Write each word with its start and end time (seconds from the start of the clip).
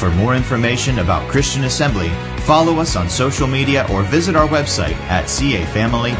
For 0.00 0.10
more 0.12 0.34
information 0.34 1.00
about 1.00 1.28
Christian 1.28 1.64
Assembly, 1.64 2.08
follow 2.44 2.78
us 2.78 2.96
on 2.96 3.10
social 3.10 3.46
media 3.46 3.86
or 3.92 4.02
visit 4.02 4.34
our 4.34 4.48
website 4.48 4.94
at 5.10 5.26
cafamily.net. 5.26 6.16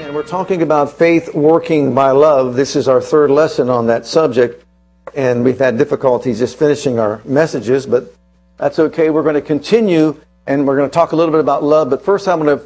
And 0.00 0.14
we're 0.14 0.22
talking 0.22 0.62
about 0.62 0.96
faith 0.96 1.34
working 1.34 1.94
by 1.94 2.12
love. 2.12 2.56
This 2.56 2.74
is 2.74 2.88
our 2.88 3.02
third 3.02 3.30
lesson 3.30 3.68
on 3.68 3.86
that 3.88 4.06
subject, 4.06 4.64
and 5.14 5.44
we've 5.44 5.58
had 5.58 5.76
difficulties 5.76 6.38
just 6.38 6.58
finishing 6.58 6.98
our 6.98 7.20
messages, 7.26 7.84
but 7.84 8.14
that's 8.56 8.78
okay. 8.78 9.10
We're 9.10 9.24
going 9.24 9.34
to 9.34 9.42
continue, 9.42 10.18
and 10.46 10.66
we're 10.66 10.78
going 10.78 10.88
to 10.88 10.94
talk 10.94 11.12
a 11.12 11.16
little 11.16 11.32
bit 11.32 11.40
about 11.40 11.62
love. 11.62 11.90
But 11.90 12.02
first, 12.02 12.26
I'm 12.26 12.40
going 12.42 12.58
to 12.58 12.64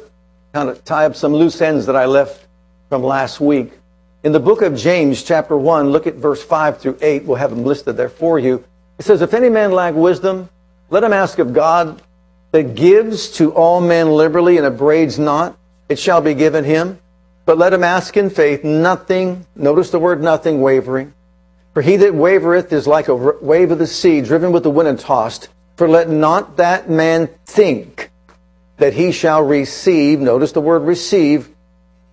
kind 0.53 0.69
of 0.69 0.85
tie 0.85 1.05
up 1.07 1.17
some 1.17 1.33
loose 1.33 1.59
ends 1.59 1.87
that 1.87 1.97
I 1.97 2.05
left 2.05 2.47
from 2.87 3.03
last 3.03 3.41
week. 3.41 3.73
In 4.27 4.33
the 4.33 4.41
book 4.41 4.61
of 4.61 4.75
James, 4.75 5.23
chapter 5.23 5.55
1, 5.55 5.89
look 5.89 6.05
at 6.05 6.15
verse 6.15 6.43
5 6.43 6.79
through 6.79 6.97
8. 7.01 7.23
We'll 7.23 7.37
have 7.37 7.49
them 7.49 7.63
listed 7.63 7.95
there 7.95 8.09
for 8.09 8.37
you. 8.37 8.61
It 8.99 9.05
says, 9.05 9.21
If 9.21 9.33
any 9.33 9.47
man 9.47 9.71
lack 9.71 9.93
wisdom, 9.93 10.49
let 10.89 11.05
him 11.05 11.13
ask 11.13 11.39
of 11.39 11.53
God 11.53 12.01
that 12.51 12.75
gives 12.75 13.31
to 13.37 13.53
all 13.53 13.79
men 13.79 14.09
liberally 14.09 14.57
and 14.57 14.65
upbraids 14.65 15.17
not. 15.17 15.57
It 15.87 15.97
shall 15.97 16.19
be 16.19 16.33
given 16.33 16.65
him. 16.65 16.99
But 17.45 17.57
let 17.57 17.71
him 17.71 17.85
ask 17.85 18.17
in 18.17 18.29
faith, 18.29 18.65
nothing, 18.65 19.45
notice 19.55 19.91
the 19.91 19.99
word 19.99 20.21
nothing, 20.21 20.59
wavering. 20.59 21.13
For 21.73 21.81
he 21.81 21.95
that 21.95 22.13
wavereth 22.13 22.73
is 22.73 22.85
like 22.85 23.07
a 23.07 23.15
wave 23.15 23.71
of 23.71 23.79
the 23.79 23.87
sea, 23.87 24.19
driven 24.19 24.51
with 24.51 24.63
the 24.63 24.69
wind 24.69 24.89
and 24.89 24.99
tossed. 24.99 25.47
For 25.77 25.87
let 25.87 26.09
not 26.09 26.57
that 26.57 26.89
man 26.89 27.29
think 27.45 28.11
that 28.75 28.91
he 28.91 29.13
shall 29.13 29.41
receive, 29.41 30.19
notice 30.19 30.51
the 30.51 30.59
word 30.59 30.79
receive, 30.79 31.47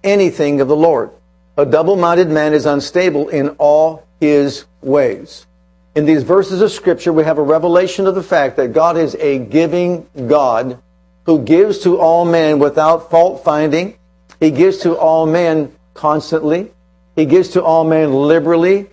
anything 0.04 0.60
of 0.60 0.68
the 0.68 0.76
Lord. 0.76 1.10
A 1.56 1.64
double-minded 1.64 2.28
man 2.28 2.52
is 2.52 2.66
unstable 2.66 3.28
in 3.28 3.50
all 3.58 4.06
his 4.20 4.64
ways. 4.82 5.46
In 5.94 6.04
these 6.04 6.24
verses 6.24 6.60
of 6.60 6.72
scripture, 6.72 7.12
we 7.12 7.22
have 7.22 7.38
a 7.38 7.42
revelation 7.42 8.06
of 8.08 8.16
the 8.16 8.22
fact 8.22 8.56
that 8.56 8.72
God 8.72 8.96
is 8.96 9.14
a 9.16 9.38
giving 9.38 10.08
God 10.26 10.78
who 11.26 11.42
gives 11.42 11.78
to 11.80 11.98
all 11.98 12.24
men 12.24 12.58
without 12.58 13.10
fault 13.10 13.44
finding. 13.44 13.96
He 14.40 14.50
gives 14.50 14.78
to 14.78 14.96
all 14.96 15.26
men 15.26 15.72
constantly. 15.94 16.72
He 17.14 17.24
gives 17.24 17.50
to 17.50 17.62
all 17.62 17.84
men 17.84 18.12
liberally, 18.12 18.86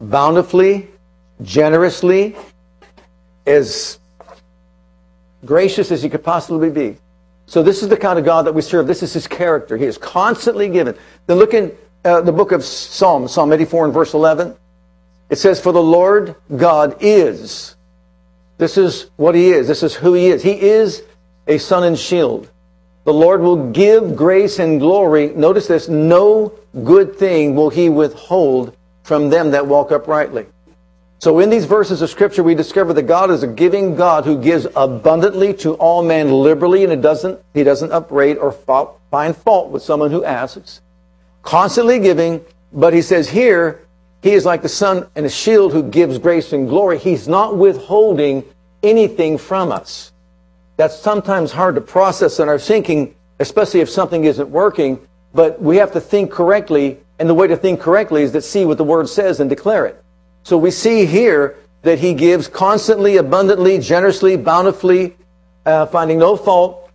bountifully, 0.00 0.88
generously, 1.42 2.36
as 3.46 3.98
gracious 5.46 5.90
as 5.90 6.02
he 6.02 6.10
could 6.10 6.22
possibly 6.22 6.68
be. 6.68 6.98
So 7.48 7.62
this 7.62 7.82
is 7.82 7.88
the 7.88 7.96
kind 7.96 8.18
of 8.18 8.26
God 8.26 8.42
that 8.42 8.52
we 8.52 8.60
serve. 8.60 8.86
This 8.86 9.02
is 9.02 9.14
his 9.14 9.26
character. 9.26 9.78
He 9.78 9.86
is 9.86 9.96
constantly 9.96 10.68
given. 10.68 10.94
Then 11.26 11.38
look 11.38 11.54
in 11.54 11.74
uh, 12.04 12.20
the 12.20 12.30
book 12.30 12.52
of 12.52 12.62
Psalms, 12.62 13.32
Psalm 13.32 13.54
84 13.54 13.86
and 13.86 13.94
verse 13.94 14.12
11. 14.12 14.54
It 15.30 15.36
says, 15.36 15.58
For 15.58 15.72
the 15.72 15.82
Lord 15.82 16.34
God 16.54 16.98
is. 17.00 17.74
This 18.58 18.76
is 18.76 19.10
what 19.16 19.34
he 19.34 19.48
is. 19.48 19.66
This 19.66 19.82
is 19.82 19.94
who 19.94 20.12
he 20.12 20.26
is. 20.26 20.42
He 20.42 20.60
is 20.60 21.02
a 21.46 21.56
sun 21.56 21.84
and 21.84 21.98
shield. 21.98 22.50
The 23.04 23.14
Lord 23.14 23.40
will 23.40 23.70
give 23.70 24.14
grace 24.14 24.58
and 24.58 24.78
glory. 24.78 25.28
Notice 25.28 25.66
this, 25.66 25.88
no 25.88 26.52
good 26.84 27.16
thing 27.16 27.54
will 27.54 27.70
he 27.70 27.88
withhold 27.88 28.76
from 29.04 29.30
them 29.30 29.52
that 29.52 29.66
walk 29.66 29.90
uprightly. 29.90 30.44
So 31.20 31.40
in 31.40 31.50
these 31.50 31.64
verses 31.64 32.00
of 32.00 32.10
scripture, 32.10 32.44
we 32.44 32.54
discover 32.54 32.92
that 32.92 33.02
God 33.02 33.30
is 33.32 33.42
a 33.42 33.48
giving 33.48 33.96
God 33.96 34.24
who 34.24 34.40
gives 34.40 34.68
abundantly 34.76 35.52
to 35.54 35.74
all 35.74 36.04
men 36.04 36.30
liberally, 36.30 36.84
and 36.84 36.92
it 36.92 37.00
doesn't, 37.00 37.40
he 37.54 37.64
doesn't 37.64 37.90
upbraid 37.90 38.38
or 38.38 38.52
fault, 38.52 39.00
find 39.10 39.36
fault 39.36 39.70
with 39.70 39.82
someone 39.82 40.12
who 40.12 40.24
asks. 40.24 40.80
Constantly 41.42 41.98
giving, 41.98 42.44
but 42.72 42.94
he 42.94 43.02
says 43.02 43.28
here, 43.28 43.84
he 44.22 44.32
is 44.32 44.44
like 44.44 44.62
the 44.62 44.68
sun 44.68 45.08
and 45.16 45.26
a 45.26 45.28
shield 45.28 45.72
who 45.72 45.82
gives 45.82 46.18
grace 46.18 46.52
and 46.52 46.68
glory. 46.68 46.98
He's 46.98 47.26
not 47.26 47.56
withholding 47.56 48.44
anything 48.84 49.38
from 49.38 49.72
us. 49.72 50.12
That's 50.76 50.96
sometimes 50.96 51.50
hard 51.50 51.74
to 51.74 51.80
process 51.80 52.38
in 52.38 52.48
our 52.48 52.60
thinking, 52.60 53.16
especially 53.40 53.80
if 53.80 53.90
something 53.90 54.24
isn't 54.24 54.50
working, 54.50 55.00
but 55.34 55.60
we 55.60 55.78
have 55.78 55.92
to 55.92 56.00
think 56.00 56.30
correctly, 56.30 57.00
and 57.18 57.28
the 57.28 57.34
way 57.34 57.48
to 57.48 57.56
think 57.56 57.80
correctly 57.80 58.22
is 58.22 58.30
to 58.32 58.40
see 58.40 58.64
what 58.64 58.78
the 58.78 58.84
word 58.84 59.08
says 59.08 59.40
and 59.40 59.50
declare 59.50 59.86
it. 59.86 60.04
So 60.48 60.56
we 60.56 60.70
see 60.70 61.04
here 61.04 61.56
that 61.82 61.98
he 61.98 62.14
gives 62.14 62.48
constantly, 62.48 63.18
abundantly, 63.18 63.78
generously, 63.80 64.34
bountifully, 64.38 65.14
uh, 65.66 65.84
finding 65.84 66.18
no 66.18 66.38
fault, 66.38 66.90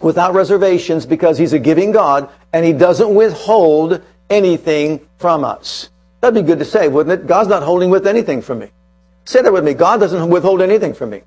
without 0.00 0.32
reservations, 0.32 1.04
because 1.04 1.36
he's 1.36 1.52
a 1.52 1.58
giving 1.58 1.92
God, 1.92 2.30
and 2.54 2.64
he 2.64 2.72
doesn't 2.72 3.14
withhold 3.14 4.02
anything 4.30 5.06
from 5.18 5.44
us. 5.44 5.90
That'd 6.22 6.42
be 6.42 6.46
good 6.46 6.58
to 6.58 6.64
say, 6.64 6.88
wouldn't 6.88 7.20
it? 7.20 7.26
God's 7.26 7.50
not 7.50 7.62
holding 7.62 7.90
with 7.90 8.06
anything 8.06 8.40
from 8.40 8.60
me. 8.60 8.70
Say 9.26 9.42
that 9.42 9.52
with 9.52 9.62
me. 9.62 9.74
God 9.74 10.00
doesn't 10.00 10.30
withhold 10.30 10.62
anything 10.62 10.94
from 10.94 11.10
me. 11.10 11.20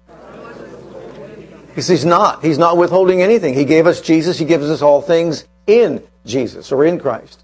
Because 1.67 1.87
he's 1.87 2.03
not. 2.03 2.43
He's 2.43 2.57
not 2.57 2.77
withholding 2.77 3.21
anything. 3.21 3.53
He 3.53 3.63
gave 3.63 3.85
us 3.85 4.01
Jesus. 4.01 4.39
He 4.39 4.45
gives 4.45 4.71
us 4.71 4.81
all 4.81 5.03
things 5.03 5.45
in 5.67 6.01
Jesus 6.25 6.71
or 6.71 6.83
in 6.83 6.99
Christ. 6.99 7.43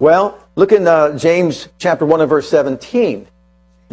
Well, 0.00 0.44
look 0.56 0.72
in 0.72 0.88
uh, 0.88 1.16
James 1.16 1.68
chapter 1.78 2.04
1 2.04 2.20
and 2.20 2.28
verse 2.28 2.48
17. 2.50 3.28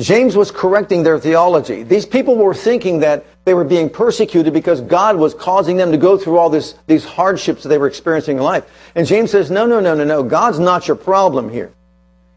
James 0.02 0.36
was 0.36 0.52
correcting 0.52 1.04
their 1.04 1.20
theology. 1.20 1.84
These 1.84 2.06
people 2.06 2.36
were 2.36 2.54
thinking 2.54 3.00
that 3.00 3.26
they 3.46 3.54
were 3.54 3.64
being 3.64 3.90
persecuted 3.90 4.54
because 4.54 4.82
God 4.82 5.18
was 5.18 5.34
causing 5.34 5.78
them 5.78 5.92
to 5.92 5.98
go 5.98 6.18
through 6.18 6.38
all 6.38 6.50
this, 6.50 6.76
these 6.88 7.06
hardships 7.06 7.64
that 7.64 7.70
they 7.70 7.78
were 7.78 7.88
experiencing 7.88 8.38
in 8.38 8.44
life. 8.44 8.66
And 8.96 9.06
James 9.06 9.32
says, 9.32 9.52
no, 9.52 9.66
no, 9.66 9.80
no, 9.80 9.94
no, 9.94 10.04
no. 10.04 10.24
God's 10.24 10.60
not 10.60 10.88
your 10.88 10.98
problem 10.98 11.50
here. 11.50 11.72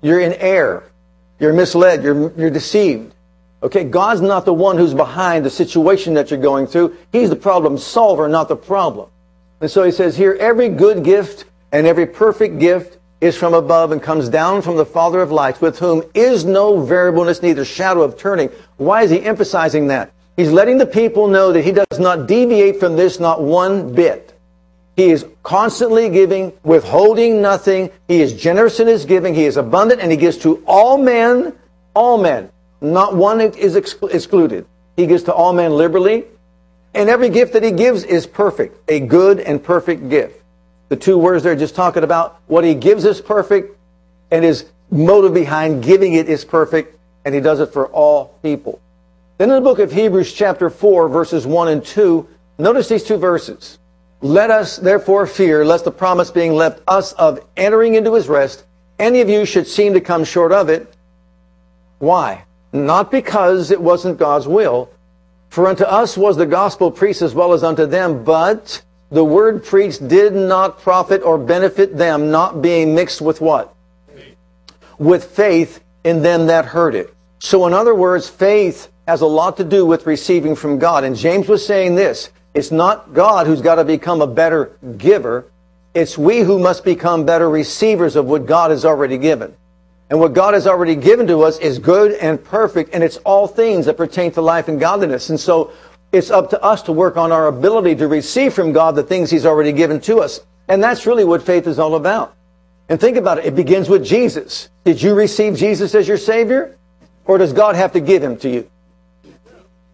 You're 0.03 0.21
in 0.21 0.35
error. 0.35 0.91
You're 1.39 1.53
misled. 1.53 2.03
You're, 2.03 2.33
you're 2.39 2.51
deceived. 2.51 3.15
Okay, 3.63 3.85
God's 3.85 4.21
not 4.21 4.45
the 4.45 4.53
one 4.53 4.77
who's 4.77 4.93
behind 4.93 5.45
the 5.45 5.51
situation 5.51 6.15
that 6.15 6.31
you're 6.31 6.41
going 6.41 6.67
through. 6.67 6.97
He's 7.13 7.31
the 7.31 7.37
problem 7.37 7.79
solver, 7.79 8.29
not 8.29 8.49
the 8.49 8.57
problem. 8.57 9.09
And 9.61 9.71
so 9.71 9.85
he 9.85 9.91
says 9.91 10.17
here, 10.17 10.37
every 10.39 10.69
good 10.69 11.03
gift 11.03 11.47
and 11.73 11.87
every 11.87 12.07
perfect 12.07 12.59
gift 12.59 12.99
is 13.25 13.35
from 13.35 13.55
above 13.55 13.91
and 13.91 14.03
comes 14.03 14.29
down 14.29 14.61
from 14.61 14.77
the 14.77 14.85
Father 14.85 15.21
of 15.23 15.33
lights, 15.33 15.59
with 15.59 15.79
whom 15.79 16.03
is 16.13 16.45
no 16.45 16.81
variableness, 16.81 17.41
neither 17.41 17.65
shadow 17.65 18.03
of 18.03 18.19
turning. 18.19 18.51
Why 18.77 19.03
is 19.03 19.11
he 19.11 19.23
emphasizing 19.23 19.87
that? 19.87 20.13
He's 20.37 20.53
letting 20.53 20.77
the 20.77 20.85
people 20.85 21.27
know 21.27 21.51
that 21.51 21.63
he 21.63 21.73
does 21.73 21.99
not 21.99 22.27
deviate 22.27 22.79
from 22.79 22.97
this 22.97 23.19
not 23.19 23.43
one 23.43 23.95
bit. 23.95 24.39
He 24.97 25.11
is 25.11 25.25
constantly 25.43 26.11
giving, 26.11 26.53
withholding 26.65 27.41
nothing. 27.41 27.91
He 28.09 28.21
is 28.21 28.35
generous 28.35 28.79
in 28.79 28.89
his 28.89 29.07
giving. 29.07 29.35
He 29.35 29.47
is 29.47 29.57
abundant 29.57 30.03
and 30.03 30.11
he 30.11 30.19
gives 30.19 30.37
to 30.39 30.63
all 30.67 30.99
men, 30.99 31.55
all 31.95 32.19
men. 32.19 32.51
Not 32.83 33.17
one 33.17 33.41
is 33.41 33.75
excluded. 33.75 34.67
He 34.97 35.07
gives 35.07 35.23
to 35.25 35.33
all 35.33 35.55
men 35.55 35.73
liberally. 35.73 36.27
And 36.93 37.09
every 37.09 37.31
gift 37.31 37.55
that 37.55 37.63
he 37.63 37.71
gives 37.71 38.05
is 38.05 38.27
perfect. 38.27 38.79
A 38.91 39.01
good 39.01 39.41
and 39.41 39.65
perfect 39.65 40.11
gift. 40.11 40.44
The 40.89 40.97
two 40.97 41.19
words 41.19 41.43
there 41.43 41.57
just 41.57 41.75
talking 41.75 42.05
about 42.05 42.41
what 42.47 42.65
he 42.65 42.75
gives 42.75 43.05
is 43.05 43.21
perfect 43.21 43.77
and 44.31 44.45
his 44.45 44.67
motive 44.91 45.35
behind 45.35 45.83
giving 45.83 46.15
it 46.15 46.29
is 46.29 46.45
perfect 46.45 46.99
and 47.25 47.35
he 47.35 47.41
does 47.41 47.61
it 47.61 47.73
for 47.73 47.87
all 47.89 48.39
people. 48.43 48.81
Then 49.39 49.51
in 49.51 49.57
the 49.57 49.61
book 49.61 49.79
of 49.79 49.93
Hebrews 49.93 50.33
chapter 50.33 50.71
4 50.71 51.09
verses 51.09 51.47
1 51.47 51.69
and 51.69 51.85
2, 51.85 52.29
notice 52.59 52.89
these 52.89 53.05
two 53.05 53.17
verses. 53.17 53.79
Let 54.21 54.51
us 54.51 54.77
therefore 54.77 55.27
fear 55.27 55.65
lest 55.65 55.85
the 55.85 55.91
promise 55.91 56.31
being 56.31 56.55
left 56.55 56.83
us 56.87 57.13
of 57.15 57.41
entering 57.57 57.95
into 57.95 58.15
his 58.15 58.29
rest, 58.29 58.65
any 58.99 59.21
of 59.21 59.29
you 59.29 59.45
should 59.45 59.67
seem 59.67 59.95
to 59.95 60.01
come 60.01 60.25
short 60.25 60.53
of 60.53 60.69
it. 60.69 60.95
Why? 61.99 62.45
Not 62.73 63.11
because 63.11 63.71
it 63.71 63.81
wasn't 63.81 64.19
God's 64.19 64.47
will, 64.47 64.91
for 65.49 65.67
unto 65.67 65.85
us 65.85 66.17
was 66.17 66.37
the 66.37 66.47
gospel 66.47 66.91
preached 66.91 67.23
as 67.23 67.35
well 67.35 67.53
as 67.53 67.63
unto 67.63 67.87
them, 67.87 68.25
but 68.25 68.83
the 69.15 69.25
word 69.25 69.65
preached 69.65 70.07
did 70.07 70.35
not 70.35 70.81
profit 70.81 71.23
or 71.23 71.39
benefit 71.39 71.97
them, 71.97 72.31
not 72.31 72.61
being 72.61 72.95
mixed 72.95 73.21
with 73.21 73.41
what? 73.41 73.75
Faith. 74.15 74.37
With 74.99 75.25
faith 75.25 75.83
in 76.03 76.23
them 76.23 76.49
that 76.49 76.67
heard 76.67 76.95
it. 76.95 77.15
So 77.39 77.67
in 77.67 77.73
other 77.73 77.95
words, 77.95 78.29
faith 78.29 78.91
has 79.07 79.21
a 79.21 79.27
lot 79.27 79.57
to 79.59 79.65
do 79.65 79.87
with 79.87 80.07
receiving 80.07 80.57
from 80.57 80.79
God. 80.79 81.05
And 81.05 81.17
James 81.17 81.49
was 81.49 81.65
saying 81.65 81.95
this, 81.95 82.31
it's 82.55 82.71
not 82.71 83.15
God 83.15 83.47
who's 83.47 83.61
got 83.61 83.77
to 83.77 83.85
become 83.85 84.21
a 84.21 84.27
better 84.27 84.77
giver. 84.97 85.47
It's 85.95 86.19
we 86.19 86.41
who 86.41 86.59
must 86.59 86.85
become 86.85 87.25
better 87.25 87.49
receivers 87.49 88.17
of 88.17 88.27
what 88.27 88.47
God 88.47 88.71
has 88.71 88.85
already 88.85 89.19
given. 89.19 89.55
And 90.11 90.21
what 90.21 90.33
God 90.33 90.55
has 90.55 90.67
already 90.67 90.97
given 90.97 91.27
to 91.29 91.43
us 91.43 91.59
is 91.59 91.79
good 91.79 92.13
and 92.13 92.43
perfect, 92.43 92.91
and 92.93 93.03
it's 93.03 93.17
all 93.19 93.47
things 93.47 93.87
that 93.87 93.97
pertain 93.97 94.33
to 94.33 94.43
life 94.43 94.69
and 94.69 94.79
godliness. 94.79 95.31
And 95.31 95.41
so 95.41 95.73
It's 96.15 96.31
up 96.31 96.51
to 96.51 96.63
us 96.63 96.83
to 96.83 96.93
work 96.93 97.17
on 97.17 97.33
our 97.33 97.49
ability 97.49 97.97
to 97.97 98.07
receive 98.07 98.55
from 98.55 98.71
God 98.71 98.95
the 98.95 99.03
things 99.03 99.33
He's 99.33 99.45
already 99.45 99.73
given 99.73 100.01
to 100.03 100.21
us. 100.21 100.41
And 100.69 100.81
that's 100.81 101.07
really 101.07 101.25
what 101.25 101.43
faith 101.43 101.67
is 101.67 101.81
all 101.81 101.97
about. 101.97 102.37
And 102.89 103.01
think 103.01 103.17
about 103.17 103.39
it. 103.39 103.47
It 103.47 103.57
begins 103.57 103.89
with 103.89 104.05
Jesus. 104.05 104.69
Did 104.85 105.03
you 105.03 105.15
receive 105.15 105.57
Jesus 105.57 105.93
as 105.93 106.07
your 106.07 106.17
Savior? 106.17 106.79
Or 107.25 107.37
does 107.37 107.53
God 107.53 107.75
have 107.75 107.95
to 107.95 108.01
give 108.01 108.23
Him 108.23 108.37
to 108.39 108.49
you? 108.49 108.71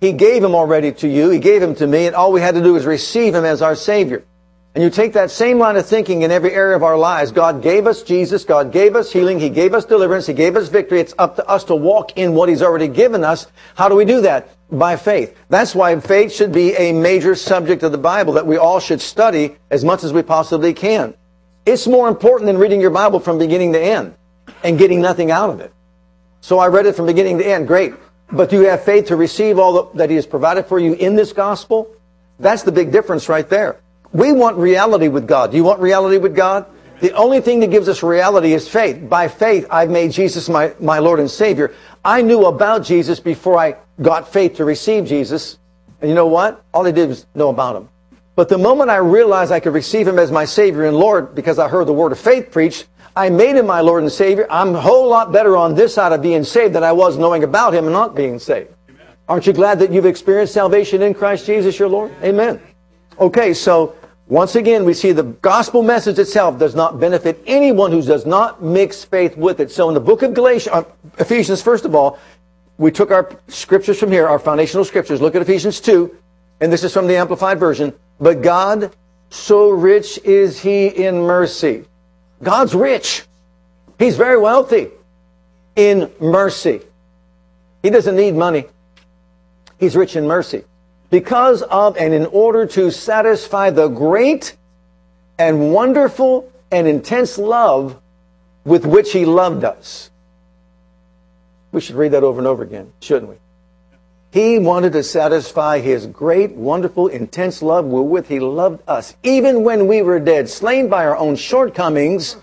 He 0.03 0.13
gave 0.13 0.45
Him 0.45 0.55
already 0.55 0.93
to 0.93 1.09
you. 1.09 1.31
He 1.31 1.39
gave 1.39 1.63
Him 1.63 1.75
to 1.77 1.87
me. 1.87 2.07
And 2.07 2.15
all 2.15 2.33
we 2.33 2.43
had 2.43 2.55
to 2.55 2.63
do 2.63 2.77
is 2.77 2.85
receive 2.85 3.35
Him 3.35 3.47
as 3.47 3.63
our 3.63 3.75
Savior. 3.75 4.23
And 4.73 4.85
you 4.85 4.91
take 4.91 5.15
that 5.15 5.33
same 5.33 5.59
line 5.59 5.77
of 5.77 5.87
thinking 5.87 6.23
in 6.23 6.31
every 6.31 6.53
area 6.53 6.77
of 6.77 6.85
our 6.85 6.97
lives. 6.97 7.33
God 7.33 7.61
gave 7.61 7.89
us 7.89 8.05
Jesus. 8.05 8.45
God 8.45 8.71
gave 8.71 8.95
us 8.95 9.11
healing. 9.13 9.41
He 9.41 9.51
gave 9.51 9.75
us 9.75 9.85
deliverance. 9.85 10.27
He 10.27 10.33
gave 10.33 10.55
us 10.55 10.69
victory. 10.69 11.01
It's 11.01 11.15
up 11.19 11.37
to 11.37 11.49
us 11.49 11.65
to 11.65 11.75
walk 11.75 12.17
in 12.17 12.35
what 12.35 12.49
He's 12.49 12.63
already 12.63 12.87
given 12.87 13.25
us. 13.25 13.49
How 13.75 13.89
do 13.89 13.97
we 13.97 14.05
do 14.05 14.21
that? 14.21 14.49
By 14.71 14.95
faith. 14.95 15.37
That's 15.49 15.75
why 15.75 15.99
faith 15.99 16.33
should 16.33 16.53
be 16.53 16.75
a 16.75 16.93
major 16.93 17.35
subject 17.35 17.83
of 17.83 17.91
the 17.91 17.99
Bible 17.99 18.35
that 18.35 18.47
we 18.47 18.59
all 18.59 18.79
should 18.79 19.01
study 19.01 19.57
as 19.71 19.85
much 19.85 20.05
as 20.05 20.13
we 20.13 20.23
possibly 20.23 20.73
can. 20.73 21.15
It's 21.67 21.89
more 21.89 22.09
important 22.09 22.47
than 22.47 22.57
reading 22.57 22.81
your 22.81 22.91
Bible 22.91 23.19
from 23.19 23.39
beginning 23.39 23.73
to 23.73 23.81
end 23.81 24.15
and 24.63 24.79
getting 24.79 25.01
nothing 25.01 25.33
out 25.33 25.51
of 25.51 25.61
it. 25.61 25.73
So 26.43 26.61
I 26.61 26.69
read 26.69 26.87
it 26.87 26.95
from 26.95 27.07
beginning 27.07 27.39
to 27.39 27.47
end. 27.47 27.67
Great. 27.67 27.95
But 28.31 28.51
do 28.51 28.61
you 28.61 28.69
have 28.69 28.85
faith 28.85 29.07
to 29.07 29.17
receive 29.17 29.59
all 29.59 29.91
that 29.95 30.11
He 30.11 30.17
has 30.17 30.27
provided 30.27 30.67
for 30.67 30.79
you 30.79 30.93
in 30.93 31.17
this 31.17 31.33
gospel? 31.33 31.91
That's 32.39 32.63
the 32.63 32.73
big 32.73 32.93
difference 32.93 33.29
right 33.29 33.49
there. 33.49 33.81
We 34.13 34.33
want 34.33 34.57
reality 34.57 35.09
with 35.09 35.29
God. 35.29 35.53
Do 35.53 35.57
you 35.57 35.65
want 35.65 35.81
reality 35.81 36.19
with 36.19 36.35
God? 36.35 36.67
The 37.01 37.13
only 37.13 37.41
thing 37.41 37.61
that 37.61 37.71
gives 37.71 37.89
us 37.89 38.03
reality 38.03 38.53
is 38.53 38.69
faith. 38.69 39.09
By 39.09 39.29
faith, 39.29 39.67
I've 39.71 39.89
made 39.91 40.13
Jesus 40.13 40.49
my, 40.49 40.75
my 40.81 40.99
Lord 40.99 41.21
and 41.21 41.31
Savior. 41.31 41.73
I 42.05 42.21
knew 42.23 42.45
about 42.47 42.85
Jesus 42.85 43.21
before 43.21 43.59
I 43.59 43.77
got 44.03 44.33
faith 44.33 44.57
to 44.57 44.65
receive 44.65 45.07
Jesus. 45.07 45.59
And 46.01 46.09
you 46.09 46.15
know 46.15 46.27
what? 46.27 46.63
All 46.75 46.87
I 46.87 46.91
did 46.91 47.09
was 47.09 47.27
know 47.35 47.49
about 47.49 47.77
Him. 47.77 47.89
But 48.35 48.49
the 48.49 48.59
moment 48.59 48.91
I 48.91 48.97
realized 48.97 49.53
I 49.53 49.61
could 49.61 49.75
receive 49.75 50.07
Him 50.07 50.19
as 50.19 50.31
my 50.31 50.45
Savior 50.45 50.85
and 50.85 50.97
Lord 50.97 51.35
because 51.35 51.59
I 51.59 51.69
heard 51.69 51.87
the 51.87 51.93
word 51.93 52.13
of 52.13 52.19
faith 52.19 52.51
preached, 52.51 52.87
I 53.17 53.31
made 53.31 53.57
Him 53.57 53.67
my 53.67 53.81
Lord 53.81 54.03
and 54.03 54.13
Savior. 54.13 54.47
I'm 54.51 54.75
a 54.75 54.81
whole 54.81 55.09
lot 55.09 55.33
better 55.33 55.57
on 55.57 55.75
this 55.75 55.95
side 55.95 56.13
of 56.13 56.21
being 56.21 56.45
saved 56.45 56.75
than 56.75 56.85
I 56.85 56.93
was 56.93 57.17
knowing 57.17 57.45
about 57.45 57.75
Him 57.75 57.85
and 57.85 57.93
not 57.93 58.15
being 58.15 58.39
saved. 58.39 58.71
Aren't 59.29 59.47
you 59.47 59.53
glad 59.53 59.79
that 59.79 59.93
you've 59.93 60.07
experienced 60.07 60.53
salvation 60.53 61.03
in 61.03 61.15
Christ 61.15 61.47
Jesus 61.47 61.79
your 61.79 61.89
Lord? 61.89 62.13
Amen. 62.23 62.61
Okay, 63.19 63.55
so 63.55 63.95
once 64.31 64.55
again, 64.55 64.85
we 64.85 64.95
see 64.95 65.11
the 65.11 65.25
gospel 65.25 65.83
message 65.83 66.17
itself 66.21 66.57
does 66.57 66.77
not 66.77 67.01
benefit 67.01 67.43
anyone 67.49 67.91
who 67.91 68.01
does 68.01 68.25
not 68.25 68.63
mix 68.63 69.03
faith 69.03 69.37
with 69.37 69.59
it. 69.59 69.73
So 69.73 69.89
in 69.89 69.95
the 69.95 70.01
book 70.01 70.23
of 70.23 70.35
Galatians, 70.35 70.73
uh, 70.73 70.85
Ephesians, 71.19 71.61
first 71.61 71.85
of 71.85 71.97
all, 71.97 72.17
we 72.79 72.93
took 72.93 73.11
our 73.11 73.29
scriptures 73.49 73.99
from 73.99 74.13
here, 74.13 74.29
our 74.29 74.39
foundational 74.39 74.85
scriptures. 74.85 75.21
Look 75.21 75.35
at 75.35 75.43
Ephesians 75.43 75.81
2, 75.81 76.17
and 76.61 76.73
this 76.73 76.85
is 76.85 76.93
from 76.93 77.09
the 77.09 77.17
Amplified 77.17 77.59
Version. 77.59 77.93
But 78.21 78.41
God, 78.41 78.95
so 79.31 79.71
rich 79.71 80.17
is 80.23 80.61
He 80.61 80.87
in 80.87 81.23
mercy. 81.23 81.87
God's 82.41 82.73
rich. 82.73 83.25
He's 83.99 84.17
very 84.17 84.39
wealthy 84.39 84.91
in 85.75 86.09
mercy. 86.21 86.83
He 87.83 87.91
doesn't 87.91 88.15
need 88.15 88.37
money. 88.37 88.67
He's 89.81 89.97
rich 89.97 90.15
in 90.15 90.29
mercy 90.29 90.63
because 91.11 91.63
of 91.63 91.97
and 91.97 92.15
in 92.15 92.27
order 92.27 92.67
to 92.67 92.91
satisfy 92.91 93.71
the 93.71 93.89
great 93.89 94.57
and 95.39 95.73
wonderful 95.73 96.51
and 96.71 96.87
intense 96.87 97.37
love 97.37 98.01
with 98.65 98.87
which 98.87 99.13
he 99.13 99.25
loved 99.25 99.65
us. 99.65 100.11
We 101.73 101.81
should 101.81 101.97
read 101.97 102.13
that 102.13 102.23
over 102.23 102.39
and 102.39 102.47
over 102.47 102.63
again, 102.63 102.93
shouldn't 103.01 103.31
we? 103.31 103.37
He 104.33 104.61
wanted 104.61 104.93
to 104.93 105.03
satisfy 105.03 105.81
his 105.81 106.07
great, 106.07 106.53
wonderful, 106.53 107.09
intense 107.09 107.63
love 107.63 107.85
wherewith 107.85 108.29
he 108.29 108.39
loved 108.39 108.81
us. 108.87 109.17
Even 109.25 109.65
when 109.65 109.89
we 109.89 110.03
were 110.03 110.21
dead, 110.21 110.49
slain 110.49 110.89
by 110.89 111.05
our 111.05 111.17
own 111.17 111.35
shortcomings, 111.35 112.37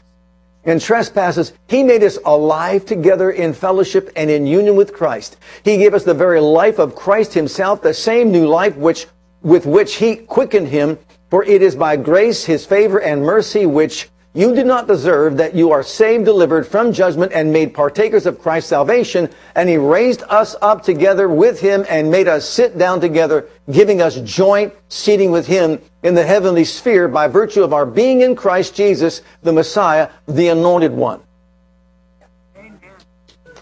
and 0.68 0.80
trespasses, 0.80 1.54
He 1.68 1.82
made 1.82 2.04
us 2.04 2.20
alive 2.24 2.86
together 2.86 3.32
in 3.32 3.54
fellowship 3.54 4.12
and 4.16 4.30
in 4.30 4.46
union 4.46 4.76
with 4.76 4.94
Christ. 4.94 5.38
He 5.64 5.78
gave 5.78 5.94
us 5.94 6.04
the 6.04 6.14
very 6.14 6.40
life 6.40 6.78
of 6.78 6.96
Christ 6.96 7.34
Himself, 7.34 7.82
the 7.82 7.94
same 7.94 8.32
new 8.32 8.48
life 8.48 8.76
which, 8.76 9.08
with 9.42 9.66
which 9.66 9.96
He 9.96 10.18
quickened 10.18 10.68
Him. 10.68 11.00
For 11.30 11.44
it 11.44 11.62
is 11.62 11.76
by 11.76 11.96
grace, 11.96 12.46
His 12.46 12.66
favor 12.66 13.02
and 13.02 13.24
mercy, 13.24 13.66
which 13.66 14.10
you 14.38 14.54
did 14.54 14.68
not 14.68 14.88
deserve 14.88 15.38
that 15.38 15.56
you 15.56 15.72
are 15.72 15.82
saved, 15.82 16.26
delivered 16.26 16.68
from 16.68 16.94
judgment, 16.94 17.32
and 17.34 17.52
made 17.52 17.74
partakers 17.74 18.28
of 18.28 18.40
Christ's 18.40 18.70
salvation. 18.70 19.30
And 19.56 19.68
he 19.68 19.78
raised 19.78 20.22
us 20.30 20.56
up 20.62 20.84
together 20.84 21.28
with 21.28 21.60
him 21.60 21.84
and 21.90 22.12
made 22.12 22.28
us 22.28 22.48
sit 22.48 22.78
down 22.78 23.02
together, 23.02 23.48
giving 23.70 24.02
us 24.02 24.16
joint 24.22 24.74
seating 24.90 25.32
with 25.32 25.48
him 25.48 25.82
in 26.04 26.16
the 26.16 26.26
heavenly 26.26 26.64
sphere 26.64 27.08
by 27.08 27.28
virtue 27.28 27.64
of 27.64 27.74
our 27.74 27.86
being 27.86 28.22
in 28.22 28.36
Christ 28.36 28.76
Jesus, 28.76 29.22
the 29.44 29.52
Messiah, 29.52 30.10
the 30.28 30.48
anointed 30.48 30.94
one. 30.94 31.22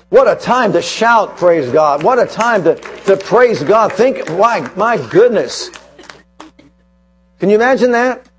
What 0.09 0.27
a 0.27 0.39
time 0.39 0.73
to 0.73 0.81
shout, 0.81 1.35
praise 1.37 1.71
God. 1.71 2.03
What 2.03 2.19
a 2.19 2.27
time 2.27 2.63
to, 2.65 2.75
to 2.75 3.17
praise 3.17 3.63
God. 3.63 3.91
Think, 3.91 4.29
why, 4.29 4.69
my 4.75 4.97
goodness. 5.09 5.71
Can 7.39 7.49
you 7.49 7.55
imagine 7.55 7.91
that? 7.91 8.29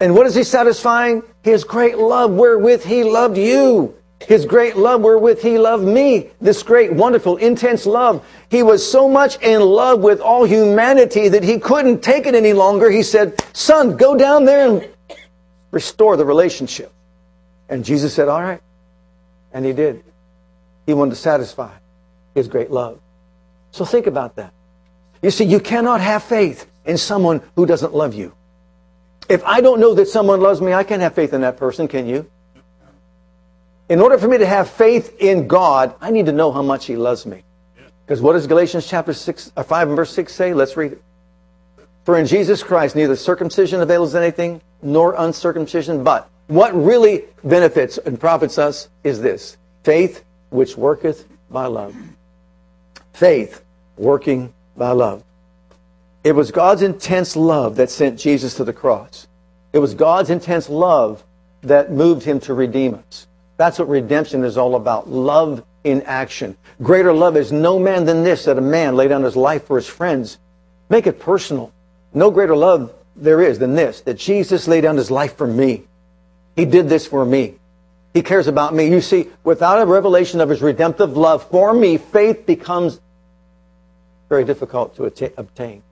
And 0.00 0.14
what 0.14 0.26
is 0.26 0.34
he 0.34 0.44
satisfying? 0.44 1.22
His 1.42 1.64
great 1.64 1.98
love 1.98 2.30
wherewith 2.30 2.84
he 2.84 3.02
loved 3.02 3.36
you. 3.36 3.95
His 4.20 4.46
great 4.46 4.76
love 4.76 5.02
wherewith 5.02 5.42
he 5.42 5.58
loved 5.58 5.84
me. 5.84 6.30
This 6.40 6.62
great, 6.62 6.92
wonderful, 6.92 7.36
intense 7.36 7.86
love. 7.86 8.26
He 8.50 8.62
was 8.62 8.88
so 8.88 9.08
much 9.08 9.40
in 9.42 9.60
love 9.60 10.00
with 10.00 10.20
all 10.20 10.44
humanity 10.44 11.28
that 11.28 11.44
he 11.44 11.58
couldn't 11.58 12.02
take 12.02 12.26
it 12.26 12.34
any 12.34 12.52
longer. 12.52 12.90
He 12.90 13.02
said, 13.02 13.34
son, 13.54 13.96
go 13.96 14.16
down 14.16 14.44
there 14.44 14.68
and 14.68 14.88
restore 15.70 16.16
the 16.16 16.24
relationship. 16.24 16.92
And 17.68 17.84
Jesus 17.84 18.14
said, 18.14 18.28
all 18.28 18.42
right. 18.42 18.62
And 19.52 19.64
he 19.64 19.72
did. 19.72 20.02
He 20.86 20.94
wanted 20.94 21.10
to 21.10 21.16
satisfy 21.16 21.72
his 22.34 22.48
great 22.48 22.70
love. 22.70 23.00
So 23.70 23.84
think 23.84 24.06
about 24.06 24.36
that. 24.36 24.52
You 25.22 25.30
see, 25.30 25.44
you 25.44 25.60
cannot 25.60 26.00
have 26.00 26.22
faith 26.22 26.66
in 26.84 26.96
someone 26.96 27.42
who 27.54 27.66
doesn't 27.66 27.94
love 27.94 28.14
you. 28.14 28.34
If 29.28 29.44
I 29.44 29.60
don't 29.60 29.80
know 29.80 29.94
that 29.94 30.08
someone 30.08 30.40
loves 30.40 30.60
me, 30.60 30.72
I 30.72 30.84
can't 30.84 31.02
have 31.02 31.14
faith 31.14 31.32
in 31.34 31.40
that 31.42 31.56
person, 31.56 31.88
can 31.88 32.06
you? 32.06 32.30
In 33.88 34.00
order 34.00 34.18
for 34.18 34.26
me 34.26 34.38
to 34.38 34.46
have 34.46 34.68
faith 34.68 35.16
in 35.20 35.46
God, 35.46 35.94
I 36.00 36.10
need 36.10 36.26
to 36.26 36.32
know 36.32 36.50
how 36.50 36.62
much 36.62 36.86
He 36.86 36.96
loves 36.96 37.24
me. 37.24 37.44
Because 38.04 38.20
what 38.20 38.32
does 38.32 38.46
Galatians 38.46 38.86
chapter 38.86 39.12
6, 39.12 39.52
or 39.56 39.60
uh, 39.60 39.64
5 39.64 39.88
and 39.88 39.96
verse 39.96 40.12
6 40.12 40.32
say? 40.32 40.54
Let's 40.54 40.76
read 40.76 40.92
it. 40.92 41.02
For 42.04 42.16
in 42.16 42.26
Jesus 42.26 42.62
Christ, 42.62 42.94
neither 42.94 43.16
circumcision 43.16 43.80
avails 43.80 44.14
anything, 44.14 44.60
nor 44.82 45.14
uncircumcision, 45.14 46.04
but 46.04 46.28
what 46.46 46.72
really 46.74 47.24
benefits 47.42 47.98
and 47.98 48.18
profits 48.18 48.58
us 48.58 48.88
is 49.02 49.20
this 49.20 49.56
faith 49.82 50.24
which 50.50 50.76
worketh 50.76 51.26
by 51.50 51.66
love. 51.66 51.96
Faith 53.12 53.64
working 53.96 54.52
by 54.76 54.90
love. 54.90 55.24
It 56.22 56.32
was 56.32 56.50
God's 56.50 56.82
intense 56.82 57.36
love 57.36 57.76
that 57.76 57.90
sent 57.90 58.18
Jesus 58.18 58.54
to 58.54 58.64
the 58.64 58.72
cross. 58.72 59.26
It 59.72 59.78
was 59.78 59.94
God's 59.94 60.30
intense 60.30 60.68
love 60.68 61.24
that 61.62 61.90
moved 61.90 62.22
him 62.22 62.40
to 62.40 62.54
redeem 62.54 62.94
us. 62.94 63.26
That's 63.56 63.78
what 63.78 63.88
redemption 63.88 64.44
is 64.44 64.58
all 64.58 64.74
about. 64.74 65.08
Love 65.08 65.64
in 65.84 66.02
action. 66.02 66.56
Greater 66.82 67.12
love 67.12 67.36
is 67.36 67.52
no 67.52 67.78
man 67.78 68.04
than 68.04 68.22
this, 68.22 68.44
that 68.44 68.58
a 68.58 68.62
man 68.62 68.96
lay 68.96 69.08
down 69.08 69.22
his 69.22 69.36
life 69.36 69.66
for 69.66 69.76
his 69.76 69.86
friends. 69.86 70.38
Make 70.88 71.06
it 71.06 71.20
personal. 71.20 71.72
No 72.12 72.30
greater 72.30 72.56
love 72.56 72.92
there 73.14 73.40
is 73.40 73.58
than 73.58 73.74
this, 73.74 74.02
that 74.02 74.18
Jesus 74.18 74.68
laid 74.68 74.82
down 74.82 74.96
his 74.96 75.10
life 75.10 75.36
for 75.36 75.46
me. 75.46 75.84
He 76.54 76.64
did 76.64 76.88
this 76.88 77.06
for 77.06 77.24
me. 77.24 77.54
He 78.12 78.22
cares 78.22 78.46
about 78.46 78.74
me. 78.74 78.88
You 78.88 79.00
see, 79.00 79.28
without 79.44 79.80
a 79.80 79.86
revelation 79.86 80.40
of 80.40 80.48
his 80.48 80.62
redemptive 80.62 81.16
love 81.16 81.48
for 81.50 81.72
me, 81.72 81.98
faith 81.98 82.46
becomes 82.46 83.00
very 84.28 84.44
difficult 84.44 84.96
to 84.96 85.32
obtain. 85.38 85.82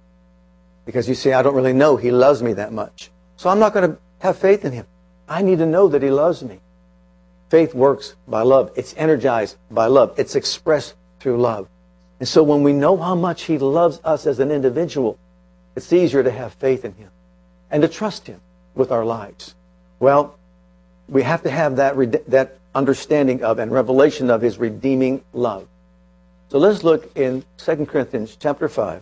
Because 0.84 1.08
you 1.08 1.14
see, 1.14 1.32
I 1.32 1.42
don't 1.42 1.54
really 1.54 1.72
know 1.72 1.96
He 1.96 2.10
loves 2.10 2.42
me 2.42 2.54
that 2.54 2.72
much. 2.72 3.10
So 3.36 3.48
I'm 3.48 3.58
not 3.58 3.72
going 3.72 3.90
to 3.90 3.98
have 4.20 4.38
faith 4.38 4.64
in 4.64 4.72
Him. 4.72 4.86
I 5.28 5.42
need 5.42 5.58
to 5.58 5.66
know 5.66 5.88
that 5.88 6.02
He 6.02 6.10
loves 6.10 6.42
me. 6.42 6.60
Faith 7.54 7.72
works 7.72 8.16
by 8.26 8.42
love. 8.42 8.72
It's 8.74 8.96
energized 8.96 9.56
by 9.70 9.86
love. 9.86 10.12
It's 10.18 10.34
expressed 10.34 10.94
through 11.20 11.40
love. 11.40 11.68
And 12.18 12.28
so 12.28 12.42
when 12.42 12.64
we 12.64 12.72
know 12.72 12.96
how 12.96 13.14
much 13.14 13.42
He 13.42 13.58
loves 13.58 14.00
us 14.02 14.26
as 14.26 14.40
an 14.40 14.50
individual, 14.50 15.20
it's 15.76 15.92
easier 15.92 16.24
to 16.24 16.32
have 16.32 16.54
faith 16.54 16.84
in 16.84 16.94
Him 16.94 17.10
and 17.70 17.80
to 17.82 17.88
trust 17.88 18.26
Him 18.26 18.40
with 18.74 18.90
our 18.90 19.04
lives. 19.04 19.54
Well, 20.00 20.36
we 21.08 21.22
have 21.22 21.44
to 21.44 21.48
have 21.48 21.76
that, 21.76 21.94
that 22.28 22.58
understanding 22.74 23.44
of 23.44 23.60
and 23.60 23.70
revelation 23.70 24.30
of 24.30 24.42
His 24.42 24.58
redeeming 24.58 25.22
love. 25.32 25.68
So 26.48 26.58
let's 26.58 26.82
look 26.82 27.16
in 27.16 27.44
2 27.58 27.86
Corinthians 27.86 28.36
chapter 28.36 28.68
5. 28.68 29.00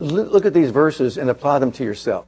look 0.00 0.44
at 0.44 0.52
these 0.52 0.70
verses 0.70 1.16
and 1.16 1.30
apply 1.30 1.60
them 1.60 1.72
to 1.72 1.82
yourself. 1.82 2.26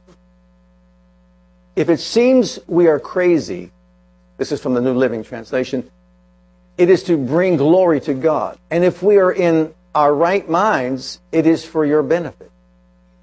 If 1.77 1.89
it 1.89 1.99
seems 1.99 2.57
we 2.65 2.87
are 2.87 2.99
crazy, 2.99 3.71
this 4.37 4.51
is 4.51 4.59
from 4.59 4.73
the 4.73 4.81
New 4.81 4.95
Living 4.95 5.23
Translation, 5.23 5.91
it 6.75 6.89
is 6.89 7.03
to 7.03 7.17
bring 7.17 7.55
glory 7.55 8.01
to 8.01 8.15
God. 8.15 8.57
And 8.71 8.83
if 8.83 9.03
we 9.03 9.17
are 9.17 9.31
in 9.31 9.75
our 9.93 10.11
right 10.11 10.49
minds, 10.49 11.19
it 11.31 11.45
is 11.45 11.63
for 11.63 11.85
your 11.85 12.01
benefit. 12.01 12.49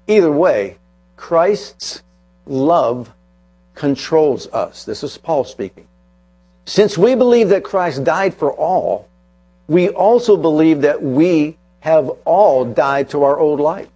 Either 0.07 0.31
way, 0.31 0.77
Christ's 1.17 2.01
love 2.45 3.11
controls 3.73 4.47
us. 4.47 4.85
This 4.85 5.03
is 5.03 5.17
Paul 5.17 5.43
speaking. 5.43 5.85
Since 6.63 6.97
we 6.97 7.13
believe 7.13 7.49
that 7.49 7.65
Christ 7.65 8.05
died 8.05 8.35
for 8.35 8.53
all, 8.53 9.09
we 9.67 9.89
also 9.89 10.37
believe 10.37 10.79
that 10.81 11.03
we 11.03 11.57
have 11.81 12.07
all 12.23 12.63
died 12.63 13.09
to 13.09 13.23
our 13.23 13.37
old 13.37 13.59
life. 13.59 13.89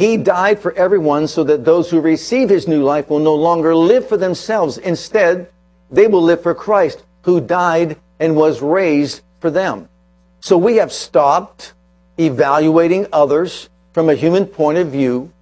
He 0.00 0.16
died 0.16 0.58
for 0.60 0.72
everyone 0.72 1.28
so 1.28 1.44
that 1.44 1.66
those 1.66 1.90
who 1.90 2.00
receive 2.00 2.48
his 2.48 2.66
new 2.66 2.82
life 2.82 3.10
will 3.10 3.18
no 3.18 3.34
longer 3.34 3.76
live 3.76 4.08
for 4.08 4.16
themselves. 4.16 4.78
Instead, 4.78 5.50
they 5.90 6.06
will 6.06 6.22
live 6.22 6.42
for 6.42 6.54
Christ, 6.54 7.04
who 7.20 7.38
died 7.38 7.98
and 8.18 8.34
was 8.34 8.62
raised 8.62 9.20
for 9.40 9.50
them. 9.50 9.90
So 10.40 10.56
we 10.56 10.76
have 10.76 10.90
stopped 10.90 11.74
evaluating 12.18 13.08
others 13.12 13.68
from 13.92 14.08
a 14.08 14.14
human 14.14 14.46
point 14.46 14.78
of 14.78 14.88
view. 14.88 15.34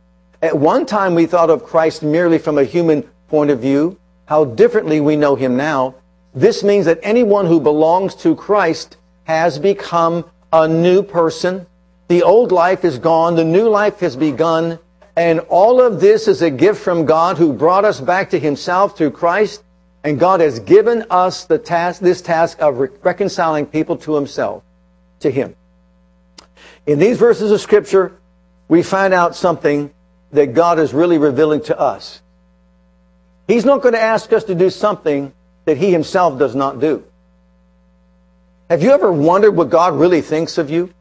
At 0.43 0.59
one 0.59 0.87
time, 0.87 1.15
we 1.15 1.27
thought 1.27 1.51
of 1.51 1.63
Christ 1.63 2.03
merely 2.03 2.39
from 2.39 2.59
a 2.59 2.65
human 2.65 3.05
point 3.29 3.53
of 3.53 3.61
view. 3.61 3.97
How 4.27 4.45
differently 4.45 5.01
we 5.01 5.15
know 5.15 5.37
him 5.37 5.57
now. 5.57 5.95
This 6.35 6.65
means 6.65 6.87
that 6.87 6.99
anyone 7.05 7.47
who 7.47 7.61
belongs 7.61 8.17
to 8.17 8.35
Christ 8.35 8.97
has 9.23 9.57
become 9.57 10.25
a 10.53 10.67
new 10.67 11.05
person. 11.05 11.65
The 12.09 12.23
old 12.23 12.53
life 12.53 12.85
is 12.85 12.99
gone. 12.99 13.37
The 13.37 13.45
new 13.45 13.69
life 13.69 14.01
has 14.01 14.17
begun. 14.17 14.79
And 15.15 15.41
all 15.41 15.81
of 15.81 16.01
this 16.01 16.27
is 16.29 16.43
a 16.43 16.51
gift 16.51 16.81
from 16.81 17.05
God 17.05 17.39
who 17.39 17.53
brought 17.53 17.85
us 17.85 18.01
back 18.01 18.31
to 18.31 18.39
himself 18.39 18.97
through 18.97 19.11
Christ. 19.13 19.63
And 20.05 20.19
God 20.19 20.41
has 20.41 20.61
given 20.61 21.05
us 21.11 21.45
the 21.45 21.59
task, 21.59 22.01
this 22.01 22.23
task 22.23 22.61
of 22.61 22.79
re- 22.79 22.89
reconciling 23.03 23.67
people 23.67 23.97
to 23.99 24.15
himself, 24.15 24.63
to 25.21 25.31
him. 25.31 25.55
In 26.87 26.99
these 26.99 27.19
verses 27.19 27.51
of 27.51 27.61
scripture, 27.61 28.17
we 28.69 28.83
find 28.83 29.13
out 29.13 29.37
something 29.37 29.93
that 30.33 30.55
God 30.55 30.79
is 30.79 30.95
really 30.95 31.19
revealing 31.19 31.63
to 31.65 31.79
us. 31.79 32.23
He's 33.47 33.65
not 33.65 33.83
going 33.83 33.95
to 33.95 34.01
ask 34.01 34.33
us 34.33 34.45
to 34.45 34.55
do 34.55 34.71
something 34.71 35.33
that 35.65 35.77
he 35.77 35.91
himself 35.91 36.39
does 36.39 36.55
not 36.55 36.81
do. 36.81 37.05
Have 38.71 38.83
you 38.83 38.93
ever 38.93 39.11
wondered 39.11 39.53
what 39.53 39.71
God 39.71 39.95
really 39.95 40.21
thinks 40.21 40.59
of 40.59 40.71
you? 40.71 40.93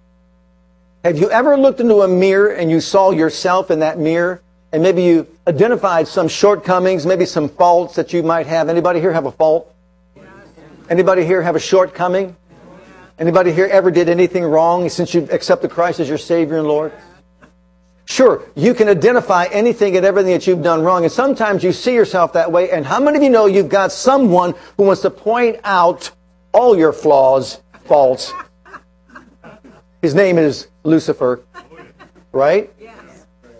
Have 1.07 1.17
you 1.17 1.31
ever 1.31 1.55
looked 1.55 1.79
into 1.79 2.01
a 2.01 2.07
mirror 2.09 2.49
and 2.49 2.69
you 2.69 2.81
saw 2.81 3.11
yourself 3.11 3.71
in 3.71 3.79
that 3.79 3.97
mirror 3.97 4.41
and 4.73 4.83
maybe 4.83 5.03
you 5.03 5.25
identified 5.47 6.05
some 6.05 6.27
shortcomings, 6.27 7.05
maybe 7.05 7.25
some 7.25 7.47
faults 7.47 7.95
that 7.95 8.11
you 8.11 8.23
might 8.23 8.45
have? 8.45 8.67
Anybody 8.67 8.99
here 8.99 9.13
have 9.13 9.25
a 9.25 9.31
fault? 9.31 9.73
Anybody 10.89 11.23
here 11.23 11.41
have 11.41 11.55
a 11.55 11.61
shortcoming? 11.61 12.35
Anybody 13.17 13.53
here 13.53 13.67
ever 13.67 13.89
did 13.89 14.09
anything 14.09 14.43
wrong 14.43 14.89
since 14.89 15.13
you 15.13 15.25
accepted 15.31 15.71
Christ 15.71 16.01
as 16.01 16.09
your 16.09 16.17
Savior 16.17 16.57
and 16.57 16.67
Lord? 16.67 16.91
Sure, 18.03 18.43
you 18.55 18.73
can 18.73 18.89
identify 18.89 19.45
anything 19.45 19.95
and 19.95 20.05
everything 20.05 20.33
that 20.33 20.45
you've 20.45 20.61
done 20.61 20.83
wrong, 20.83 21.05
and 21.05 21.11
sometimes 21.11 21.63
you 21.63 21.71
see 21.71 21.93
yourself 21.93 22.33
that 22.33 22.51
way. 22.51 22.69
And 22.69 22.85
how 22.85 22.99
many 22.99 23.15
of 23.15 23.23
you 23.23 23.29
know 23.29 23.45
you've 23.45 23.69
got 23.69 23.93
someone 23.93 24.55
who 24.75 24.83
wants 24.83 25.03
to 25.03 25.09
point 25.09 25.61
out 25.63 26.11
all 26.51 26.77
your 26.77 26.91
flaws, 26.91 27.61
faults? 27.85 28.33
His 30.01 30.13
name 30.13 30.37
is 30.37 30.67
Lucifer, 30.87 31.41
right? 32.31 32.71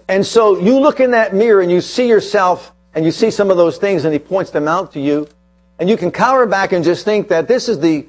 And 0.08 0.26
so 0.26 0.58
you 0.60 0.80
look 0.80 1.00
in 1.00 1.12
that 1.12 1.36
mirror 1.36 1.62
and 1.62 1.70
you 1.70 1.82
see 1.82 2.08
yourself 2.08 2.72
and 2.94 3.04
you 3.04 3.12
see 3.12 3.30
some 3.30 3.52
of 3.52 3.58
those 3.58 3.78
things 3.78 4.06
and 4.06 4.14
he 4.14 4.20
points 4.20 4.52
them 4.52 4.68
out 4.68 4.94
to 4.94 5.00
you. 5.00 5.28
And 5.80 5.90
you 5.90 5.98
can 5.98 6.12
cower 6.12 6.46
back 6.46 6.72
and 6.72 6.84
just 6.84 7.06
think 7.06 7.28
that 7.28 7.48
this 7.48 7.70
is 7.70 7.80
the 7.80 8.08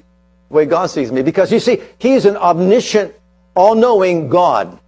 way 0.49 0.65
God 0.65 0.87
sees 0.87 1.11
me. 1.11 1.21
Because 1.21 1.51
you 1.51 1.59
see, 1.59 1.83
he's 1.99 2.25
an 2.25 2.37
omniscient, 2.37 3.13
all-knowing 3.55 4.29
God. 4.29 4.79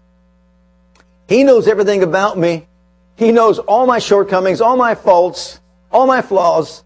He 1.27 1.43
knows 1.43 1.67
everything 1.67 2.01
about 2.01 2.38
me. 2.38 2.67
He 3.17 3.31
knows 3.31 3.59
all 3.59 3.85
my 3.85 4.00
shortcomings, 4.00 4.61
all 4.61 4.77
my 4.77 4.95
faults, 4.95 5.59
all 5.91 6.07
my 6.07 6.21
flaws. 6.21 6.83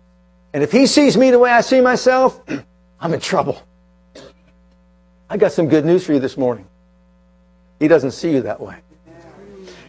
And 0.54 0.64
if 0.64 0.72
he 0.72 0.88
sees 0.88 1.16
me 1.16 1.32
the 1.32 1.40
way 1.40 1.52
I 1.52 1.62
see 1.62 1.82
myself, 1.82 2.42
I'm 3.00 3.14
in 3.14 3.20
trouble. 3.20 3.62
I 5.30 5.38
got 5.38 5.52
some 5.52 5.70
good 5.70 5.86
news 5.86 6.06
for 6.06 6.14
you 6.14 6.20
this 6.20 6.36
morning. 6.36 6.68
He 7.80 7.88
doesn't 7.88 8.12
see 8.12 8.32
you 8.32 8.42
that 8.42 8.60
way. 8.60 8.78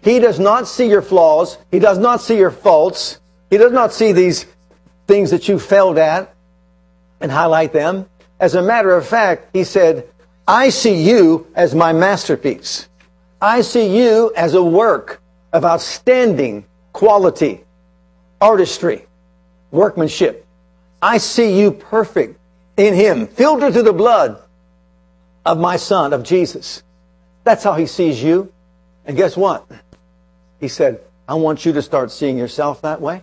He 0.03 0.19
does 0.19 0.39
not 0.39 0.69
see 0.69 0.89
your 0.89 1.03
flaws. 1.03 1.59
He 1.71 1.79
does 1.79 1.99
not 1.99 2.21
see 2.21 2.37
your 2.37 2.51
faults. 2.51 3.19
He 3.51 3.59
does 3.59 3.73
not 3.73 3.93
see 3.93 4.13
these 4.13 4.47
things 5.07 5.31
that 5.31 5.49
you 5.49 5.59
failed 5.59 5.99
at 5.99 6.35
and 7.21 7.31
highlight 7.31 7.73
them. 7.73 8.07
As 8.39 8.55
a 8.55 8.63
matter 8.63 8.97
of 8.97 9.07
fact, 9.07 9.49
he 9.53 9.65
said, 9.65 10.09
I 10.47 10.69
see 10.69 11.03
you 11.03 11.47
as 11.55 11.75
my 11.75 11.93
masterpiece. 11.93 12.89
I 13.41 13.63
see 13.63 13.97
you 13.97 14.33
as 14.37 14.55
a 14.55 14.63
work 14.63 15.21
of 15.53 15.65
outstanding 15.65 16.65
quality, 16.93 17.65
artistry, 18.41 19.07
workmanship. 19.71 20.47
I 21.03 21.19
see 21.19 21.61
you 21.61 21.73
perfect 21.73 22.39
in 22.77 22.95
Him, 22.95 23.27
filtered 23.27 23.73
through 23.73 23.83
the 23.83 23.93
blood 23.93 24.43
of 25.45 25.59
my 25.59 25.77
Son, 25.77 26.13
of 26.13 26.23
Jesus. 26.23 26.83
That's 27.47 27.63
how 27.63 27.75
He 27.75 27.87
sees 27.87 28.21
you. 28.21 28.53
And 29.05 29.17
guess 29.17 29.37
what? 29.37 29.65
He 30.59 30.67
said, 30.67 31.01
I 31.29 31.35
want 31.35 31.65
you 31.65 31.73
to 31.75 31.83
start 31.83 32.11
seeing 32.11 32.37
yourself 32.37 32.83
that 32.83 33.01
way. 33.01 33.23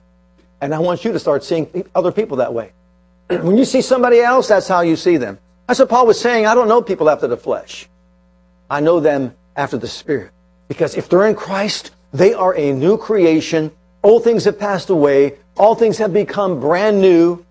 And 0.62 0.74
I 0.74 0.80
want 0.80 1.04
you 1.04 1.12
to 1.12 1.20
start 1.20 1.44
seeing 1.44 1.86
other 1.94 2.14
people 2.14 2.38
that 2.38 2.54
way. 2.54 2.72
when 3.28 3.58
you 3.58 3.66
see 3.66 3.82
somebody 3.82 4.22
else, 4.22 4.48
that's 4.48 4.68
how 4.68 4.80
you 4.80 4.96
see 4.96 5.18
them. 5.18 5.40
That's 5.68 5.80
what 5.82 5.90
Paul 5.90 6.08
was 6.08 6.22
saying. 6.22 6.46
I 6.46 6.56
don't 6.56 6.70
know 6.70 6.82
people 6.82 7.10
after 7.10 7.28
the 7.28 7.36
flesh. 7.36 7.90
I 8.70 8.80
know 8.80 9.02
them 9.02 9.36
after 9.58 9.76
the 9.76 9.90
Spirit. 9.90 10.32
Because 10.70 10.96
if 10.96 11.10
they're 11.10 11.28
in 11.28 11.36
Christ, 11.36 11.92
they 12.14 12.34
are 12.34 12.56
a 12.56 12.72
new 12.72 12.98
creation. 12.98 13.72
Old 14.04 14.24
things 14.24 14.46
have 14.46 14.58
passed 14.58 14.90
away. 14.90 15.38
All 15.58 15.76
things 15.76 15.98
have 15.98 16.14
become 16.14 16.62
brand 16.62 17.02
new. 17.02 17.46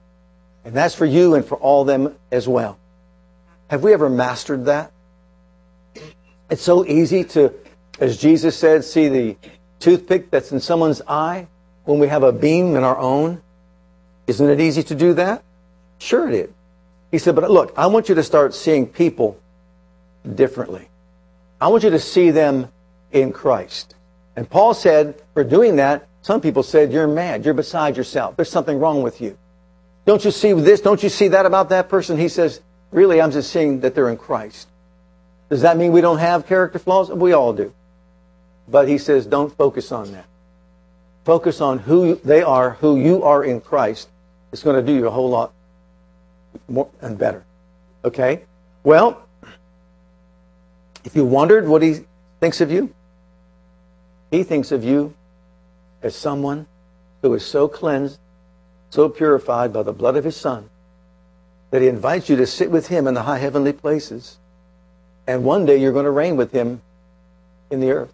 And 0.65 0.73
that's 0.73 0.95
for 0.95 1.05
you 1.05 1.35
and 1.35 1.45
for 1.45 1.57
all 1.57 1.85
them 1.85 2.17
as 2.31 2.49
well. 2.49 2.79
Have 3.69 3.83
we 3.83 3.93
ever 3.93 4.09
mastered 4.09 4.65
that? 4.67 4.92
It's 6.53 6.63
so 6.63 6.85
easy 6.85 7.25
to, 7.25 7.51
as 7.99 8.19
Jesus 8.19 8.55
said, 8.55 8.85
see 8.85 9.09
the 9.09 9.37
toothpick 9.81 10.31
that's 10.31 10.53
in 10.53 10.61
someone's 10.61 11.01
eye 11.09 11.47
when 11.85 11.99
we 11.99 12.09
have 12.09 12.23
a 12.23 12.31
beam 12.31 12.77
in 12.77 12.85
our 12.85 12.99
own. 12.99 13.41
Isn't 14.27 14.51
it 14.51 14.61
easy 14.61 14.83
to 14.83 14.95
do 14.95 15.15
that? 15.15 15.43
Sure 15.99 16.29
it 16.29 16.35
is. 16.35 16.51
He 17.11 17.17
said, 17.17 17.37
but 17.37 17.51
look, 17.51 17.73
I 17.75 17.87
want 17.87 18.11
you 18.11 18.15
to 18.17 18.23
start 18.23 18.55
seeing 18.55 18.87
people 18.87 19.41
differently. 20.35 20.91
I 21.59 21.69
want 21.69 21.85
you 21.85 21.91
to 21.91 21.99
see 21.99 22.31
them 22.31 22.69
in 23.13 23.33
Christ. 23.33 23.95
And 24.37 24.47
Paul 24.47 24.75
said, 24.75 25.23
for 25.33 25.45
doing 25.45 25.77
that, 25.77 26.07
some 26.21 26.43
people 26.43 26.63
said, 26.63 26.93
you're 26.93 27.09
mad. 27.09 27.47
You're 27.47 27.55
beside 27.55 27.97
yourself. 27.97 28.37
There's 28.37 28.51
something 28.51 28.79
wrong 28.79 29.03
with 29.03 29.23
you. 29.23 29.39
Don't 30.05 30.23
you 30.23 30.31
see 30.31 30.53
this? 30.53 30.83
Don't 30.83 31.03
you 31.03 31.09
see 31.09 31.29
that 31.29 31.47
about 31.47 31.71
that 31.71 31.89
person? 31.89 32.19
He 32.19 32.29
says, 32.29 32.61
really, 32.91 33.23
I'm 33.23 33.31
just 33.31 33.51
seeing 33.51 33.81
that 33.81 33.95
they're 33.95 34.11
in 34.11 34.19
Christ. 34.19 34.69
Does 35.53 35.61
that 35.61 35.77
mean 35.77 35.93
we 35.93 36.01
don't 36.01 36.17
have 36.17 36.47
character 36.47 36.79
flaws? 36.79 37.11
We 37.11 37.35
all 37.35 37.53
do. 37.53 37.75
But 38.67 38.89
he 38.89 38.97
says, 38.97 39.27
don't 39.27 39.55
focus 39.55 39.93
on 39.93 40.13
that. 40.13 40.25
Focus 41.27 41.61
on 41.61 41.81
who 41.81 42.15
they 42.25 42.41
are, 42.43 42.71
who 42.71 42.99
you 42.99 43.23
are 43.23 43.45
in 43.45 43.61
Christ. 43.61 44.09
It's 44.51 44.63
going 44.63 44.77
to 44.77 44.83
do 44.83 44.97
you 44.97 45.07
a 45.07 45.11
whole 45.11 45.29
lot 45.29 45.53
more 46.69 46.89
and 47.03 47.19
better. 47.19 47.45
Okay? 48.03 48.45
Well, 48.83 49.29
if 51.05 51.15
you 51.15 51.27
wondered 51.27 51.69
what 51.69 51.83
he 51.83 52.07
thinks 52.41 52.63
of 52.63 52.71
you, 52.71 52.95
he 54.31 54.45
thinks 54.45 54.73
of 54.73 54.83
you 54.83 55.13
as 56.03 56.17
someone 56.17 56.67
who 57.21 57.35
is 57.35 57.45
so 57.45 57.69
cleansed, 57.69 58.19
so 58.89 59.11
purified 59.11 59.71
by 59.71 59.83
the 59.83 59.93
blood 59.93 60.17
of 60.17 60.25
his 60.25 60.35
Son, 60.35 60.71
that 61.71 61.83
he 61.83 61.89
invites 61.89 62.31
you 62.31 62.37
to 62.37 62.47
sit 62.47 62.71
with 62.71 62.89
him 62.89 63.07
in 63.07 63.13
the 63.13 63.25
high 63.25 63.37
heavenly 63.37 63.75
places. 63.75 64.39
And 65.27 65.45
one 65.45 65.67
day 65.67 65.77
you're 65.77 65.93
going 65.93 66.05
to 66.05 66.11
reign 66.11 66.37
with 66.37 66.53
him 66.53 66.83
in 67.71 67.81
the 67.81 67.93
earth. 67.93 68.13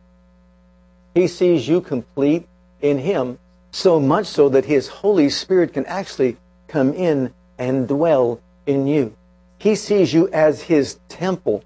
He 1.14 1.26
sees 1.26 1.66
you 1.66 1.80
complete 1.80 2.46
in 2.80 2.98
him, 2.98 3.38
so 3.70 3.98
much 3.98 4.26
so 4.26 4.48
that 4.50 4.64
his 4.64 4.88
Holy 4.88 5.30
Spirit 5.30 5.72
can 5.72 5.86
actually 5.86 6.36
come 6.68 6.92
in 6.92 7.32
and 7.58 7.88
dwell 7.88 8.40
in 8.66 8.86
you. 8.86 9.14
He 9.58 9.74
sees 9.74 10.12
you 10.12 10.28
as 10.28 10.62
his 10.62 10.98
temple, 11.08 11.64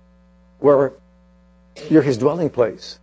where 0.59 0.93
you're 1.91 2.03
his 2.03 2.19
dwelling 2.19 2.49
place 2.49 2.99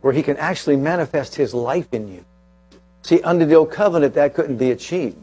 where 0.00 0.12
he 0.12 0.22
can 0.22 0.36
actually 0.36 0.76
manifest 0.76 1.34
his 1.34 1.54
life 1.54 1.88
in 1.92 2.08
you. 2.08 2.24
See, 3.02 3.20
under 3.22 3.44
the 3.44 3.54
old 3.54 3.70
covenant, 3.70 4.14
that 4.14 4.34
couldn't 4.34 4.56
be 4.56 4.70
achieved. 4.70 5.16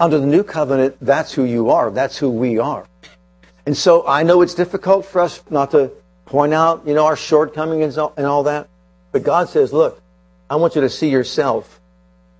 Under 0.00 0.18
the 0.18 0.26
new 0.26 0.42
covenant, 0.42 0.96
that's 1.00 1.32
who 1.32 1.44
you 1.44 1.70
are. 1.70 1.90
That's 1.90 2.18
who 2.18 2.30
we 2.30 2.58
are. 2.58 2.86
And 3.68 3.76
so 3.76 4.06
I 4.08 4.22
know 4.22 4.40
it's 4.40 4.54
difficult 4.54 5.04
for 5.04 5.20
us 5.20 5.42
not 5.50 5.72
to 5.72 5.90
point 6.24 6.54
out, 6.54 6.86
you 6.86 6.94
know, 6.94 7.04
our 7.04 7.16
shortcomings 7.16 7.98
and 7.98 8.24
all 8.26 8.44
that. 8.44 8.66
But 9.12 9.24
God 9.24 9.50
says, 9.50 9.74
look, 9.74 10.00
I 10.48 10.56
want 10.56 10.74
you 10.74 10.80
to 10.80 10.88
see 10.88 11.10
yourself 11.10 11.78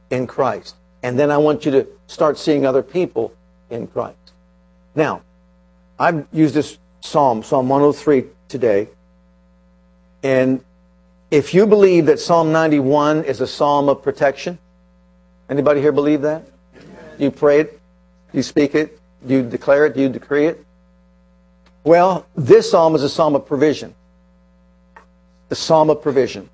in 0.08 0.26
Christ. 0.26 0.74
And 1.02 1.18
then 1.18 1.30
I 1.30 1.36
want 1.36 1.66
you 1.66 1.72
to 1.72 1.86
start 2.06 2.38
seeing 2.38 2.64
other 2.64 2.82
people 2.82 3.34
in 3.68 3.88
Christ. 3.88 4.16
Now, 4.94 5.20
I've 5.98 6.26
used 6.32 6.54
this 6.54 6.78
Psalm, 7.02 7.42
Psalm 7.42 7.68
103 7.68 8.24
today. 8.48 8.88
And 10.22 10.64
if 11.30 11.52
you 11.52 11.66
believe 11.66 12.06
that 12.06 12.20
Psalm 12.20 12.52
91 12.52 13.24
is 13.24 13.42
a 13.42 13.46
psalm 13.46 13.90
of 13.90 14.02
protection, 14.02 14.56
anybody 15.50 15.82
here 15.82 15.92
believe 15.92 16.22
that? 16.22 16.46
Do 17.18 17.24
You 17.24 17.30
pray 17.30 17.60
it, 17.60 17.72
Do 18.32 18.38
you 18.38 18.42
speak 18.42 18.74
it, 18.74 18.98
Do 19.26 19.34
you 19.34 19.42
declare 19.42 19.84
it, 19.84 19.94
Do 19.94 20.00
you 20.00 20.08
decree 20.08 20.46
it. 20.46 20.64
Well, 21.88 22.26
this 22.36 22.70
psalm 22.70 22.94
is 22.96 23.02
a 23.02 23.08
psalm 23.08 23.34
of 23.34 23.46
provision. 23.46 23.94
The 25.48 25.54
psalm 25.54 25.88
of 25.88 26.02
provision. 26.02 26.50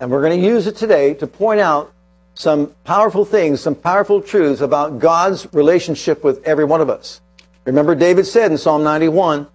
And 0.00 0.10
we're 0.10 0.22
going 0.22 0.40
to 0.40 0.44
use 0.44 0.66
it 0.66 0.74
today 0.74 1.14
to 1.14 1.28
point 1.28 1.60
out 1.60 1.92
some 2.34 2.74
powerful 2.82 3.24
things, 3.24 3.60
some 3.60 3.76
powerful 3.76 4.20
truths 4.20 4.60
about 4.60 4.98
God's 4.98 5.46
relationship 5.52 6.24
with 6.24 6.42
every 6.44 6.64
one 6.64 6.80
of 6.80 6.90
us. 6.90 7.20
Remember, 7.64 7.94
David 7.94 8.26
said 8.26 8.50
in 8.50 8.58
Psalm 8.58 8.82
91, 8.82 9.46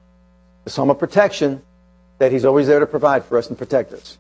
the 0.64 0.70
psalm 0.70 0.90
of 0.90 0.98
protection, 0.98 1.62
that 2.20 2.32
he's 2.32 2.46
always 2.46 2.68
there 2.68 2.80
to 2.80 2.88
provide 2.88 3.26
for 3.26 3.38
us 3.38 3.50
and 3.50 3.58
protect 3.58 3.92
us, 3.92 4.18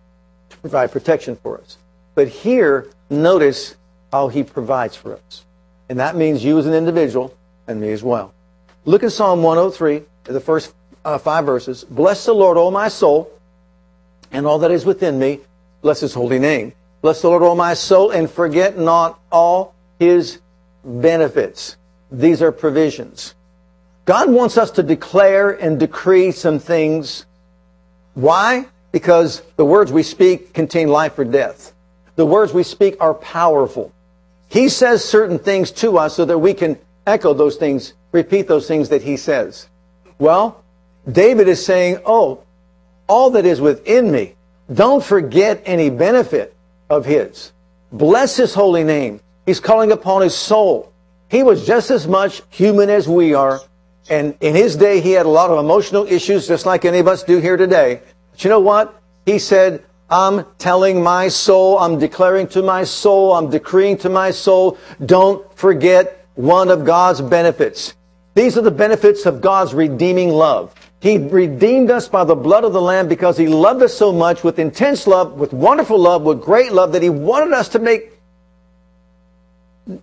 to 0.50 0.58
provide 0.58 0.91
protection 0.91 1.38
for 1.38 1.58
us. 1.58 1.77
But 2.15 2.27
here, 2.27 2.89
notice 3.10 3.77
how 4.12 4.27
he 4.27 4.44
provides 4.44 4.98
for 4.98 5.13
us. 5.13 5.46
And 5.88 6.01
that 6.01 6.17
means 6.17 6.44
you 6.44 6.60
as 6.60 6.65
an 6.65 6.74
individual 6.74 7.34
and 7.65 7.79
me 7.79 7.94
as 7.94 8.03
well. 8.03 8.34
Look 8.84 9.03
at 9.03 9.13
Psalm 9.13 9.41
103, 9.41 10.03
the 10.25 10.39
first 10.39 10.74
uh, 11.03 11.17
five 11.17 11.46
verses. 11.46 11.84
Bless 11.84 12.25
the 12.25 12.34
Lord, 12.34 12.58
O 12.58 12.72
my 12.72 12.88
soul, 12.88 13.32
and 14.32 14.46
all 14.46 14.60
that 14.60 14.72
is 14.72 14.86
within 14.86 15.17
me. 15.20 15.39
Bless 15.82 16.00
his 16.00 16.13
holy 16.13 16.39
name. 16.39 16.74
Bless 17.01 17.22
the 17.22 17.29
Lord, 17.29 17.44
O 17.44 17.55
my 17.55 17.75
soul, 17.75 18.12
and 18.12 18.29
forget 18.29 18.77
not 18.77 19.20
all 19.32 19.75
his 20.00 20.39
benefits. 20.84 21.77
These 22.12 22.41
are 22.41 22.51
provisions. 22.51 23.36
God 24.05 24.29
wants 24.29 24.58
us 24.58 24.72
to 24.72 24.84
declare 24.84 25.51
and 25.51 25.79
decree 25.79 26.32
some 26.32 26.60
things. 26.60 27.25
Why? 28.13 28.67
Because 28.91 29.41
the 29.55 29.65
words 29.65 29.91
we 29.91 30.03
speak 30.03 30.53
contain 30.53 30.88
life 30.88 31.17
or 31.17 31.25
death. 31.25 31.74
The 32.15 32.25
words 32.25 32.53
we 32.53 32.63
speak 32.63 32.98
are 33.00 33.13
powerful. 33.13 33.91
He 34.48 34.70
says 34.70 35.03
certain 35.03 35.39
things 35.39 35.72
to 35.72 35.98
us 35.98 36.15
so 36.15 36.25
that 36.25 36.38
we 36.38 36.53
can 36.53 36.77
echo 37.05 37.34
those 37.34 37.58
things, 37.58 37.94
repeat 38.12 38.48
those 38.48 38.67
things 38.67 38.89
that 38.89 39.01
he 39.01 39.17
says. 39.17 39.67
Well, 40.19 40.63
David 41.10 41.48
is 41.48 41.65
saying, 41.65 42.00
Oh, 42.05 42.43
all 43.07 43.31
that 43.31 43.45
is 43.45 43.62
within 43.62 44.12
me, 44.12 44.36
don't 44.74 45.03
forget 45.03 45.62
any 45.65 45.89
benefit 45.89 46.55
of 46.89 47.05
his. 47.05 47.51
Bless 47.91 48.36
his 48.36 48.53
holy 48.53 48.84
name. 48.84 49.19
He's 49.45 49.60
calling 49.60 49.91
upon 49.91 50.22
his 50.22 50.36
soul. 50.36 50.91
He 51.29 51.43
was 51.43 51.65
just 51.65 51.91
as 51.91 52.07
much 52.07 52.41
human 52.50 52.89
as 52.89 53.07
we 53.07 53.34
are. 53.34 53.60
And 54.10 54.36
in 54.41 54.55
his 54.55 54.75
day, 54.75 55.01
he 55.01 55.12
had 55.12 55.25
a 55.25 55.29
lot 55.29 55.50
of 55.50 55.60
emotional 55.60 56.05
issues, 56.05 56.48
just 56.48 56.65
like 56.65 56.86
any 56.86 57.00
of 57.00 57.07
us 57.07 57.24
do 57.24 57.39
here 57.39 57.57
today. 57.57 58.01
But 58.31 58.43
you 58.43 58.50
know 58.50 58.60
what? 58.60 59.01
He 59.25 59.39
said, 59.39 59.84
I'm 60.10 60.45
telling 60.60 61.01
my 61.01 61.29
soul, 61.29 61.79
I'm 61.79 61.98
declaring 61.98 62.48
to 62.50 62.62
my 62.62 62.84
soul, 62.84 63.34
I'm 63.34 63.50
decreeing 63.50 63.98
to 64.00 64.10
my 64.10 64.31
soul, 64.31 64.77
don't 65.03 65.51
forget 65.57 66.27
one 66.36 66.69
of 66.69 66.86
God's 66.86 67.22
benefits. 67.22 67.95
These 68.36 68.58
are 68.58 68.62
the 68.62 68.72
benefits 68.72 69.25
of 69.25 69.42
God's 69.42 69.74
redeeming 69.74 70.30
love. 70.30 70.74
He 71.00 71.18
redeemed 71.18 71.89
us 71.89 72.08
by 72.08 72.24
the 72.24 72.36
blood 72.36 72.63
of 72.63 72.74
the 72.74 72.82
Lamb 72.82 73.08
because 73.08 73.38
He 73.38 73.48
loved 73.48 73.82
us 73.82 73.94
so 73.94 74.12
much 74.12 74.44
with 74.44 74.60
intense 74.60 75.08
love, 75.08 75.34
with 75.34 75.54
wonderful 75.54 75.98
love, 75.98 76.22
with 76.24 76.42
great 76.42 76.72
love 76.72 76.92
that 76.92 77.01
He 77.01 77.10
wanted 77.10 77.54
us 77.54 77.70
to 77.70 77.80
make 77.80 78.12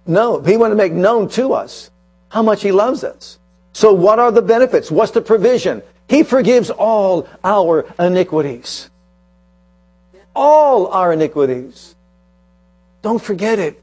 no, 0.07 0.41
He 0.41 0.57
wanted 0.57 0.75
to 0.75 0.79
make 0.79 0.93
known 0.93 1.29
to 1.31 1.53
us 1.53 1.91
how 2.29 2.43
much 2.43 2.63
He 2.63 2.73
loves 2.73 3.05
us. 3.05 3.39
So 3.73 3.93
what 3.93 4.19
are 4.19 4.33
the 4.33 4.43
benefits? 4.43 4.91
What's 4.91 5.13
the 5.13 5.21
provision? 5.21 5.83
He 6.09 6.23
forgives 6.23 6.71
all 6.71 7.29
our 7.43 7.87
iniquities. 7.99 8.91
All 10.35 10.89
our 10.89 11.13
iniquities. 11.13 11.95
Don't 13.03 13.23
forget 13.23 13.59
it. 13.59 13.83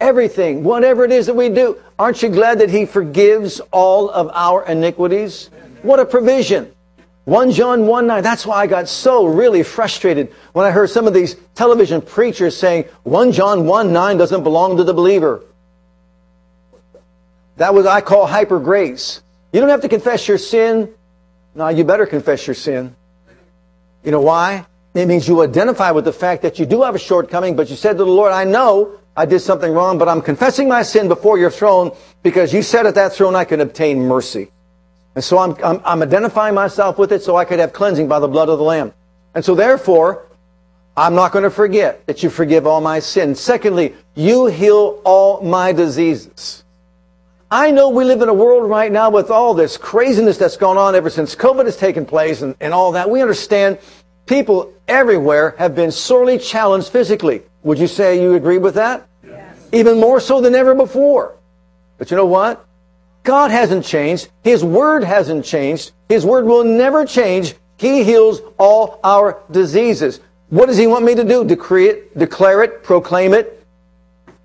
Everything, 0.00 0.64
whatever 0.64 1.04
it 1.04 1.12
is 1.12 1.26
that 1.26 1.34
we 1.34 1.48
do. 1.48 1.78
Aren't 1.98 2.22
you 2.22 2.28
glad 2.28 2.58
that 2.58 2.70
He 2.70 2.84
forgives 2.86 3.60
all 3.72 4.10
of 4.10 4.30
our 4.34 4.64
iniquities? 4.66 5.50
What 5.82 6.00
a 6.00 6.04
provision. 6.04 6.72
1 7.24 7.52
John 7.52 7.86
1 7.86 8.06
9. 8.06 8.22
That's 8.22 8.46
why 8.46 8.56
I 8.58 8.66
got 8.66 8.88
so 8.88 9.26
really 9.26 9.62
frustrated 9.62 10.32
when 10.52 10.64
I 10.64 10.70
heard 10.70 10.90
some 10.90 11.06
of 11.06 11.14
these 11.14 11.36
television 11.54 12.00
preachers 12.00 12.56
saying 12.56 12.84
1 13.02 13.32
John 13.32 13.66
1 13.66 13.92
9 13.92 14.16
doesn't 14.16 14.42
belong 14.44 14.76
to 14.76 14.84
the 14.84 14.94
believer. 14.94 15.42
That 17.56 17.74
was 17.74 17.86
I 17.86 18.00
call 18.00 18.26
hyper 18.26 18.60
grace. 18.60 19.22
You 19.52 19.60
don't 19.60 19.70
have 19.70 19.80
to 19.80 19.88
confess 19.88 20.28
your 20.28 20.38
sin. 20.38 20.90
No, 21.54 21.68
you 21.68 21.84
better 21.84 22.06
confess 22.06 22.46
your 22.46 22.54
sin. 22.54 22.94
You 24.04 24.10
know 24.12 24.20
why? 24.20 24.66
It 24.94 25.06
means 25.06 25.26
you 25.26 25.42
identify 25.42 25.90
with 25.90 26.04
the 26.04 26.12
fact 26.12 26.42
that 26.42 26.58
you 26.58 26.66
do 26.66 26.82
have 26.82 26.94
a 26.94 26.98
shortcoming, 26.98 27.56
but 27.56 27.70
you 27.70 27.76
said 27.76 27.92
to 27.92 28.04
the 28.04 28.06
Lord, 28.06 28.32
I 28.32 28.44
know 28.44 29.00
I 29.16 29.24
did 29.24 29.40
something 29.40 29.72
wrong, 29.72 29.96
but 29.98 30.08
I'm 30.08 30.20
confessing 30.20 30.68
my 30.68 30.82
sin 30.82 31.08
before 31.08 31.38
your 31.38 31.50
throne 31.50 31.92
because 32.22 32.52
you 32.52 32.62
said 32.62 32.86
at 32.86 32.94
that 32.96 33.14
throne 33.14 33.34
I 33.34 33.44
can 33.44 33.60
obtain 33.60 34.00
mercy. 34.00 34.50
And 35.14 35.24
so 35.24 35.38
I'm, 35.38 35.56
I'm, 35.64 35.80
I'm 35.84 36.02
identifying 36.02 36.54
myself 36.54 36.98
with 36.98 37.12
it 37.12 37.22
so 37.22 37.36
I 37.36 37.46
could 37.46 37.58
have 37.58 37.72
cleansing 37.72 38.08
by 38.08 38.20
the 38.20 38.28
blood 38.28 38.50
of 38.50 38.58
the 38.58 38.64
Lamb. 38.64 38.92
And 39.34 39.42
so 39.42 39.54
therefore, 39.54 40.26
I'm 40.96 41.14
not 41.14 41.32
going 41.32 41.44
to 41.44 41.50
forget 41.50 42.06
that 42.06 42.22
you 42.22 42.28
forgive 42.28 42.66
all 42.66 42.82
my 42.82 42.98
sins. 42.98 43.40
Secondly, 43.40 43.94
you 44.14 44.46
heal 44.46 45.00
all 45.04 45.40
my 45.40 45.72
diseases. 45.72 46.64
I 47.50 47.70
know 47.70 47.88
we 47.88 48.04
live 48.04 48.22
in 48.22 48.28
a 48.28 48.34
world 48.34 48.68
right 48.68 48.90
now 48.90 49.08
with 49.08 49.30
all 49.30 49.54
this 49.54 49.76
craziness 49.76 50.36
that's 50.36 50.56
gone 50.56 50.76
on 50.76 50.94
ever 50.94 51.08
since 51.08 51.34
COVID 51.34 51.64
has 51.64 51.76
taken 51.76 52.04
place 52.04 52.42
and, 52.42 52.54
and 52.60 52.74
all 52.74 52.92
that. 52.92 53.08
We 53.08 53.22
understand 53.22 53.78
people 54.26 54.72
everywhere 54.88 55.54
have 55.58 55.74
been 55.74 55.92
sorely 55.92 56.38
challenged 56.38 56.88
physically. 56.88 57.42
Would 57.66 57.80
you 57.80 57.88
say 57.88 58.22
you 58.22 58.34
agree 58.34 58.58
with 58.58 58.76
that? 58.76 59.08
Yes. 59.26 59.58
Even 59.72 59.98
more 59.98 60.20
so 60.20 60.40
than 60.40 60.54
ever 60.54 60.72
before. 60.72 61.34
But 61.98 62.12
you 62.12 62.16
know 62.16 62.24
what? 62.24 62.64
God 63.24 63.50
hasn't 63.50 63.84
changed. 63.84 64.28
His 64.44 64.62
word 64.62 65.02
hasn't 65.02 65.44
changed. 65.44 65.90
His 66.08 66.24
word 66.24 66.44
will 66.46 66.62
never 66.62 67.04
change. 67.04 67.56
He 67.76 68.04
heals 68.04 68.40
all 68.56 69.00
our 69.02 69.42
diseases. 69.50 70.20
What 70.48 70.66
does 70.66 70.76
he 70.76 70.86
want 70.86 71.04
me 71.04 71.16
to 71.16 71.24
do? 71.24 71.44
Decree 71.44 71.88
it, 71.88 72.16
declare 72.16 72.62
it, 72.62 72.84
proclaim 72.84 73.34
it, 73.34 73.55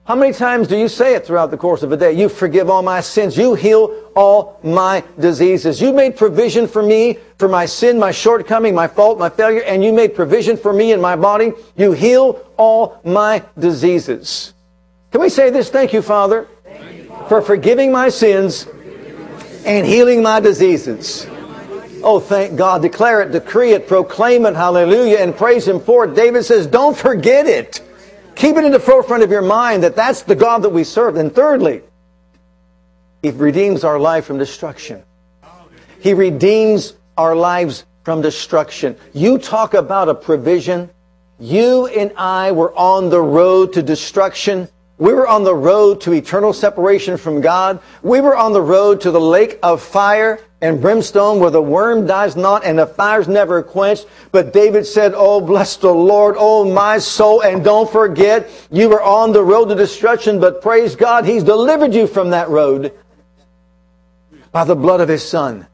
how 0.05 0.15
many 0.15 0.33
times 0.33 0.67
do 0.67 0.75
you 0.75 0.87
say 0.87 1.13
it 1.15 1.25
throughout 1.25 1.51
the 1.51 1.57
course 1.57 1.83
of 1.83 1.91
a 1.91 1.97
day? 1.97 2.11
You 2.11 2.27
forgive 2.27 2.69
all 2.69 2.81
my 2.81 3.01
sins. 3.01 3.37
You 3.37 3.53
heal 3.53 4.09
all 4.15 4.59
my 4.63 5.03
diseases. 5.19 5.79
You 5.79 5.93
made 5.93 6.17
provision 6.17 6.67
for 6.67 6.81
me 6.81 7.19
for 7.37 7.47
my 7.47 7.67
sin, 7.67 7.99
my 7.99 8.11
shortcoming, 8.11 8.73
my 8.73 8.87
fault, 8.87 9.19
my 9.19 9.29
failure, 9.29 9.61
and 9.61 9.83
you 9.83 9.93
made 9.93 10.15
provision 10.15 10.57
for 10.57 10.73
me 10.73 10.91
in 10.91 10.99
my 10.99 11.15
body. 11.15 11.53
You 11.77 11.91
heal 11.91 12.43
all 12.57 12.99
my 13.03 13.43
diseases. 13.57 14.53
Can 15.11 15.21
we 15.21 15.29
say 15.29 15.51
this? 15.51 15.69
Thank 15.69 15.93
you, 15.93 16.01
Father, 16.01 16.47
Thank 16.63 16.97
you, 16.97 17.03
Father. 17.03 17.29
for 17.29 17.41
forgiving 17.41 17.91
my 17.91 18.09
sins 18.09 18.67
and 19.65 19.85
healing 19.85 20.23
my 20.23 20.39
diseases. 20.39 21.27
Oh, 22.03 22.19
thank 22.19 22.57
God. 22.57 22.81
Declare 22.81 23.21
it, 23.21 23.31
decree 23.31 23.73
it, 23.73 23.87
proclaim 23.87 24.47
it, 24.47 24.55
hallelujah, 24.55 25.19
and 25.19 25.37
praise 25.37 25.67
Him 25.67 25.79
for 25.79 26.05
it. 26.05 26.15
David 26.15 26.43
says, 26.43 26.65
don't 26.65 26.97
forget 26.97 27.45
it. 27.45 27.81
Keep 28.41 28.57
it 28.57 28.65
in 28.65 28.71
the 28.71 28.79
forefront 28.79 29.21
of 29.21 29.29
your 29.29 29.43
mind 29.43 29.83
that 29.83 29.95
that's 29.95 30.23
the 30.23 30.33
God 30.33 30.63
that 30.63 30.71
we 30.71 30.83
serve. 30.83 31.15
And 31.15 31.31
thirdly, 31.31 31.83
He 33.21 33.29
redeems 33.29 33.83
our 33.83 33.99
life 33.99 34.25
from 34.25 34.39
destruction. 34.39 35.03
He 35.99 36.15
redeems 36.15 36.95
our 37.19 37.35
lives 37.35 37.85
from 38.03 38.23
destruction. 38.23 38.95
You 39.13 39.37
talk 39.37 39.75
about 39.75 40.09
a 40.09 40.15
provision. 40.15 40.89
You 41.39 41.85
and 41.85 42.13
I 42.17 42.51
were 42.51 42.73
on 42.73 43.11
the 43.11 43.21
road 43.21 43.73
to 43.73 43.83
destruction. 43.83 44.67
We 44.97 45.13
were 45.13 45.27
on 45.27 45.43
the 45.43 45.53
road 45.53 46.01
to 46.01 46.11
eternal 46.11 46.51
separation 46.51 47.17
from 47.17 47.41
God. 47.41 47.79
We 48.01 48.21
were 48.21 48.35
on 48.35 48.53
the 48.53 48.61
road 48.63 49.01
to 49.01 49.11
the 49.11 49.21
lake 49.21 49.59
of 49.61 49.83
fire 49.83 50.39
and 50.61 50.79
brimstone 50.79 51.39
where 51.39 51.49
the 51.49 51.61
worm 51.61 52.05
dies 52.05 52.35
not 52.35 52.63
and 52.63 52.77
the 52.77 52.85
fire's 52.85 53.27
never 53.27 53.63
quenched. 53.63 54.05
But 54.31 54.53
David 54.53 54.85
said, 54.85 55.13
Oh, 55.15 55.41
bless 55.41 55.75
the 55.77 55.91
Lord, 55.91 56.35
oh 56.37 56.71
my 56.71 56.99
soul, 56.99 57.41
and 57.41 57.63
don't 57.63 57.91
forget, 57.91 58.49
you 58.71 58.89
were 58.89 59.01
on 59.01 59.31
the 59.31 59.43
road 59.43 59.69
to 59.69 59.75
destruction, 59.75 60.39
but 60.39 60.61
praise 60.61 60.95
God, 60.95 61.25
He's 61.25 61.43
delivered 61.43 61.93
you 61.93 62.05
from 62.05 62.29
that 62.29 62.49
road 62.49 62.93
by 64.51 64.63
the 64.63 64.75
blood 64.75 65.01
of 65.01 65.09
His 65.09 65.27
Son. 65.27 65.65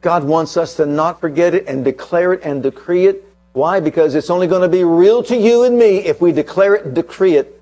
God 0.00 0.22
wants 0.22 0.56
us 0.56 0.74
to 0.76 0.86
not 0.86 1.20
forget 1.20 1.54
it 1.54 1.66
and 1.66 1.84
declare 1.84 2.32
it 2.32 2.42
and 2.44 2.62
decree 2.62 3.06
it. 3.06 3.24
Why? 3.52 3.80
Because 3.80 4.14
it's 4.14 4.30
only 4.30 4.46
going 4.46 4.62
to 4.62 4.68
be 4.68 4.84
real 4.84 5.22
to 5.24 5.36
you 5.36 5.64
and 5.64 5.76
me 5.76 5.98
if 5.98 6.20
we 6.20 6.30
declare 6.30 6.76
it 6.76 6.94
decree 6.94 7.34
it 7.34 7.60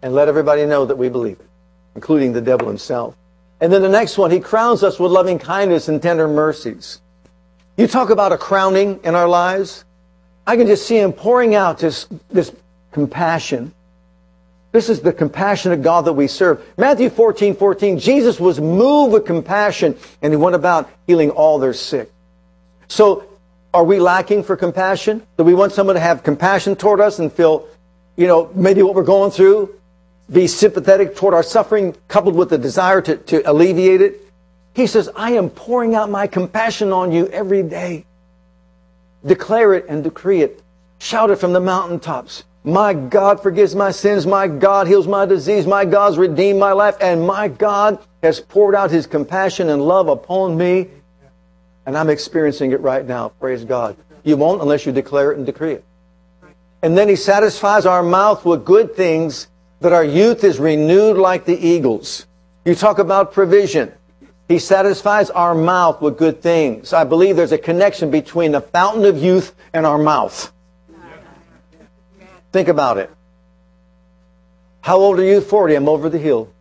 and 0.00 0.14
let 0.14 0.28
everybody 0.28 0.64
know 0.64 0.86
that 0.86 0.96
we 0.96 1.08
believe 1.08 1.40
it, 1.40 1.48
including 1.94 2.32
the 2.32 2.40
devil 2.40 2.68
himself. 2.68 3.14
And 3.60 3.72
then 3.72 3.82
the 3.82 3.88
next 3.88 4.18
one, 4.18 4.30
he 4.30 4.40
crowns 4.40 4.82
us 4.82 4.98
with 4.98 5.12
loving 5.12 5.38
kindness 5.38 5.88
and 5.88 6.02
tender 6.02 6.28
mercies. 6.28 7.00
You 7.76 7.86
talk 7.86 8.10
about 8.10 8.32
a 8.32 8.38
crowning 8.38 9.00
in 9.04 9.14
our 9.14 9.28
lives. 9.28 9.84
I 10.46 10.56
can 10.56 10.66
just 10.66 10.86
see 10.86 10.98
him 10.98 11.12
pouring 11.12 11.54
out 11.54 11.78
this, 11.78 12.06
this 12.30 12.52
compassion. 12.92 13.72
This 14.72 14.88
is 14.88 15.00
the 15.00 15.12
compassionate 15.12 15.82
God 15.82 16.04
that 16.04 16.12
we 16.12 16.26
serve. 16.26 16.64
Matthew 16.76 17.08
14, 17.08 17.56
14, 17.56 17.98
Jesus 17.98 18.38
was 18.38 18.60
moved 18.60 19.12
with 19.12 19.24
compassion 19.24 19.96
and 20.20 20.32
he 20.32 20.36
went 20.36 20.54
about 20.54 20.90
healing 21.06 21.30
all 21.30 21.58
their 21.58 21.72
sick. 21.72 22.12
So 22.88 23.26
Are 23.76 23.84
we 23.84 24.00
lacking 24.00 24.42
for 24.42 24.56
compassion? 24.56 25.20
Do 25.36 25.44
we 25.44 25.52
want 25.52 25.70
someone 25.70 25.96
to 25.96 26.00
have 26.00 26.22
compassion 26.22 26.76
toward 26.76 26.98
us 26.98 27.18
and 27.18 27.30
feel, 27.30 27.68
you 28.16 28.26
know, 28.26 28.50
maybe 28.54 28.82
what 28.82 28.94
we're 28.94 29.02
going 29.02 29.30
through? 29.30 29.78
Be 30.30 30.46
sympathetic 30.46 31.14
toward 31.14 31.34
our 31.34 31.42
suffering, 31.42 31.94
coupled 32.08 32.34
with 32.34 32.50
the 32.50 32.58
desire 32.58 33.00
to, 33.02 33.16
to 33.16 33.48
alleviate 33.50 34.00
it? 34.00 34.20
He 34.74 34.86
says, 34.86 35.08
I 35.16 35.32
am 35.32 35.50
pouring 35.50 35.94
out 35.94 36.10
my 36.10 36.26
compassion 36.26 36.92
on 36.92 37.12
you 37.12 37.28
every 37.28 37.62
day. 37.62 38.04
Declare 39.24 39.74
it 39.74 39.86
and 39.88 40.04
decree 40.04 40.42
it. 40.42 40.62
Shout 40.98 41.30
it 41.30 41.36
from 41.36 41.52
the 41.52 41.60
mountaintops. 41.60 42.44
My 42.64 42.94
God 42.94 43.40
forgives 43.40 43.76
my 43.76 43.92
sins. 43.92 44.26
My 44.26 44.48
God 44.48 44.88
heals 44.88 45.06
my 45.06 45.24
disease. 45.24 45.66
My 45.66 45.84
God's 45.84 46.18
redeemed 46.18 46.58
my 46.58 46.72
life. 46.72 46.96
And 47.00 47.24
my 47.24 47.46
God 47.46 48.04
has 48.22 48.40
poured 48.40 48.74
out 48.74 48.90
his 48.90 49.06
compassion 49.06 49.68
and 49.68 49.80
love 49.80 50.08
upon 50.08 50.56
me. 50.58 50.88
And 51.86 51.96
I'm 51.96 52.10
experiencing 52.10 52.72
it 52.72 52.80
right 52.80 53.06
now. 53.06 53.28
Praise 53.28 53.64
God. 53.64 53.96
You 54.24 54.36
won't 54.36 54.60
unless 54.60 54.84
you 54.84 54.90
declare 54.90 55.30
it 55.30 55.38
and 55.38 55.46
decree 55.46 55.74
it. 55.74 55.84
And 56.82 56.98
then 56.98 57.08
he 57.08 57.16
satisfies 57.16 57.86
our 57.86 58.02
mouth 58.02 58.44
with 58.44 58.64
good 58.64 58.96
things 58.96 59.46
that 59.80 59.92
our 59.92 60.04
youth 60.04 60.44
is 60.44 60.58
renewed 60.58 61.16
like 61.16 61.44
the 61.44 61.56
eagles. 61.56 62.26
You 62.64 62.74
talk 62.74 62.98
about 62.98 63.32
provision. 63.32 63.92
He 64.48 64.58
satisfies 64.58 65.28
our 65.30 65.54
mouth 65.54 66.00
with 66.00 66.18
good 66.18 66.40
things. 66.40 66.92
I 66.92 67.04
believe 67.04 67.36
there's 67.36 67.52
a 67.52 67.58
connection 67.58 68.10
between 68.10 68.52
the 68.52 68.60
fountain 68.60 69.04
of 69.04 69.18
youth 69.18 69.54
and 69.72 69.84
our 69.84 69.98
mouth. 69.98 70.52
Think 72.52 72.68
about 72.68 72.98
it. 72.98 73.10
How 74.80 74.98
old 74.98 75.18
are 75.18 75.24
you? 75.24 75.40
40. 75.40 75.74
I'm 75.74 75.88
over 75.88 76.08
the 76.08 76.18
hill. 76.18 76.52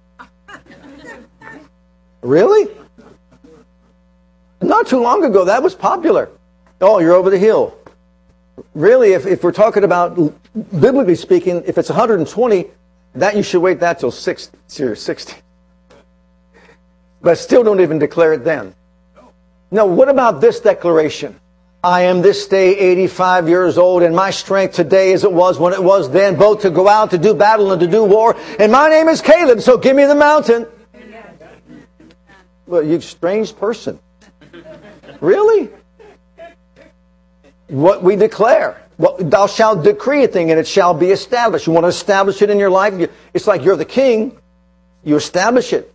Really? 2.22 2.70
Not 4.62 4.88
too 4.88 5.00
long 5.00 5.24
ago, 5.24 5.46
that 5.46 5.62
was 5.62 5.76
popular. 5.76 6.30
Oh, 6.82 6.98
you're 7.00 7.14
over 7.14 7.30
the 7.30 7.38
hill. 7.38 7.78
Really, 8.74 9.14
if, 9.14 9.28
if 9.28 9.44
we're 9.44 9.52
talking 9.52 9.84
about, 9.84 10.16
biblically 10.80 11.16
speaking, 11.16 11.62
if 11.68 11.78
it's 11.78 11.90
120, 11.90 12.66
that 13.16 13.36
you 13.36 13.44
should 13.44 13.62
wait 13.62 13.80
that 13.80 14.00
till 14.00 14.12
60, 14.12 14.96
60. 14.96 15.34
But 17.22 17.38
still 17.38 17.64
don't 17.64 17.82
even 17.82 18.00
declare 18.00 18.34
it 18.34 18.44
then. 18.44 18.76
Now, 19.72 19.86
what 19.86 20.10
about 20.10 20.42
this 20.42 20.60
declaration? 20.60 21.40
I 21.84 22.04
am 22.04 22.22
this 22.22 22.48
day 22.48 22.78
85 22.78 23.48
years 23.48 23.78
old, 23.78 24.02
and 24.04 24.16
my 24.16 24.32
strength 24.32 24.74
today 24.74 25.14
as 25.14 25.24
it 25.24 25.32
was 25.32 25.60
when 25.60 25.74
it 25.74 25.84
was 25.84 26.10
then, 26.10 26.36
both 26.36 26.62
to 26.62 26.70
go 26.70 26.88
out 26.88 27.12
to 27.12 27.18
do 27.18 27.34
battle 27.34 27.72
and 27.72 27.80
to 27.80 27.88
do 27.88 28.04
war. 28.04 28.36
And 28.60 28.72
my 28.72 28.90
name 28.90 29.08
is 29.08 29.22
Caleb, 29.22 29.62
so 29.62 29.78
give 29.78 29.96
me 29.96 30.06
the 30.06 30.16
mountain. 30.16 30.68
Well, 32.68 32.84
you 32.84 33.00
strange 33.02 33.56
person. 33.56 34.00
Really? 35.22 35.70
What 37.68 38.04
we 38.04 38.16
declare. 38.16 38.85
What, 38.98 39.30
thou 39.30 39.48
shalt 39.48 39.84
decree 39.84 40.24
a 40.24 40.28
thing 40.28 40.52
and 40.52 40.60
it 40.60 40.68
shall 40.68 40.94
be 40.94 41.12
established. 41.12 41.68
You 41.68 41.74
want 41.74 41.84
to 41.84 41.90
establish 41.90 42.42
it 42.42 42.50
in 42.50 42.60
your 42.60 42.70
life? 42.70 43.10
It's 43.34 43.48
like 43.48 43.64
you're 43.64 43.76
the 43.76 43.86
king. 43.86 44.38
You 45.04 45.16
establish 45.16 45.74
it. 45.74 45.94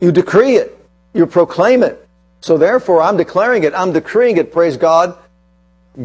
You 0.00 0.12
decree 0.12 0.56
it. 0.56 0.76
You 1.14 1.26
proclaim 1.26 1.82
it. 1.82 2.08
So 2.40 2.58
therefore, 2.58 3.02
I'm 3.02 3.16
declaring 3.16 3.62
it. 3.62 3.72
I'm 3.74 3.92
decreeing 3.92 4.36
it. 4.36 4.52
Praise 4.52 4.76
God. 4.76 5.16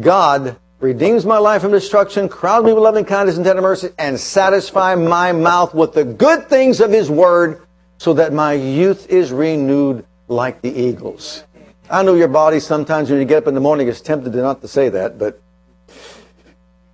God 0.00 0.56
redeems 0.80 1.26
my 1.26 1.38
life 1.38 1.62
from 1.62 1.72
destruction, 1.72 2.28
crowns 2.28 2.64
me 2.64 2.72
with 2.72 2.82
loving 2.82 3.04
kindness 3.04 3.36
and 3.36 3.44
tender 3.44 3.62
mercy, 3.62 3.90
and 3.98 4.18
satisfy 4.18 4.94
my 4.94 5.32
mouth 5.32 5.74
with 5.74 5.92
the 5.94 6.04
good 6.04 6.48
things 6.48 6.80
of 6.80 6.92
His 6.92 7.10
word, 7.10 7.66
so 7.98 8.14
that 8.14 8.32
my 8.32 8.52
youth 8.52 9.08
is 9.08 9.32
renewed 9.32 10.06
like 10.28 10.62
the 10.62 10.70
eagles. 10.70 11.42
I 11.90 12.02
know 12.02 12.14
your 12.14 12.28
body 12.28 12.60
sometimes 12.60 13.10
when 13.10 13.18
you 13.18 13.24
get 13.24 13.38
up 13.38 13.48
in 13.48 13.54
the 13.54 13.60
morning 13.60 13.88
is 13.88 14.00
tempted 14.00 14.32
to 14.32 14.38
not 14.38 14.60
to 14.60 14.68
say 14.68 14.88
that, 14.90 15.18
but 15.18 15.40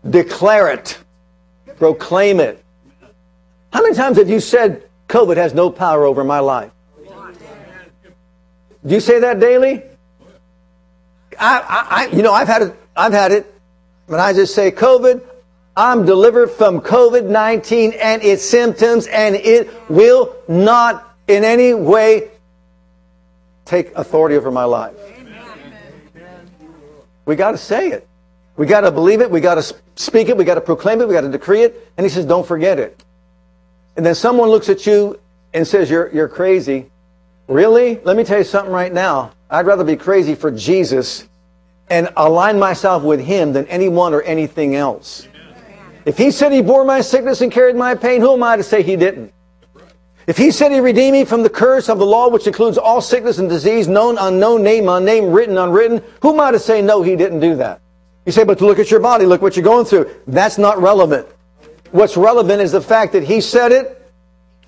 declare 0.09 0.69
it. 0.73 0.99
Proclaim 1.79 2.41
it. 2.41 2.63
How 3.73 3.83
many 3.83 3.95
times 3.95 4.19
have 4.19 4.29
you 4.29 4.41
said 4.41 4.89
COVID 5.09 5.37
has 5.37 5.55
no 5.55 5.71
power 5.71 6.05
over 6.05 6.25
my 6.25 6.39
life? 6.39 6.71
Do 8.87 8.95
you 8.95 9.01
say 9.01 9.21
that 9.21 9.41
daily? 9.41 9.83
I, 11.39 12.09
I, 12.11 12.15
you 12.15 12.23
know, 12.23 12.33
I've 12.33 12.49
had 12.49 12.63
it. 12.63 12.77
I've 12.97 13.13
had 13.13 13.33
it. 13.33 13.53
When 14.07 14.21
I 14.21 14.33
just 14.33 14.55
say 14.55 14.71
COVID, 14.71 15.23
I'm 15.77 16.05
delivered 16.05 16.51
from 16.51 16.81
COVID-19 16.81 17.99
and 18.01 18.23
its 18.23 18.45
symptoms, 18.45 19.07
and 19.07 19.35
it 19.35 19.69
will 19.91 20.37
not 20.47 21.17
in 21.27 21.43
any 21.43 21.75
way 21.75 22.31
take 23.65 23.93
authority 23.97 24.37
over 24.37 24.51
my 24.51 24.65
life. 24.65 24.95
We 27.25 27.37
got 27.37 27.53
to 27.53 27.59
say 27.59 27.89
it. 27.89 28.07
We 28.57 28.67
got 28.67 28.83
to 28.83 28.93
believe 28.93 29.21
it. 29.23 29.31
We 29.31 29.41
got 29.41 29.55
to 29.55 29.75
speak 29.97 30.29
it. 30.29 30.37
We 30.37 30.45
got 30.45 30.55
to 30.57 30.61
proclaim 30.61 31.01
it. 31.01 31.09
We 31.09 31.15
got 31.15 31.23
to 31.23 31.31
decree 31.31 31.63
it. 31.63 31.93
And 31.97 32.05
he 32.05 32.11
says, 32.11 32.25
don't 32.25 32.47
forget 32.47 32.79
it. 32.79 33.03
And 33.97 34.05
then 34.05 34.15
someone 34.15 34.49
looks 34.49 34.69
at 34.69 34.87
you 34.87 35.19
and 35.53 35.67
says, 35.67 35.89
you're, 35.91 36.13
you're 36.13 36.29
crazy. 36.29 36.91
Really? 37.47 38.01
Let 38.01 38.17
me 38.17 38.25
tell 38.25 38.39
you 38.39 38.45
something 38.45 38.73
right 38.73 38.93
now. 38.93 39.33
I'd 39.51 39.67
rather 39.67 39.85
be 39.85 39.97
crazy 39.97 40.35
for 40.35 40.51
Jesus 40.51 41.29
and 41.89 42.09
align 42.17 42.59
myself 42.59 43.03
with 43.03 43.21
him 43.21 43.53
than 43.53 43.67
anyone 43.67 44.15
or 44.15 44.23
anything 44.23 44.75
else. 44.75 45.29
If 46.05 46.19
he 46.19 46.31
said 46.31 46.53
he 46.53 46.63
bore 46.63 46.85
my 46.85 47.01
sickness 47.01 47.41
and 47.41 47.53
carried 47.53 47.77
my 47.77 47.95
pain, 47.95 48.21
who 48.21 48.33
am 48.33 48.43
I 48.43 48.57
to 48.57 48.63
say 48.63 48.83
he 48.83 48.97
didn't? 48.97 49.33
If 50.27 50.39
he 50.39 50.51
said 50.51 50.73
he 50.73 50.81
redeemed 50.81 51.13
me 51.13 51.25
from 51.25 51.43
the 51.43 51.51
curse 51.51 51.91
of 51.91 51.99
the 51.99 52.07
law, 52.07 52.29
which 52.31 52.47
includes 52.47 52.79
all 52.79 53.03
sickness 53.03 53.39
and 53.39 53.49
disease, 53.49 53.89
known, 53.89 54.17
unknown, 54.19 54.63
name, 54.63 54.89
unnamed, 54.89 55.35
written, 55.35 55.59
unwritten, 55.59 56.03
who 56.23 56.33
am 56.33 56.41
I 56.41 56.51
to 56.51 56.59
say 56.59 56.81
no, 56.81 57.03
he 57.03 57.15
didn't 57.15 57.41
do 57.41 57.57
that? 57.57 57.81
You 58.27 58.33
say, 58.33 58.45
but 58.45 58.59
to 58.59 58.67
look 58.67 58.79
at 58.79 58.91
your 58.91 59.01
body, 59.01 59.27
look 59.27 59.43
what 59.43 59.57
you're 59.57 59.65
going 59.65 59.85
through. 59.85 60.11
That's 60.27 60.59
not 60.59 60.81
relevant. 60.81 61.27
What's 61.91 62.17
relevant 62.17 62.63
is 62.63 62.73
the 62.73 62.81
fact 62.81 63.13
that 63.13 63.23
he 63.23 63.41
said 63.41 63.73
it, 63.73 64.13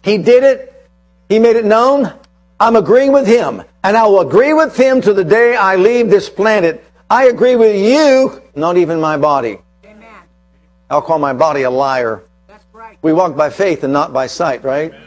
he 0.03 0.19
did 0.19 0.45
it, 0.45 0.89
he 1.29 1.39
made 1.39 1.57
it 1.57 1.65
known. 1.65 2.13
I'm 2.61 2.77
agreeing 2.77 3.13
with 3.13 3.27
him, 3.27 3.63
and 3.83 3.97
I 3.97 4.05
will 4.07 4.21
agree 4.21 4.53
with 4.53 4.77
him 4.77 5.01
to 5.03 5.13
the 5.13 5.25
day 5.25 5.57
I 5.57 5.77
leave 5.77 6.09
this 6.09 6.29
planet. 6.29 6.85
I 7.11 7.27
agree 7.27 7.57
with 7.57 7.77
you, 7.77 8.43
not 8.55 8.77
even 8.77 9.01
my 9.01 9.17
body. 9.17 9.59
Amen. 9.85 10.09
I'll 10.91 11.03
call 11.03 11.19
my 11.19 11.33
body 11.33 11.63
a 11.63 11.71
liar. 11.71 12.23
That's 12.47 12.65
right. 12.73 12.99
We 13.03 13.13
walk 13.13 13.37
by 13.37 13.51
faith 13.51 13.85
and 13.85 13.93
not 13.93 14.13
by 14.13 14.27
sight, 14.27 14.65
right? 14.65 14.93
Amen 14.93 15.07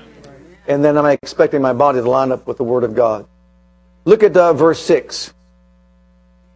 and 0.69 0.85
then 0.85 0.97
I'm 0.97 1.07
expecting 1.07 1.62
my 1.63 1.73
body 1.73 1.99
to 1.99 2.07
line 2.07 2.31
up 2.31 2.45
with 2.45 2.57
the 2.57 2.63
Word 2.63 2.83
of 2.83 2.93
God. 2.93 3.27
Look 4.05 4.21
at 4.21 4.38
uh, 4.38 4.53
verse 4.53 4.79
6. 4.85 5.33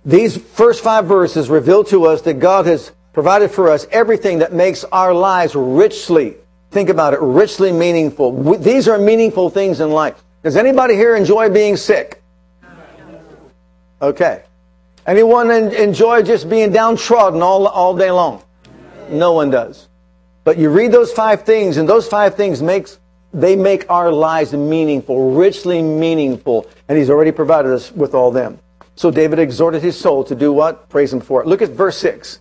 These 0.05 0.37
first 0.37 0.83
five 0.83 1.05
verses 1.05 1.49
reveal 1.49 1.83
to 1.85 2.05
us 2.05 2.21
that 2.23 2.35
God 2.35 2.65
has 2.65 2.91
provided 3.13 3.51
for 3.51 3.69
us 3.69 3.87
everything 3.91 4.39
that 4.39 4.51
makes 4.51 4.83
our 4.85 5.13
lives 5.13 5.55
richly, 5.55 6.35
think 6.71 6.89
about 6.89 7.13
it, 7.13 7.21
richly 7.21 7.71
meaningful. 7.71 8.57
These 8.57 8.87
are 8.87 8.97
meaningful 8.97 9.49
things 9.49 9.79
in 9.79 9.91
life. 9.91 10.21
Does 10.43 10.57
anybody 10.57 10.95
here 10.95 11.15
enjoy 11.15 11.49
being 11.49 11.77
sick? 11.77 12.21
Okay. 14.01 14.43
Anyone 15.05 15.51
enjoy 15.51 16.21
just 16.23 16.49
being 16.49 16.71
downtrodden 16.71 17.41
all, 17.41 17.67
all 17.67 17.95
day 17.95 18.11
long? 18.11 18.43
No 19.09 19.33
one 19.33 19.49
does. 19.49 19.87
But 20.43 20.57
you 20.57 20.69
read 20.69 20.91
those 20.91 21.11
five 21.11 21.43
things, 21.43 21.77
and 21.77 21.87
those 21.87 22.07
five 22.07 22.35
things 22.35 22.61
makes 22.61 22.99
they 23.33 23.55
make 23.55 23.89
our 23.89 24.11
lives 24.11 24.53
meaningful, 24.53 25.31
richly 25.31 25.81
meaningful, 25.81 26.67
and 26.87 26.97
he's 26.97 27.09
already 27.09 27.31
provided 27.31 27.71
us 27.71 27.91
with 27.91 28.13
all 28.13 28.31
them. 28.31 28.59
So 28.95 29.11
David 29.11 29.39
exhorted 29.39 29.81
his 29.81 29.99
soul 29.99 30.23
to 30.25 30.35
do 30.35 30.53
what? 30.53 30.89
Praise 30.89 31.11
him 31.11 31.21
for 31.21 31.41
it. 31.41 31.47
Look 31.47 31.61
at 31.61 31.69
verse 31.69 31.97
6. 31.97 32.39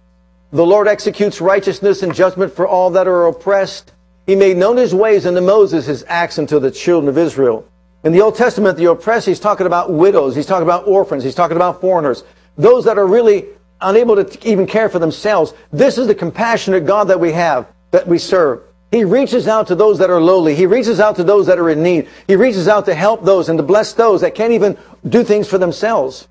The 0.52 0.66
Lord 0.66 0.86
executes 0.86 1.40
righteousness 1.40 2.02
and 2.02 2.14
judgment 2.14 2.52
for 2.52 2.66
all 2.66 2.90
that 2.90 3.08
are 3.08 3.26
oppressed. 3.26 3.92
He 4.26 4.36
made 4.36 4.58
known 4.58 4.76
his 4.76 4.94
ways 4.94 5.26
unto 5.26 5.40
Moses, 5.40 5.86
his 5.86 6.04
acts 6.08 6.38
unto 6.38 6.60
the 6.60 6.70
children 6.70 7.08
of 7.08 7.16
Israel. 7.16 7.66
In 8.04 8.12
the 8.12 8.20
Old 8.20 8.36
Testament, 8.36 8.76
the 8.76 8.90
oppressed, 8.90 9.26
he's 9.26 9.40
talking 9.40 9.66
about 9.66 9.92
widows, 9.92 10.36
he's 10.36 10.46
talking 10.46 10.64
about 10.64 10.86
orphans, 10.86 11.24
he's 11.24 11.34
talking 11.34 11.56
about 11.56 11.80
foreigners, 11.80 12.24
those 12.58 12.84
that 12.84 12.98
are 12.98 13.06
really 13.06 13.46
unable 13.80 14.22
to 14.22 14.48
even 14.48 14.66
care 14.66 14.88
for 14.88 14.98
themselves. 14.98 15.54
This 15.72 15.98
is 15.98 16.06
the 16.06 16.14
compassionate 16.14 16.84
God 16.84 17.08
that 17.08 17.18
we 17.18 17.32
have, 17.32 17.66
that 17.90 18.06
we 18.06 18.18
serve. 18.18 18.62
He 18.90 19.04
reaches 19.04 19.48
out 19.48 19.68
to 19.68 19.74
those 19.74 19.98
that 19.98 20.10
are 20.10 20.20
lowly. 20.20 20.54
He 20.54 20.66
reaches 20.66 21.00
out 21.00 21.16
to 21.16 21.24
those 21.24 21.46
that 21.46 21.58
are 21.58 21.70
in 21.70 21.82
need. 21.82 22.08
He 22.26 22.36
reaches 22.36 22.68
out 22.68 22.84
to 22.84 22.94
help 22.94 23.24
those 23.24 23.48
and 23.48 23.58
to 23.58 23.62
bless 23.62 23.94
those 23.94 24.20
that 24.20 24.34
can't 24.34 24.52
even 24.52 24.76
do 25.08 25.24
things 25.24 25.48
for 25.48 25.56
themselves. 25.56 26.28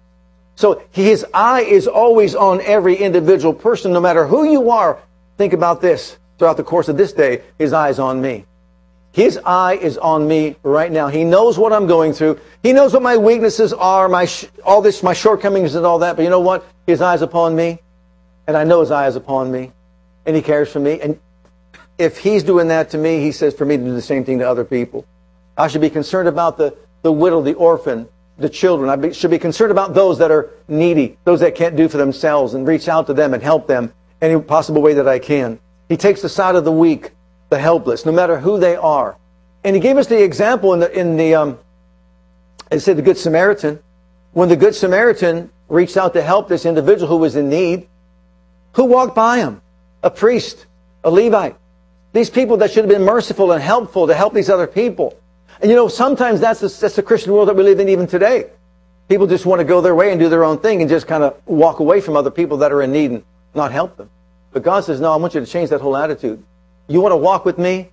So 0.55 0.83
his 0.91 1.25
eye 1.33 1.61
is 1.61 1.87
always 1.87 2.35
on 2.35 2.61
every 2.61 2.95
individual 2.95 3.53
person, 3.53 3.93
no 3.93 3.99
matter 3.99 4.27
who 4.27 4.43
you 4.43 4.69
are. 4.69 4.99
Think 5.37 5.53
about 5.53 5.81
this 5.81 6.17
throughout 6.37 6.57
the 6.57 6.63
course 6.63 6.87
of 6.87 6.97
this 6.97 7.13
day. 7.13 7.41
His 7.57 7.73
eye 7.73 7.89
is 7.89 7.99
on 7.99 8.21
me. 8.21 8.45
His 9.13 9.37
eye 9.45 9.73
is 9.73 9.97
on 9.97 10.27
me 10.27 10.55
right 10.63 10.91
now. 10.91 11.07
He 11.07 11.23
knows 11.23 11.57
what 11.57 11.73
I'm 11.73 11.87
going 11.87 12.13
through. 12.13 12.39
He 12.63 12.71
knows 12.71 12.93
what 12.93 13.01
my 13.01 13.17
weaknesses 13.17 13.73
are, 13.73 14.07
my 14.07 14.27
all 14.63 14.81
this, 14.81 15.03
my 15.03 15.13
shortcomings 15.13 15.75
and 15.75 15.85
all 15.85 15.99
that. 15.99 16.15
But 16.15 16.23
you 16.23 16.29
know 16.29 16.39
what? 16.39 16.65
His 16.87 17.01
eye 17.01 17.15
is 17.15 17.21
upon 17.21 17.55
me, 17.55 17.79
and 18.47 18.55
I 18.55 18.63
know 18.63 18.79
His 18.79 18.91
eye 18.91 19.07
is 19.07 19.17
upon 19.17 19.51
me, 19.51 19.73
and 20.25 20.35
He 20.35 20.41
cares 20.41 20.71
for 20.71 20.79
me. 20.79 21.01
And 21.01 21.19
if 22.01 22.17
he's 22.17 22.43
doing 22.43 22.69
that 22.69 22.89
to 22.89 22.97
me, 22.97 23.19
he 23.19 23.31
says 23.31 23.53
for 23.53 23.63
me 23.63 23.77
to 23.77 23.83
do 23.83 23.93
the 23.93 24.01
same 24.01 24.25
thing 24.25 24.39
to 24.39 24.49
other 24.49 24.65
people. 24.65 25.05
I 25.55 25.67
should 25.67 25.81
be 25.81 25.89
concerned 25.89 26.27
about 26.27 26.57
the, 26.57 26.75
the 27.03 27.11
widow, 27.11 27.41
the 27.41 27.53
orphan, 27.53 28.07
the 28.41 28.49
children. 28.49 28.89
I 28.89 28.95
be, 28.95 29.13
should 29.13 29.31
be 29.31 29.39
concerned 29.39 29.71
about 29.71 29.93
those 29.93 30.17
that 30.19 30.31
are 30.31 30.51
needy, 30.67 31.17
those 31.23 31.39
that 31.41 31.55
can't 31.55 31.75
do 31.75 31.87
for 31.87 31.97
themselves, 31.97 32.53
and 32.53 32.67
reach 32.67 32.87
out 32.87 33.07
to 33.07 33.13
them 33.13 33.33
and 33.33 33.41
help 33.41 33.67
them 33.67 33.93
any 34.21 34.39
possible 34.39 34.81
way 34.81 34.93
that 34.93 35.07
I 35.07 35.19
can. 35.19 35.59
He 35.89 35.97
takes 35.97 36.21
the 36.21 36.29
side 36.29 36.55
of 36.55 36.65
the 36.65 36.71
weak, 36.71 37.11
the 37.49 37.59
helpless, 37.59 38.05
no 38.05 38.11
matter 38.11 38.39
who 38.39 38.59
they 38.59 38.75
are. 38.75 39.17
And 39.63 39.75
he 39.75 39.81
gave 39.81 39.97
us 39.97 40.07
the 40.07 40.23
example 40.23 40.73
in 40.73 40.79
the, 40.79 40.99
in 40.99 41.17
the 41.17 41.35
um, 41.35 41.59
it 42.71 42.79
said 42.79 42.97
the 42.97 43.01
Good 43.01 43.17
Samaritan. 43.17 43.79
When 44.31 44.47
the 44.47 44.55
Good 44.55 44.73
Samaritan 44.73 45.51
reached 45.67 45.97
out 45.97 46.13
to 46.13 46.21
help 46.21 46.47
this 46.47 46.65
individual 46.65 47.07
who 47.09 47.17
was 47.17 47.35
in 47.35 47.49
need, 47.49 47.87
who 48.73 48.85
walked 48.85 49.15
by 49.15 49.37
him? 49.37 49.61
A 50.03 50.09
priest, 50.09 50.65
a 51.03 51.11
Levite. 51.11 51.55
These 52.13 52.29
people 52.29 52.57
that 52.57 52.71
should 52.71 52.85
have 52.85 52.89
been 52.89 53.03
merciful 53.03 53.51
and 53.51 53.61
helpful 53.61 54.07
to 54.07 54.13
help 54.13 54.33
these 54.33 54.49
other 54.49 54.67
people. 54.67 55.17
And 55.61 55.69
you 55.69 55.75
know, 55.75 55.87
sometimes 55.87 56.39
that's 56.39 56.59
the, 56.59 56.67
that's 56.67 56.95
the 56.95 57.03
Christian 57.03 57.33
world 57.33 57.47
that 57.47 57.55
we 57.55 57.63
live 57.63 57.79
in 57.79 57.87
even 57.87 58.07
today. 58.07 58.49
People 59.07 59.27
just 59.27 59.45
want 59.45 59.59
to 59.59 59.65
go 59.65 59.79
their 59.81 59.93
way 59.93 60.11
and 60.11 60.19
do 60.19 60.27
their 60.27 60.43
own 60.43 60.57
thing 60.57 60.81
and 60.81 60.89
just 60.89 61.05
kind 61.05 61.23
of 61.23 61.39
walk 61.45 61.79
away 61.79 62.01
from 62.01 62.17
other 62.17 62.31
people 62.31 62.57
that 62.57 62.71
are 62.71 62.81
in 62.81 62.91
need 62.91 63.11
and 63.11 63.23
not 63.53 63.71
help 63.71 63.95
them. 63.97 64.09
But 64.51 64.63
God 64.63 64.83
says, 64.83 64.99
no, 64.99 65.11
I 65.13 65.17
want 65.17 65.35
you 65.35 65.39
to 65.39 65.45
change 65.45 65.69
that 65.69 65.81
whole 65.81 65.95
attitude. 65.95 66.43
You 66.87 66.99
want 66.99 67.11
to 67.11 67.17
walk 67.17 67.45
with 67.45 67.57
me? 67.57 67.79
I 67.79 67.89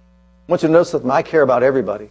want 0.46 0.62
you 0.62 0.68
to 0.68 0.72
know 0.72 0.82
something. 0.82 1.10
I 1.10 1.22
care 1.22 1.42
about 1.42 1.62
everybody. 1.62 2.10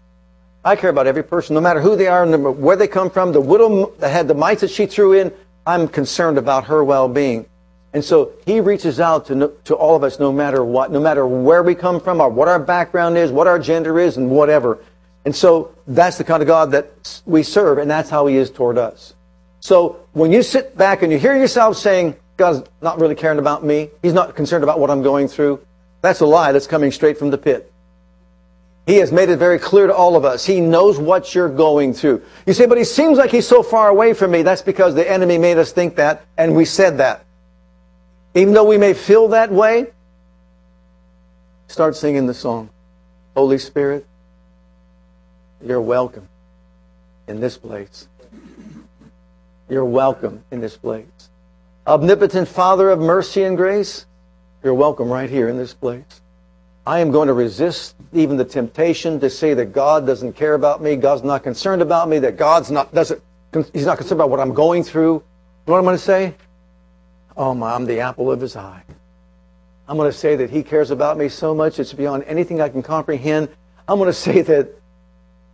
I 0.64 0.76
care 0.76 0.90
about 0.90 1.08
every 1.08 1.24
person, 1.24 1.56
no 1.56 1.62
matter 1.62 1.82
who 1.82 1.96
they 1.96 2.08
are, 2.08 2.26
no 2.26 2.52
where 2.52 2.76
they 2.76 2.88
come 2.88 3.10
from. 3.10 3.32
The 3.32 3.42
widow 3.42 3.94
that 4.00 4.10
had 4.10 4.28
the 4.28 4.36
mites 4.36 4.62
that 4.62 4.70
she 4.70 4.86
threw 4.86 5.14
in, 5.14 5.34
I'm 5.66 5.88
concerned 5.88 6.38
about 6.38 6.66
her 6.66 6.84
well-being. 6.84 7.48
And 7.94 8.04
so 8.04 8.34
he 8.46 8.60
reaches 8.60 9.00
out 9.00 9.26
to, 9.28 9.54
to 9.64 9.76
all 9.76 9.96
of 9.96 10.04
us 10.04 10.20
no 10.20 10.32
matter 10.32 10.64
what, 10.64 10.92
no 10.92 11.00
matter 11.00 11.26
where 11.26 11.64
we 11.64 11.74
come 11.74 12.00
from 12.00 12.22
or 12.22 12.30
what 12.30 12.48
our 12.48 12.60
background 12.60 13.18
is, 13.18 13.32
what 13.32 13.48
our 13.48 13.58
gender 13.58 14.00
is, 14.00 14.18
and 14.18 14.30
whatever. 14.30 14.80
And 15.28 15.36
so 15.36 15.76
that's 15.86 16.18
the 16.18 16.24
kind 16.24 16.42
of 16.42 16.48
God 16.48 16.72
that 16.72 17.22
we 17.26 17.44
serve, 17.44 17.80
and 17.80 17.92
that's 17.92 18.10
how 18.10 18.28
he 18.28 18.38
is 18.38 18.50
toward 18.50 18.78
us. 18.78 19.14
So 19.60 20.00
when 20.14 20.32
you 20.32 20.42
sit 20.42 20.78
back 20.78 21.02
and 21.02 21.12
you 21.12 21.20
hear 21.20 21.36
yourself 21.36 21.76
saying, 21.76 22.16
God's 22.38 22.66
not 22.82 23.02
really 23.02 23.14
caring 23.14 23.38
about 23.38 23.62
me, 23.62 23.90
he's 24.02 24.14
not 24.14 24.38
concerned 24.38 24.64
about 24.64 24.80
what 24.80 24.90
I'm 24.90 25.02
going 25.02 25.28
through, 25.28 25.60
that's 26.02 26.22
a 26.22 26.26
lie 26.26 26.54
that's 26.54 26.66
coming 26.66 26.94
straight 26.94 27.18
from 27.18 27.30
the 27.30 27.38
pit. 27.38 27.70
He 28.86 28.96
has 29.00 29.12
made 29.12 29.28
it 29.28 29.36
very 29.36 29.60
clear 29.60 29.88
to 29.88 29.94
all 29.94 30.16
of 30.16 30.24
us. 30.24 30.46
He 30.46 30.62
knows 30.62 30.98
what 30.98 31.36
you're 31.36 31.50
going 31.50 31.94
through. 31.94 32.22
You 32.46 32.54
say, 32.54 32.66
but 32.66 32.78
he 32.78 32.86
seems 32.86 33.18
like 33.18 33.30
he's 33.30 33.46
so 33.46 33.62
far 33.62 33.90
away 33.90 34.14
from 34.14 34.32
me. 34.32 34.44
That's 34.44 34.62
because 34.62 34.96
the 34.96 35.12
enemy 35.12 35.38
made 35.38 35.58
us 35.58 35.74
think 35.74 35.98
that, 35.98 36.26
and 36.38 36.56
we 36.56 36.64
said 36.64 37.00
that. 37.00 37.26
Even 38.34 38.54
though 38.54 38.64
we 38.64 38.78
may 38.78 38.94
feel 38.94 39.28
that 39.28 39.52
way, 39.52 39.88
start 41.68 41.98
singing 41.98 42.28
the 42.28 42.34
song. 42.34 42.70
Holy 43.36 43.58
Spirit, 43.58 44.08
you're 45.66 45.82
welcome 45.82 46.28
in 47.28 47.40
this 47.40 47.58
place. 47.58 48.08
You're 49.70 49.86
welcome 49.86 50.44
in 50.52 50.62
this 50.62 50.78
place. 50.78 51.30
Omnipotent 51.86 52.48
Father 52.48 52.90
of 52.90 53.00
mercy 53.00 53.44
and 53.44 53.58
grace, 53.58 54.06
you're 54.64 54.74
welcome 54.74 55.10
right 55.10 55.30
here 55.30 55.50
in 55.50 55.58
this 55.58 55.74
place. 55.74 56.22
I 56.86 57.00
am 57.00 57.12
going 57.12 57.28
to 57.28 57.34
resist 57.34 57.96
even 58.14 58.38
the 58.38 58.46
temptation 58.46 59.20
to 59.20 59.30
say 59.30 59.54
that 59.54 59.68
God 59.68 60.06
doesn't 60.06 60.34
care 60.34 60.54
about 60.54 60.82
me, 60.82 60.96
God's 60.96 61.24
not 61.24 61.44
concerned 61.44 61.82
about 61.82 62.08
me, 62.08 62.20
that 62.20 62.38
God's 62.38 62.72
not 62.72 62.94
doesn't 62.94 63.22
He's 63.74 63.86
not 63.86 63.98
concerned 63.98 64.20
about 64.20 64.30
what 64.30 64.40
I'm 64.40 64.54
going 64.54 64.84
through. 64.84 65.16
You 65.16 65.24
know 65.68 65.74
what 65.74 65.80
I'm 65.80 65.86
going 65.86 65.98
to 65.98 66.04
say? 66.04 66.36
Oh 67.36 67.54
my, 67.54 67.74
I'm 67.74 67.86
the 67.86 68.00
apple 68.00 68.32
of 68.32 68.42
his 68.42 68.56
eye. 68.56 68.84
I'm 69.88 69.96
going 69.96 70.12
to 70.12 70.18
say 70.18 70.36
that 70.36 70.50
he 70.50 70.64
cares 70.64 70.92
about 70.92 71.18
me 71.18 71.30
so 71.30 71.56
much 71.56 71.80
it's 71.80 71.94
beyond 71.94 72.24
anything 72.26 72.62
I 72.62 72.70
can 72.70 72.84
comprehend. 72.84 73.50
I'm 73.88 73.98
going 73.98 74.08
to 74.10 74.14
say 74.14 74.42
that 74.42 74.70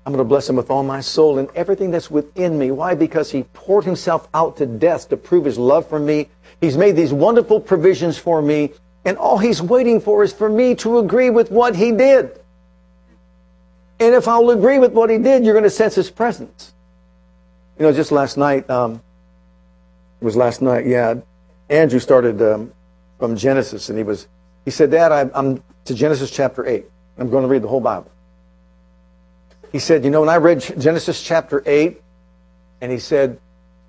I'm 0.06 0.12
going 0.12 0.24
to 0.24 0.28
bless 0.28 0.50
him 0.50 0.58
with 0.58 0.70
all 0.70 0.84
my 0.84 1.00
soul 1.00 1.40
and 1.40 1.50
everything 1.56 1.92
that's 1.92 2.12
within 2.12 2.58
me. 2.60 2.72
Why? 2.72 2.94
Because 2.94 3.32
he 3.32 3.44
poured 3.54 3.86
himself 3.86 4.28
out 4.34 4.58
to 4.58 4.66
death 4.66 5.08
to 5.10 5.18
prove 5.18 5.46
his 5.46 5.58
love 5.58 5.88
for 5.88 6.00
me. 6.00 6.30
He's 6.60 6.76
made 6.76 6.96
these 6.96 7.14
wonderful 7.14 7.62
provisions 7.62 8.18
for 8.18 8.42
me. 8.42 8.74
And 9.06 9.18
all 9.18 9.38
he's 9.38 9.62
waiting 9.62 10.02
for 10.02 10.24
is 10.24 10.34
for 10.34 10.50
me 10.50 10.76
to 10.76 11.00
agree 11.00 11.30
with 11.30 11.52
what 11.52 11.76
he 11.76 11.92
did. 11.92 12.40
And 14.00 14.14
if 14.14 14.28
I'll 14.28 14.50
agree 14.50 14.80
with 14.80 14.92
what 14.92 15.10
he 15.10 15.18
did, 15.18 15.46
you're 15.46 15.54
going 15.54 15.64
to 15.64 15.70
sense 15.70 15.96
his 15.96 16.10
presence. 16.10 16.74
You 17.80 17.86
know, 17.86 17.94
just 17.94 18.12
last 18.12 18.38
night, 18.38 18.70
um, 18.70 19.02
it 20.22 20.26
was 20.26 20.36
last 20.36 20.62
night, 20.62 20.86
yeah. 20.86 21.16
Andrew 21.70 22.00
started 22.00 22.42
um, 22.42 22.74
from 23.20 23.38
Genesis, 23.38 23.90
and 23.90 23.98
he 23.98 24.04
was, 24.04 24.28
he 24.66 24.72
said, 24.72 24.92
Dad, 24.92 25.12
I, 25.12 25.30
I'm 25.34 25.64
to 25.86 25.94
Genesis 25.94 26.30
chapter 26.30 26.66
8. 26.66 26.86
I'm 27.18 27.30
going 27.30 27.44
to 27.44 27.48
read 27.48 27.62
the 27.62 27.68
whole 27.68 27.82
Bible. 27.82 28.12
He 29.74 29.80
said, 29.80 30.06
You 30.06 30.12
know, 30.12 30.22
when 30.22 30.30
I 30.30 30.38
read 30.38 30.62
Genesis 30.80 31.22
chapter 31.22 31.62
8, 31.66 32.00
and 32.80 32.92
he 32.92 33.00
said, 33.00 33.40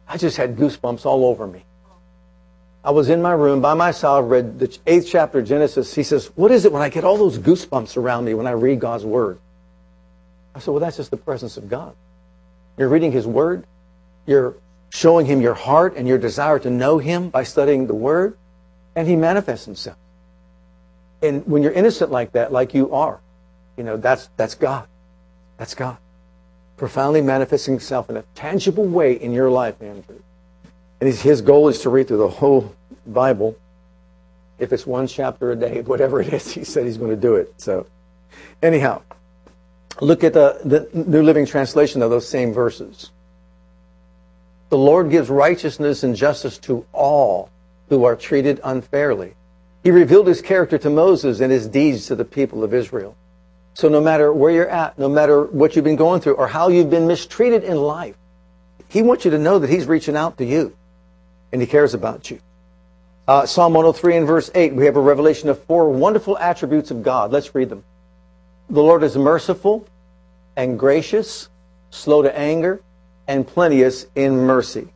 I 0.08 0.16
just 0.16 0.36
had 0.36 0.56
goosebumps 0.56 1.06
all 1.06 1.26
over 1.26 1.46
me. 1.46 1.64
I 2.82 2.90
was 2.90 3.08
in 3.08 3.22
my 3.22 3.32
room 3.32 3.60
by 3.60 3.74
myself, 3.74 4.24
read 4.28 4.58
the 4.58 4.78
eighth 4.86 5.08
chapter 5.08 5.38
of 5.38 5.46
Genesis. 5.46 5.94
He 5.94 6.02
says, 6.02 6.26
What 6.34 6.50
is 6.50 6.64
it 6.64 6.72
when 6.72 6.82
I 6.82 6.88
get 6.88 7.04
all 7.04 7.16
those 7.16 7.38
goosebumps 7.38 7.96
around 7.96 8.24
me 8.24 8.34
when 8.34 8.46
I 8.46 8.52
read 8.52 8.80
God's 8.80 9.04
Word? 9.04 9.38
I 10.54 10.58
said, 10.58 10.70
Well, 10.70 10.80
that's 10.80 10.96
just 10.96 11.10
the 11.10 11.16
presence 11.16 11.56
of 11.56 11.68
God. 11.68 11.94
You're 12.78 12.88
reading 12.88 13.12
His 13.12 13.26
Word, 13.26 13.64
you're 14.26 14.56
showing 14.90 15.26
Him 15.26 15.40
your 15.40 15.54
heart 15.54 15.96
and 15.96 16.08
your 16.08 16.18
desire 16.18 16.58
to 16.58 16.70
know 16.70 16.98
Him 16.98 17.28
by 17.28 17.44
studying 17.44 17.86
the 17.86 17.94
Word, 17.94 18.38
and 18.96 19.06
He 19.06 19.16
manifests 19.16 19.66
Himself. 19.66 19.98
And 21.22 21.46
when 21.46 21.62
you're 21.62 21.72
innocent 21.72 22.10
like 22.10 22.32
that, 22.32 22.52
like 22.52 22.74
you 22.74 22.92
are, 22.94 23.20
you 23.76 23.84
know, 23.84 23.96
that's, 23.96 24.28
that's 24.36 24.54
God. 24.54 24.86
That's 25.56 25.74
God. 25.74 25.96
Profoundly 26.76 27.20
manifesting 27.20 27.74
himself 27.74 28.10
in 28.10 28.16
a 28.16 28.24
tangible 28.34 28.84
way 28.84 29.12
in 29.14 29.32
your 29.32 29.50
life, 29.50 29.80
Andrew. 29.80 30.20
And 31.00 31.12
his, 31.12 31.42
goal 31.42 31.68
is 31.68 31.80
to 31.80 31.90
read 31.90 32.08
through 32.08 32.18
the 32.18 32.28
whole 32.28 32.74
Bible. 33.06 33.56
If 34.58 34.72
it's 34.72 34.86
one 34.86 35.06
chapter 35.06 35.52
a 35.52 35.56
day, 35.56 35.80
whatever 35.86 36.20
it 36.20 36.32
is, 36.32 36.50
he 36.50 36.64
said 36.64 36.84
he's 36.84 36.96
going 36.96 37.10
to 37.10 37.16
do 37.16 37.36
it. 37.36 37.60
So, 37.60 37.86
anyhow, 38.62 39.02
look 40.00 40.24
at 40.24 40.32
the, 40.32 40.60
the 40.64 40.88
New 40.92 41.22
Living 41.22 41.46
Translation 41.46 42.02
of 42.02 42.10
those 42.10 42.28
same 42.28 42.52
verses. 42.52 43.10
The 44.70 44.78
Lord 44.78 45.10
gives 45.10 45.28
righteousness 45.28 46.02
and 46.02 46.16
justice 46.16 46.58
to 46.58 46.84
all 46.92 47.50
who 47.88 48.04
are 48.04 48.16
treated 48.16 48.60
unfairly. 48.64 49.34
He 49.84 49.90
revealed 49.90 50.26
his 50.26 50.40
character 50.40 50.78
to 50.78 50.90
Moses 50.90 51.40
and 51.40 51.52
his 51.52 51.68
deeds 51.68 52.06
to 52.06 52.16
the 52.16 52.24
people 52.24 52.64
of 52.64 52.72
Israel. 52.72 53.14
So 53.74 53.88
no 53.88 54.00
matter 54.00 54.32
where 54.32 54.52
you're 54.52 54.68
at, 54.68 54.98
no 54.98 55.08
matter 55.08 55.44
what 55.44 55.74
you've 55.74 55.84
been 55.84 55.96
going 55.96 56.20
through 56.20 56.34
or 56.34 56.46
how 56.46 56.68
you've 56.68 56.90
been 56.90 57.08
mistreated 57.08 57.64
in 57.64 57.76
life, 57.76 58.16
he 58.88 59.02
wants 59.02 59.24
you 59.24 59.32
to 59.32 59.38
know 59.38 59.58
that 59.58 59.68
he's 59.68 59.86
reaching 59.86 60.16
out 60.16 60.38
to 60.38 60.44
you 60.44 60.76
and 61.52 61.60
he 61.60 61.66
cares 61.66 61.92
about 61.92 62.30
you. 62.30 62.38
Uh, 63.26 63.46
Psalm 63.46 63.72
103 63.72 64.16
and 64.16 64.26
verse 64.26 64.50
8, 64.54 64.74
we 64.74 64.84
have 64.84 64.96
a 64.96 65.00
revelation 65.00 65.48
of 65.48 65.62
four 65.64 65.90
wonderful 65.90 66.38
attributes 66.38 66.90
of 66.90 67.02
God. 67.02 67.32
Let's 67.32 67.54
read 67.54 67.68
them. 67.68 67.82
The 68.70 68.82
Lord 68.82 69.02
is 69.02 69.16
merciful 69.16 69.86
and 70.56 70.78
gracious, 70.78 71.48
slow 71.90 72.22
to 72.22 72.38
anger, 72.38 72.80
and 73.26 73.46
plenteous 73.46 74.06
in 74.14 74.36
mercy. 74.36 74.88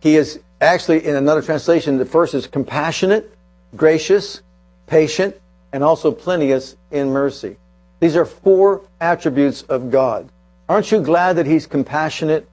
He 0.00 0.16
is 0.16 0.40
actually, 0.60 1.04
in 1.04 1.16
another 1.16 1.42
translation, 1.42 1.98
the 1.98 2.04
first 2.04 2.34
is 2.34 2.46
compassionate, 2.46 3.34
gracious, 3.74 4.42
patient, 4.86 5.34
and 5.72 5.82
also 5.82 6.12
plenteous 6.12 6.76
in 6.90 7.10
mercy. 7.10 7.56
These 8.00 8.16
are 8.16 8.24
four 8.24 8.82
attributes 9.00 9.62
of 9.62 9.90
God. 9.90 10.28
Aren't 10.68 10.90
you 10.92 11.00
glad 11.00 11.34
that 11.36 11.46
He's 11.46 11.66
compassionate? 11.66 12.48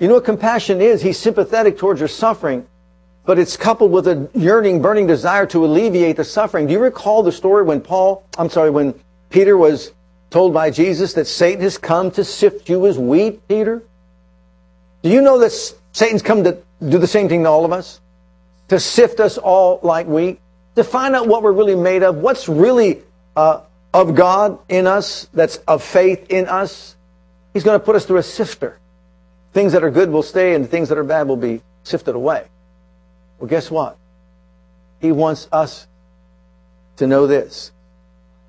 You 0.00 0.08
know 0.08 0.14
what 0.14 0.24
compassion 0.24 0.80
is? 0.80 1.02
He's 1.02 1.18
sympathetic 1.18 1.78
towards 1.78 2.00
your 2.00 2.08
suffering, 2.08 2.66
but 3.24 3.38
it's 3.38 3.56
coupled 3.56 3.92
with 3.92 4.08
a 4.08 4.28
yearning, 4.34 4.82
burning 4.82 5.06
desire 5.06 5.46
to 5.46 5.64
alleviate 5.64 6.16
the 6.16 6.24
suffering. 6.24 6.66
Do 6.66 6.72
you 6.72 6.80
recall 6.80 7.22
the 7.22 7.30
story 7.30 7.62
when 7.62 7.80
Paul, 7.80 8.24
I'm 8.36 8.50
sorry, 8.50 8.70
when 8.70 8.98
Peter 9.30 9.56
was 9.56 9.92
told 10.30 10.54
by 10.54 10.70
Jesus 10.70 11.12
that 11.12 11.26
Satan 11.26 11.62
has 11.62 11.78
come 11.78 12.10
to 12.12 12.24
sift 12.24 12.68
you 12.68 12.86
as 12.86 12.98
wheat, 12.98 13.46
Peter? 13.46 13.82
Do 15.02 15.10
you 15.10 15.20
know 15.20 15.38
that 15.38 15.52
Satan's 15.92 16.22
come 16.22 16.42
to 16.44 16.58
do 16.80 16.98
the 16.98 17.06
same 17.06 17.28
thing 17.28 17.44
to 17.44 17.48
all 17.48 17.64
of 17.64 17.72
us? 17.72 18.00
To 18.68 18.80
sift 18.80 19.20
us 19.20 19.38
all 19.38 19.78
like 19.82 20.06
wheat? 20.06 20.40
To 20.76 20.84
find 20.84 21.14
out 21.14 21.28
what 21.28 21.42
we're 21.42 21.52
really 21.52 21.74
made 21.74 22.02
of? 22.02 22.16
What's 22.16 22.48
really 22.48 23.02
uh, 23.36 23.60
of 23.94 24.14
God 24.14 24.58
in 24.68 24.86
us, 24.86 25.28
that's 25.32 25.56
of 25.68 25.82
faith 25.82 26.26
in 26.30 26.46
us, 26.48 26.96
He's 27.52 27.64
going 27.64 27.78
to 27.78 27.84
put 27.84 27.96
us 27.96 28.06
through 28.06 28.18
a 28.18 28.22
sifter. 28.22 28.78
Things 29.52 29.72
that 29.72 29.84
are 29.84 29.90
good 29.90 30.10
will 30.10 30.22
stay 30.22 30.54
and 30.54 30.68
things 30.68 30.88
that 30.88 30.96
are 30.96 31.04
bad 31.04 31.28
will 31.28 31.36
be 31.36 31.60
sifted 31.82 32.14
away. 32.14 32.46
Well, 33.38 33.48
guess 33.48 33.70
what? 33.70 33.98
He 35.00 35.12
wants 35.12 35.48
us 35.52 35.86
to 36.96 37.06
know 37.06 37.26
this. 37.26 37.72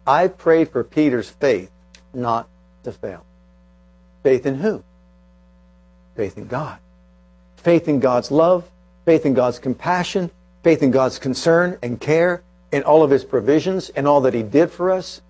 I 0.08 0.27
prayed 0.27 0.69
for 0.69 0.84
Peter's 0.84 1.29
faith 1.29 1.71
not 2.13 2.47
to 2.84 2.91
fail. 2.91 3.25
Faith 4.21 4.45
in 4.45 4.56
who? 4.56 4.84
Faith 6.15 6.38
in 6.38 6.47
God. 6.47 6.79
Faith 7.58 7.88
in 7.88 7.99
God's 7.99 8.32
love, 8.32 8.69
faith 9.06 9.25
in 9.25 9.34
God's 9.34 9.60
compassion, 9.60 10.29
faith 10.63 10.84
in 10.84 10.91
God's 10.91 11.19
concern 11.19 11.77
and 11.82 11.99
care, 11.99 12.43
in 12.71 12.84
all 12.84 13.03
of 13.03 13.12
His 13.12 13.23
provisions 13.23 13.89
and 13.89 14.08
all 14.08 14.21
that 14.21 14.34
He 14.34 14.43
did 14.43 14.71
for 14.71 14.91
us. 14.91 15.21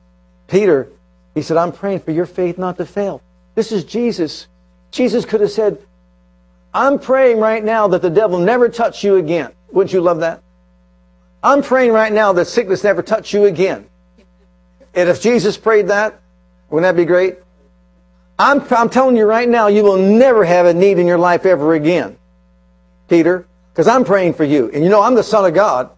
Peter, 0.48 0.90
he 1.34 1.42
said, 1.42 1.58
I'm 1.58 1.72
praying 1.72 2.02
for 2.02 2.12
your 2.12 2.26
faith 2.26 2.58
not 2.58 2.78
to 2.78 2.86
fail. 2.86 3.22
This 3.56 3.72
is 3.72 3.84
Jesus 3.84 4.48
Jesus 4.94 5.26
could 5.26 5.42
have 5.42 5.52
said, 5.52 5.80
I'm 6.72 7.00
praying 7.00 7.40
right 7.40 7.64
now 7.64 7.88
that 7.90 8.04
the 8.04 8.12
devil 8.12 8.40
never 8.40 8.70
touch 8.70 9.04
you 9.04 9.16
again. 9.16 9.52
Wouldn't 9.72 9.92
you 9.92 10.02
love 10.02 10.20
that? 10.20 10.42
I'm 11.42 11.64
praying 11.64 11.92
right 11.92 12.14
now 12.14 12.32
that 12.34 12.46
sickness 12.46 12.84
never 12.84 13.02
touch 13.02 13.34
you 13.34 13.46
again. 13.46 13.88
And 14.94 15.10
if 15.10 15.20
Jesus 15.20 15.58
prayed 15.58 15.88
that, 15.88 16.22
wouldn't 16.70 16.84
that 16.84 17.00
be 17.00 17.06
great? 17.06 17.38
I'm, 18.38 18.62
I'm 18.72 18.90
telling 18.90 19.18
you 19.18 19.26
right 19.26 19.50
now, 19.50 19.68
you 19.68 19.84
will 19.84 19.98
never 19.98 20.46
have 20.46 20.68
a 20.68 20.74
need 20.74 21.00
in 21.00 21.08
your 21.08 21.18
life 21.18 21.46
ever 21.46 21.74
again, 21.74 22.16
Peter, 23.10 23.48
because 23.72 23.88
I'm 23.88 24.06
praying 24.06 24.36
for 24.36 24.44
you. 24.44 24.70
And 24.72 24.84
you 24.84 24.90
know, 24.90 25.02
I'm 25.02 25.16
the 25.16 25.24
Son 25.24 25.44
of 25.44 25.56
God. 25.56 25.90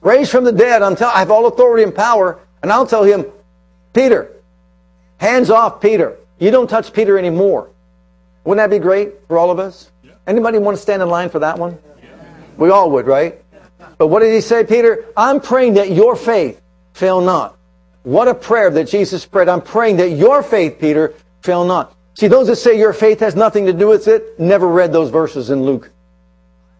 Raised 0.00 0.30
from 0.30 0.44
the 0.44 0.52
dead, 0.52 0.82
I'm 0.82 0.96
tell, 0.96 1.10
I 1.10 1.18
have 1.18 1.30
all 1.30 1.46
authority 1.46 1.82
and 1.82 1.94
power, 1.94 2.40
and 2.66 2.72
I'll 2.72 2.84
tell 2.84 3.04
him, 3.04 3.24
Peter, 3.92 4.28
hands 5.18 5.50
off, 5.50 5.80
Peter. 5.80 6.16
You 6.40 6.50
don't 6.50 6.68
touch 6.68 6.92
Peter 6.92 7.16
anymore. 7.16 7.70
Wouldn't 8.42 8.58
that 8.58 8.74
be 8.74 8.80
great 8.80 9.14
for 9.28 9.38
all 9.38 9.52
of 9.52 9.60
us? 9.60 9.92
Yeah. 10.02 10.14
Anybody 10.26 10.58
want 10.58 10.76
to 10.76 10.82
stand 10.82 11.00
in 11.00 11.08
line 11.08 11.30
for 11.30 11.38
that 11.38 11.60
one? 11.60 11.78
Yeah. 12.02 12.08
We 12.56 12.70
all 12.70 12.90
would, 12.90 13.06
right? 13.06 13.40
But 13.98 14.08
what 14.08 14.18
did 14.18 14.34
he 14.34 14.40
say, 14.40 14.64
Peter? 14.64 15.04
I'm 15.16 15.40
praying 15.40 15.74
that 15.74 15.92
your 15.92 16.16
faith 16.16 16.60
fail 16.92 17.20
not. 17.20 17.56
What 18.02 18.26
a 18.26 18.34
prayer 18.34 18.68
that 18.70 18.88
Jesus 18.88 19.24
prayed. 19.24 19.48
I'm 19.48 19.62
praying 19.62 19.98
that 19.98 20.10
your 20.10 20.42
faith, 20.42 20.80
Peter, 20.80 21.14
fail 21.42 21.64
not. 21.64 21.94
See, 22.14 22.26
those 22.26 22.48
that 22.48 22.56
say 22.56 22.76
your 22.76 22.92
faith 22.92 23.20
has 23.20 23.36
nothing 23.36 23.66
to 23.66 23.72
do 23.72 23.86
with 23.86 24.08
it, 24.08 24.40
never 24.40 24.66
read 24.66 24.92
those 24.92 25.10
verses 25.10 25.50
in 25.50 25.62
Luke. 25.62 25.92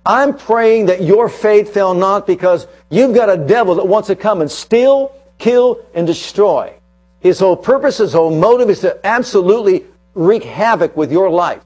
I'm 0.04 0.36
praying 0.36 0.86
that 0.86 1.04
your 1.04 1.28
faith 1.28 1.72
fail 1.72 1.94
not 1.94 2.26
because 2.26 2.66
you've 2.90 3.14
got 3.14 3.30
a 3.30 3.36
devil 3.36 3.76
that 3.76 3.86
wants 3.86 4.08
to 4.08 4.16
come 4.16 4.40
and 4.40 4.50
steal, 4.50 5.12
kill, 5.38 5.80
and 5.94 6.06
destroy. 6.06 6.72
His 7.20 7.38
whole 7.38 7.56
purpose, 7.56 7.98
his 7.98 8.12
whole 8.12 8.34
motive 8.34 8.70
is 8.70 8.80
to 8.80 9.04
absolutely 9.06 9.84
wreak 10.14 10.44
havoc 10.44 10.96
with 10.96 11.12
your 11.12 11.30
life. 11.30 11.62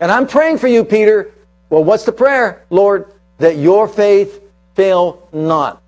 And 0.00 0.12
I'm 0.12 0.26
praying 0.26 0.58
for 0.58 0.68
you, 0.68 0.84
Peter. 0.84 1.32
Well, 1.70 1.84
what's 1.84 2.04
the 2.04 2.12
prayer, 2.12 2.64
Lord? 2.70 3.12
That 3.38 3.56
your 3.56 3.88
faith 3.88 4.42
fail 4.74 5.28
not. 5.32 5.82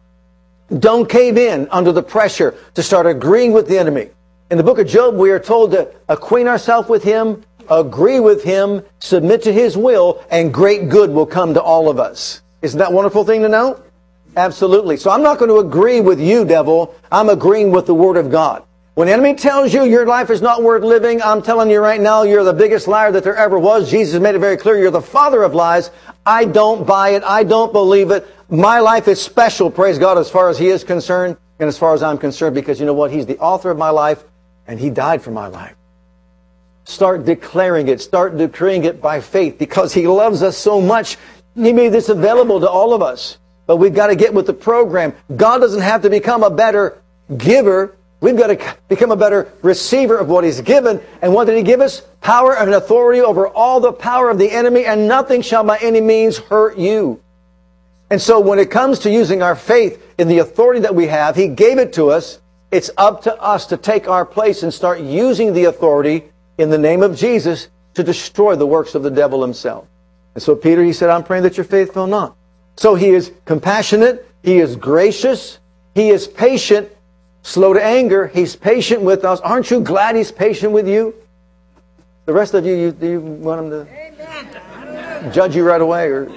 Don't 0.79 1.09
cave 1.09 1.37
in 1.37 1.69
under 1.71 1.93
the 1.93 2.03
pressure 2.03 2.55
to 2.75 2.83
start 2.83 3.07
agreeing 3.07 3.53
with 3.53 3.69
the 3.69 3.79
enemy. 3.79 4.11
In 4.51 4.57
the 4.57 4.65
book 4.65 4.79
of 4.79 4.87
Job, 4.87 5.15
we 5.15 5.31
are 5.31 5.39
told 5.39 5.73
to 5.73 5.93
acquaint 6.09 6.49
ourselves 6.49 6.89
with 6.89 7.03
him, 7.03 7.45
agree 7.69 8.21
with 8.21 8.43
him, 8.43 8.83
submit 8.99 9.43
to 9.43 9.53
his 9.53 9.77
will, 9.77 10.25
and 10.31 10.53
great 10.53 10.89
good 10.89 11.11
will 11.11 11.27
come 11.27 11.55
to 11.55 11.63
all 11.63 11.89
of 11.89 11.99
us. 11.99 12.43
Isn't 12.63 12.79
that 12.79 12.91
a 12.91 12.95
wonderful 12.95 13.25
thing 13.25 13.43
to 13.43 13.49
know? 13.49 13.81
Absolutely. 14.37 14.97
So 14.97 15.11
I'm 15.11 15.23
not 15.23 15.39
going 15.39 15.51
to 15.51 15.59
agree 15.59 16.01
with 16.01 16.21
you, 16.21 16.45
devil. 16.45 16.95
I'm 17.11 17.29
agreeing 17.29 17.71
with 17.73 17.87
the 17.87 17.95
Word 17.95 18.17
of 18.17 18.31
God. 18.31 18.65
When 18.95 19.07
the 19.07 19.13
enemy 19.13 19.35
tells 19.35 19.73
you 19.73 19.85
your 19.85 20.05
life 20.07 20.31
is 20.31 20.43
not 20.43 20.63
worth 20.63 20.83
living, 20.83 21.23
I'm 21.23 21.43
telling 21.43 21.71
you 21.71 21.81
right 21.81 22.01
now, 22.01 22.23
you're 22.23 22.45
the 22.45 22.53
biggest 22.53 22.87
liar 22.87 23.11
that 23.13 23.25
there 23.25 23.37
ever 23.37 23.59
was. 23.59 23.91
Jesus 23.91 24.21
made 24.21 24.35
it 24.35 24.41
very 24.41 24.57
clear. 24.57 24.79
You're 24.79 24.91
the 24.91 25.01
father 25.01 25.43
of 25.43 25.55
lies. 25.55 25.91
I 26.27 26.45
don't 26.45 26.87
buy 26.87 27.11
it. 27.11 27.23
I 27.23 27.45
don't 27.45 27.73
believe 27.73 28.11
it. 28.11 28.27
My 28.51 28.81
life 28.81 29.09
is 29.09 29.23
special, 29.23 29.71
praise 29.71 29.99
God, 29.99 30.19
as 30.19 30.29
far 30.29 30.49
as 30.49 30.59
He 30.59 30.69
is 30.69 30.83
concerned 30.85 31.37
and 31.61 31.69
as 31.69 31.79
far 31.79 31.95
as 31.95 32.03
I'm 32.03 32.19
concerned, 32.19 32.55
because 32.55 32.81
you 32.81 32.87
know 32.87 32.93
what? 32.93 33.11
He's 33.13 33.27
the 33.27 33.39
author 33.39 33.71
of 33.71 33.79
my 33.79 33.91
life 33.91 34.25
and 34.67 34.79
He 34.79 34.91
died 34.91 35.23
for 35.23 35.31
my 35.31 35.47
life. 35.47 35.77
Start 36.85 37.25
declaring 37.25 37.89
it. 37.89 38.01
Start 38.01 38.37
decreeing 38.37 38.85
it 38.85 39.01
by 39.01 39.21
faith 39.21 39.57
because 39.57 39.95
He 39.95 40.09
loves 40.09 40.43
us 40.43 40.59
so 40.59 40.81
much. 40.81 41.17
He 41.55 41.73
made 41.73 41.93
this 41.93 42.09
available 42.09 42.61
to 42.61 42.69
all 42.69 42.93
of 42.93 43.03
us. 43.03 43.39
But 43.71 43.77
we've 43.77 43.95
got 43.95 44.09
to 44.09 44.17
get 44.17 44.35
with 44.35 44.47
the 44.47 44.53
program. 44.53 45.15
God 45.37 45.59
doesn't 45.59 45.83
have 45.83 46.03
to 46.03 46.11
become 46.11 46.43
a 46.43 46.51
better 46.51 47.01
giver. 47.37 47.95
We've 48.21 48.37
got 48.37 48.49
to 48.49 48.77
become 48.89 49.13
a 49.13 49.17
better 49.17 49.53
receiver 49.63 50.19
of 50.19 50.27
what 50.27 50.43
He's 50.43 50.61
given. 50.61 51.01
And 51.23 51.33
what 51.33 51.45
did 51.45 51.57
He 51.57 51.63
give 51.63 51.81
us? 51.81 52.03
Power 52.21 52.57
and 52.57 52.75
authority 52.75 53.21
over 53.21 53.47
all 53.47 53.79
the 53.79 53.93
power 53.93 54.29
of 54.29 54.39
the 54.39 54.51
enemy, 54.51 54.87
and 54.87 55.07
nothing 55.07 55.41
shall 55.41 55.63
by 55.63 55.79
any 55.79 56.01
means 56.01 56.37
hurt 56.37 56.79
you. 56.79 57.23
And 58.11 58.21
so 58.21 58.41
when 58.41 58.59
it 58.59 58.73
comes 58.73 58.99
to 58.99 59.11
using 59.13 59.41
our 59.41 59.55
faith 59.55 60.05
in 60.19 60.27
the 60.27 60.39
authority 60.39 60.81
that 60.81 60.97
we 60.97 61.07
have, 61.07 61.37
He 61.37 61.47
gave 61.47 61.79
it 61.79 61.93
to 61.93 62.11
us. 62.11 62.41
It's 62.73 62.91
up 62.97 63.23
to 63.23 63.41
us 63.41 63.67
to 63.67 63.77
take 63.77 64.09
our 64.09 64.27
place 64.27 64.65
and 64.65 64.75
start 64.75 64.99
using 64.99 65.53
the 65.53 65.67
authority 65.67 66.25
in 66.59 66.71
the 66.71 66.79
name 66.79 67.05
of 67.05 67.17
Jesus 67.17 67.69
to 67.95 68.03
destroy 68.03 68.57
the 68.57 68.67
works 68.67 68.97
of 68.97 69.05
the 69.05 69.13
devil 69.13 69.43
himself. 69.43 69.87
And 70.35 70.43
so 70.43 70.57
Peter, 70.57 70.83
he 70.83 70.93
said, 70.93 71.09
I'm 71.09 71.23
praying 71.23 71.45
that 71.45 71.57
your 71.57 71.63
faith 71.63 71.95
fail 71.95 72.09
not. 72.09 72.37
So 72.81 72.95
he 72.95 73.11
is 73.11 73.31
compassionate. 73.45 74.27
He 74.43 74.59
is 74.59 74.75
gracious. 74.75 75.59
He 75.95 76.09
is 76.09 76.27
patient, 76.27 76.89
slow 77.43 77.75
to 77.75 77.85
anger. 77.85 78.29
He's 78.29 78.57
patient 78.57 79.03
with 79.03 79.23
us. 79.23 79.39
Aren't 79.41 79.71
you 79.71 79.83
glad 79.83 80.17
he's 80.17 80.33
patient 80.33 80.73
with 80.73 80.89
you? 80.89 81.15
The 82.25 82.33
rest 82.33 82.55
of 82.55 82.65
you, 82.65 82.75
you, 82.75 82.97
you 83.03 83.21
want 83.21 83.61
him 83.61 83.71
to 83.71 83.87
Amen. 83.93 85.31
judge 85.31 85.55
you 85.55 85.63
right 85.63 85.83
away 85.83 86.07
or 86.07 86.33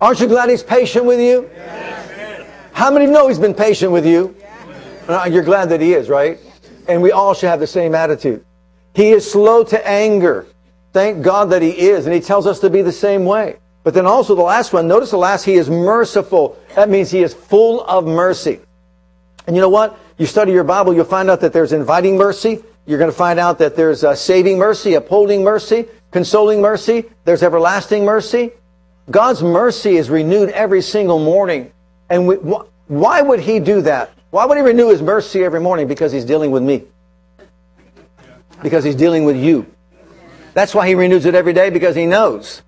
Aren't 0.00 0.18
you 0.18 0.26
glad 0.26 0.50
He's 0.50 0.64
patient 0.64 1.04
with 1.04 1.20
you? 1.20 1.48
Yes. 1.54 2.48
How 2.72 2.90
many 2.90 3.06
know 3.06 3.28
He's 3.28 3.38
been 3.38 3.54
patient 3.54 3.92
with 3.92 4.04
you? 4.04 4.34
Yes. 4.40 5.30
You're 5.30 5.44
glad 5.44 5.68
that 5.68 5.80
He 5.80 5.94
is, 5.94 6.08
right? 6.08 6.40
And 6.88 7.00
we 7.00 7.12
all 7.12 7.34
should 7.34 7.50
have 7.50 7.60
the 7.60 7.68
same 7.68 7.94
attitude. 7.94 8.44
He 8.94 9.10
is 9.10 9.30
slow 9.30 9.62
to 9.62 9.88
anger. 9.88 10.46
Thank 10.92 11.22
God 11.22 11.50
that 11.50 11.62
He 11.62 11.70
is. 11.70 12.06
And 12.06 12.12
He 12.12 12.20
tells 12.20 12.48
us 12.48 12.58
to 12.60 12.68
be 12.68 12.82
the 12.82 12.90
same 12.90 13.24
way. 13.24 13.58
But 13.84 13.94
then 13.94 14.06
also 14.06 14.34
the 14.34 14.42
last 14.42 14.72
one, 14.72 14.86
notice 14.86 15.10
the 15.10 15.16
last, 15.16 15.44
He 15.44 15.54
is 15.54 15.68
merciful. 15.68 16.58
That 16.76 16.88
means 16.88 17.10
He 17.10 17.22
is 17.22 17.34
full 17.34 17.82
of 17.82 18.06
mercy. 18.06 18.60
And 19.46 19.56
you 19.56 19.62
know 19.62 19.68
what? 19.68 19.98
You 20.18 20.26
study 20.26 20.52
your 20.52 20.64
Bible, 20.64 20.94
you'll 20.94 21.04
find 21.04 21.28
out 21.28 21.40
that 21.40 21.52
there's 21.52 21.72
inviting 21.72 22.16
mercy. 22.16 22.62
You're 22.86 22.98
going 22.98 23.10
to 23.10 23.16
find 23.16 23.38
out 23.38 23.58
that 23.58 23.76
there's 23.76 24.04
saving 24.18 24.58
mercy, 24.58 24.94
upholding 24.94 25.42
mercy, 25.42 25.86
consoling 26.10 26.60
mercy. 26.60 27.04
There's 27.24 27.42
everlasting 27.42 28.04
mercy. 28.04 28.52
God's 29.10 29.42
mercy 29.42 29.96
is 29.96 30.10
renewed 30.10 30.50
every 30.50 30.82
single 30.82 31.18
morning. 31.18 31.72
And 32.08 32.26
we, 32.26 32.36
wh- 32.36 32.66
why 32.88 33.22
would 33.22 33.40
He 33.40 33.58
do 33.58 33.82
that? 33.82 34.10
Why 34.30 34.46
would 34.46 34.56
He 34.56 34.62
renew 34.62 34.90
His 34.90 35.02
mercy 35.02 35.44
every 35.44 35.60
morning? 35.60 35.88
Because 35.88 36.12
He's 36.12 36.24
dealing 36.24 36.50
with 36.50 36.62
me. 36.62 36.84
Because 38.62 38.84
He's 38.84 38.96
dealing 38.96 39.24
with 39.24 39.36
you. 39.36 39.66
That's 40.54 40.74
why 40.74 40.86
He 40.86 40.94
renews 40.94 41.24
it 41.26 41.34
every 41.34 41.52
day, 41.52 41.70
because 41.70 41.96
He 41.96 42.06
knows. 42.06 42.62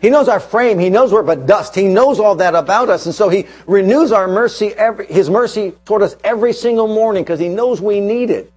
He 0.00 0.08
knows 0.08 0.28
our 0.28 0.40
frame. 0.40 0.78
He 0.78 0.88
knows 0.88 1.12
we're 1.12 1.22
but 1.22 1.46
dust. 1.46 1.74
He 1.74 1.86
knows 1.86 2.18
all 2.20 2.36
that 2.36 2.54
about 2.54 2.88
us. 2.88 3.06
And 3.06 3.14
so 3.14 3.28
He 3.28 3.46
renews 3.66 4.12
our 4.12 4.26
mercy, 4.26 4.68
every, 4.68 5.06
His 5.06 5.28
mercy 5.28 5.72
toward 5.84 6.02
us 6.02 6.16
every 6.24 6.52
single 6.52 6.88
morning, 6.88 7.22
because 7.22 7.38
He 7.38 7.48
knows 7.48 7.80
we 7.80 8.00
need 8.00 8.30
it. 8.30 8.52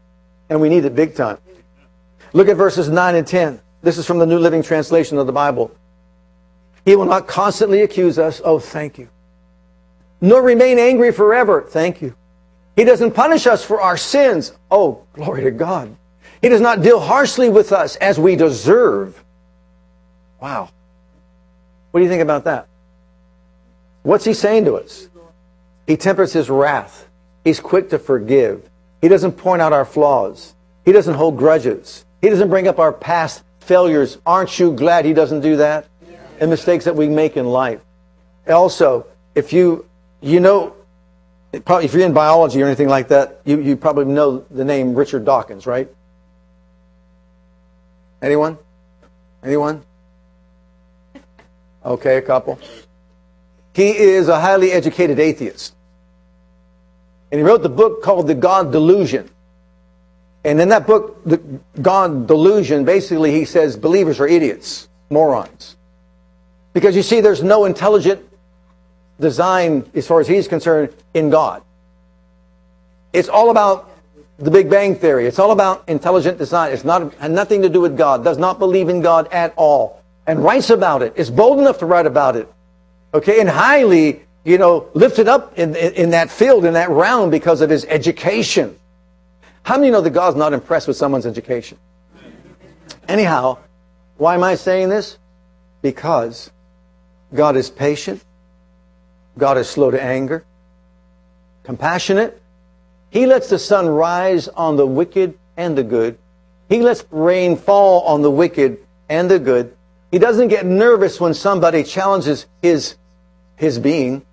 And 0.50 0.62
we 0.62 0.70
need 0.70 0.86
it 0.86 0.96
big 0.96 1.16
time. 1.16 1.38
Look 2.32 2.48
at 2.48 2.58
verses 2.58 2.90
9 2.90 3.16
and 3.16 3.28
10. 3.28 3.60
This 3.82 3.98
is 3.98 4.06
from 4.06 4.20
the 4.20 4.26
New 4.26 4.40
Living 4.40 4.64
Translation 4.64 5.18
of 5.18 5.28
the 5.28 5.34
Bible. 5.34 5.76
He 6.86 6.96
will 6.96 7.06
not 7.06 7.28
constantly 7.28 7.82
accuse 7.82 8.18
us. 8.18 8.42
Oh, 8.44 8.60
thank 8.60 8.98
you. 8.98 9.10
Nor 10.22 10.42
remain 10.42 10.80
angry 10.80 11.12
forever. 11.12 11.62
Thank 11.62 12.02
you. 12.02 12.16
He 12.76 12.86
doesn't 12.86 13.12
punish 13.12 13.46
us 13.46 13.64
for 13.64 13.82
our 13.82 13.98
sins. 13.98 14.54
Oh, 14.72 15.04
glory 15.14 15.44
to 15.44 15.52
God. 15.52 15.96
He 16.42 16.50
does 16.50 16.62
not 16.62 16.82
deal 16.82 17.00
harshly 17.00 17.50
with 17.50 17.72
us 17.72 17.96
as 17.98 18.20
we 18.20 18.36
deserve. 18.36 19.24
Wow. 20.42 20.70
What 21.94 22.02
do 22.02 22.04
you 22.04 22.10
think 22.10 22.22
about 22.22 22.44
that? 22.44 22.68
What's 24.02 24.26
he 24.26 24.34
saying 24.34 24.66
to 24.66 24.74
us? 24.74 25.08
He 25.88 25.96
tempers 25.96 26.34
his 26.34 26.50
wrath. 26.50 27.08
He's 27.46 27.62
quick 27.62 27.90
to 27.92 28.00
forgive. 28.00 28.70
He 29.02 29.08
doesn't 29.08 29.34
point 29.34 29.62
out 29.62 29.72
our 29.72 29.86
flaws. 29.86 30.54
He 30.84 30.92
doesn't 30.92 31.14
hold 31.14 31.38
grudges. 31.38 32.04
He 32.22 32.30
doesn't 32.30 32.50
bring 32.50 32.68
up 32.68 32.80
our 32.80 32.92
past 32.92 33.44
failures. 33.62 34.18
Aren't 34.26 34.60
you 34.60 34.74
glad 34.74 35.06
he 35.06 35.14
doesn't 35.14 35.40
do 35.40 35.56
that? 35.58 35.88
and 36.40 36.50
mistakes 36.50 36.86
that 36.86 36.96
we 36.96 37.08
make 37.08 37.38
in 37.38 37.46
life. 37.46 37.80
Also, 38.50 39.06
if 39.36 39.54
you, 39.54 39.86
you 40.22 40.42
know, 40.42 40.76
probably 41.64 41.86
if 41.86 41.94
you're 41.94 42.06
in 42.06 42.14
biology 42.14 42.62
or 42.62 42.66
anything 42.66 42.90
like 42.90 43.08
that, 43.10 43.40
you, 43.46 43.62
you 43.62 43.78
probably 43.78 44.06
know 44.06 44.40
the 44.52 44.66
name 44.66 44.96
Richard 44.96 45.26
Dawkins, 45.26 45.66
right? 45.66 45.88
Anyone? 48.22 48.58
Anyone? 49.44 49.84
Okay, 51.86 52.18
a 52.18 52.22
couple. 52.22 52.60
He 53.74 53.98
is 53.98 54.28
a 54.28 54.40
highly 54.40 54.72
educated 54.72 55.20
atheist. 55.20 55.74
And 57.32 57.40
he 57.40 57.44
wrote 57.44 57.64
the 57.64 57.70
book 57.70 58.04
called 58.04 58.28
The 58.28 58.36
God 58.36 58.72
Delusion. 58.72 59.30
And 60.46 60.62
in 60.62 60.70
that 60.70 60.86
book, 60.86 61.24
The 61.26 61.42
God 61.82 62.28
Delusion, 62.28 62.86
basically 62.86 63.32
he 63.32 63.46
says 63.46 63.76
believers 63.76 64.20
are 64.20 64.28
idiots, 64.28 64.88
morons. 65.10 65.76
Because 66.74 66.96
you 66.96 67.02
see, 67.02 67.22
there's 67.22 67.44
no 67.44 67.66
intelligent 67.66 68.22
design, 69.20 69.90
as 69.96 70.08
far 70.08 70.20
as 70.20 70.28
he's 70.28 70.48
concerned, 70.48 70.94
in 71.14 71.30
God. 71.30 71.64
It's 73.14 73.30
all 73.30 73.50
about 73.52 73.90
the 74.38 74.52
Big 74.52 74.70
Bang 74.70 74.96
Theory. 74.96 75.26
It's 75.28 75.40
all 75.40 75.52
about 75.52 75.88
intelligent 75.88 76.38
design. 76.38 76.72
It's 76.72 76.84
not 76.84 77.14
had 77.16 77.32
nothing 77.32 77.62
to 77.62 77.70
do 77.70 77.82
with 77.82 77.98
God. 77.98 78.24
Does 78.24 78.38
not 78.38 78.60
believe 78.60 78.90
in 78.90 79.02
God 79.02 79.32
at 79.32 79.54
all, 79.56 80.03
and 80.26 80.44
writes 80.44 80.70
about 80.70 81.02
it. 81.02 81.14
Is 81.16 81.30
bold 81.30 81.60
enough 81.60 81.80
to 81.80 81.86
write 81.86 82.06
about 82.06 82.36
it. 82.36 82.52
Okay, 83.14 83.40
and 83.40 83.50
highly, 83.50 84.24
you 84.44 84.58
know, 84.58 84.88
lifted 84.94 85.28
up 85.28 85.58
in, 85.58 85.76
in, 85.76 85.94
in 85.94 86.10
that 86.12 86.32
field, 86.32 86.66
in 86.66 86.74
that 86.74 86.90
realm, 86.90 87.30
because 87.30 87.62
of 87.62 87.70
his 87.70 87.86
education. 87.86 88.78
How 89.64 89.78
many 89.78 89.92
know 89.92 90.02
that 90.02 90.10
God's 90.10 90.36
not 90.36 90.54
impressed 90.54 90.88
with 90.88 90.98
someone's 90.98 91.26
education? 91.26 91.78
Anyhow, 93.08 93.60
Why 94.18 94.36
am 94.36 94.44
I 94.44 94.56
saying 94.56 94.90
this? 94.90 95.18
Because 95.82 96.52
God 97.34 97.56
is 97.56 97.70
patient. 97.70 98.24
God 99.38 99.58
is 99.58 99.68
slow 99.68 99.90
to 99.90 100.02
anger, 100.02 100.46
compassionate. 101.64 102.40
He 103.10 103.26
lets 103.26 103.50
the 103.50 103.58
sun 103.58 103.88
rise 103.88 104.48
on 104.48 104.76
the 104.78 104.86
wicked 104.86 105.38
and 105.58 105.78
the 105.78 105.84
good. 105.84 106.18
He 106.70 106.82
lets 106.82 107.04
rain 107.10 107.58
fall 107.58 108.02
on 108.02 108.22
the 108.22 108.30
wicked 108.30 108.78
and 109.10 109.30
the 109.30 109.40
good. 109.40 109.76
He 110.14 110.20
doesn't 110.20 110.50
get 110.50 110.68
nervous 110.68 111.20
when 111.20 111.34
somebody 111.34 111.84
challenges 111.84 112.46
his, 112.62 112.98
his 113.56 113.80
being. 113.80 114.24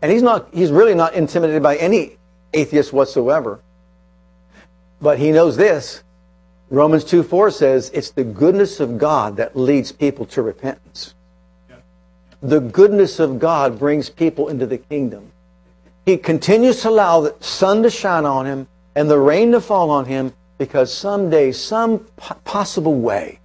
And 0.00 0.10
he's 0.10 0.22
not, 0.22 0.48
he's 0.50 0.70
really 0.70 0.94
not 0.94 1.12
intimidated 1.12 1.62
by 1.62 1.76
any 1.76 2.16
atheist 2.54 2.90
whatsoever. 2.90 3.60
But 4.98 5.18
he 5.18 5.30
knows 5.30 5.58
this. 5.58 6.02
Romans 6.70 7.04
2 7.04 7.22
4 7.22 7.50
says 7.50 7.90
it's 7.92 8.12
the 8.12 8.24
goodness 8.24 8.80
of 8.80 8.96
God 8.96 9.36
that 9.36 9.54
leads 9.54 9.92
people 9.92 10.24
to 10.24 10.40
repentance. 10.40 11.12
The 12.40 12.60
goodness 12.60 13.20
of 13.20 13.38
God 13.38 13.78
brings 13.78 14.08
people 14.08 14.48
into 14.48 14.64
the 14.64 14.78
kingdom. 14.78 15.32
He 16.06 16.16
continues 16.16 16.80
to 16.80 16.88
allow 16.88 17.20
the 17.20 17.36
sun 17.40 17.82
to 17.82 17.90
shine 17.90 18.24
on 18.24 18.46
him 18.46 18.66
and 18.94 19.10
the 19.10 19.18
rain 19.18 19.52
to 19.52 19.60
fall 19.60 19.90
on 19.90 20.06
him 20.06 20.32
because 20.56 20.90
someday, 20.90 21.52
some 21.52 22.06
possible 22.46 22.94
way, 22.94 23.40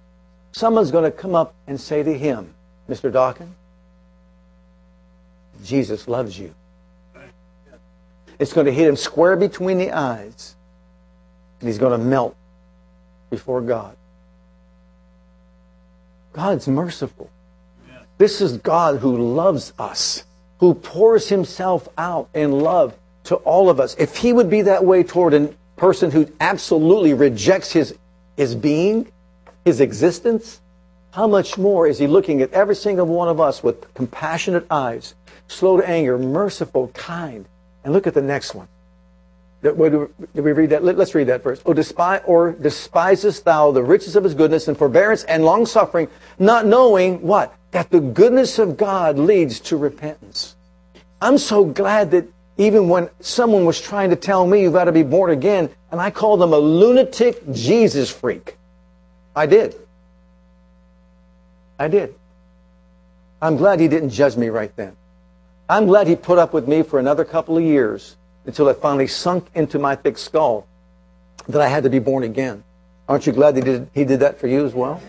someone's 0.54 0.92
going 0.92 1.04
to 1.04 1.10
come 1.10 1.34
up 1.34 1.52
and 1.66 1.80
say 1.80 2.02
to 2.02 2.16
him, 2.16 2.54
Mr. 2.88 3.12
Dawkins, 3.12 3.54
Jesus 5.64 6.06
loves 6.06 6.38
you. 6.38 6.54
It's 8.38 8.52
going 8.52 8.66
to 8.66 8.72
hit 8.72 8.88
him 8.88 8.96
square 8.96 9.36
between 9.36 9.78
the 9.78 9.92
eyes, 9.92 10.54
and 11.60 11.68
he's 11.68 11.78
going 11.78 11.98
to 11.98 12.04
melt 12.04 12.36
before 13.30 13.60
God. 13.60 13.96
God's 16.32 16.68
merciful. 16.68 17.30
This 18.18 18.40
is 18.40 18.58
God 18.58 19.00
who 19.00 19.16
loves 19.34 19.72
us, 19.78 20.24
who 20.58 20.74
pours 20.74 21.28
himself 21.28 21.88
out 21.98 22.28
in 22.34 22.52
love 22.52 22.94
to 23.24 23.36
all 23.36 23.70
of 23.70 23.80
us. 23.80 23.96
If 23.98 24.16
he 24.16 24.32
would 24.32 24.50
be 24.50 24.62
that 24.62 24.84
way 24.84 25.02
toward 25.02 25.34
a 25.34 25.52
person 25.76 26.10
who 26.10 26.30
absolutely 26.40 27.14
rejects 27.14 27.72
his, 27.72 27.96
his 28.36 28.54
being, 28.54 29.10
his 29.64 29.80
existence, 29.80 30.60
how 31.12 31.26
much 31.26 31.56
more 31.56 31.86
is 31.86 31.98
he 31.98 32.06
looking 32.06 32.42
at 32.42 32.52
every 32.52 32.74
single 32.74 33.06
one 33.06 33.28
of 33.28 33.40
us 33.40 33.62
with 33.62 33.92
compassionate 33.94 34.66
eyes, 34.70 35.14
slow 35.48 35.76
to 35.76 35.88
anger, 35.88 36.18
merciful, 36.18 36.88
kind? 36.88 37.46
And 37.84 37.92
look 37.92 38.06
at 38.06 38.14
the 38.14 38.22
next 38.22 38.54
one. 38.54 38.68
Did 39.62 39.78
we 39.78 40.52
read 40.52 40.70
that? 40.70 40.84
Let's 40.84 41.14
read 41.14 41.28
that 41.28 41.42
first. 41.42 41.64
Despise, 41.64 42.20
or 42.26 42.52
despisest 42.52 43.44
thou 43.44 43.70
the 43.70 43.82
riches 43.82 44.14
of 44.14 44.24
his 44.24 44.34
goodness 44.34 44.68
and 44.68 44.76
forbearance 44.76 45.24
and 45.24 45.44
long 45.44 45.64
suffering, 45.64 46.08
not 46.38 46.66
knowing 46.66 47.22
what? 47.22 47.54
That 47.70 47.90
the 47.90 48.00
goodness 48.00 48.58
of 48.58 48.76
God 48.76 49.18
leads 49.18 49.60
to 49.60 49.78
repentance. 49.78 50.54
I'm 51.22 51.38
so 51.38 51.64
glad 51.64 52.10
that 52.10 52.26
even 52.58 52.90
when 52.90 53.08
someone 53.20 53.64
was 53.64 53.80
trying 53.80 54.10
to 54.10 54.16
tell 54.16 54.46
me 54.46 54.60
you've 54.60 54.74
got 54.74 54.84
to 54.84 54.92
be 54.92 55.02
born 55.02 55.30
again, 55.30 55.70
and 55.90 55.98
I 56.00 56.10
called 56.10 56.40
them 56.40 56.52
a 56.52 56.58
lunatic 56.58 57.50
Jesus 57.50 58.10
freak. 58.10 58.58
I 59.34 59.46
did. 59.46 59.74
I 61.78 61.88
did. 61.88 62.14
I'm 63.42 63.56
glad 63.56 63.80
he 63.80 63.88
didn't 63.88 64.10
judge 64.10 64.36
me 64.36 64.48
right 64.48 64.74
then. 64.76 64.96
I'm 65.68 65.86
glad 65.86 66.06
he 66.06 66.16
put 66.16 66.38
up 66.38 66.52
with 66.52 66.68
me 66.68 66.82
for 66.82 66.98
another 66.98 67.24
couple 67.24 67.56
of 67.56 67.64
years 67.64 68.16
until 68.46 68.68
it 68.68 68.78
finally 68.78 69.06
sunk 69.06 69.48
into 69.54 69.78
my 69.78 69.96
thick 69.96 70.18
skull 70.18 70.66
that 71.48 71.60
I 71.60 71.68
had 71.68 71.82
to 71.84 71.90
be 71.90 71.98
born 71.98 72.22
again. 72.22 72.62
Aren't 73.08 73.26
you 73.26 73.32
glad 73.32 73.56
he 73.56 73.62
did, 73.62 73.88
he 73.94 74.04
did 74.04 74.20
that 74.20 74.38
for 74.38 74.46
you 74.46 74.64
as 74.64 74.74
well? 74.74 75.00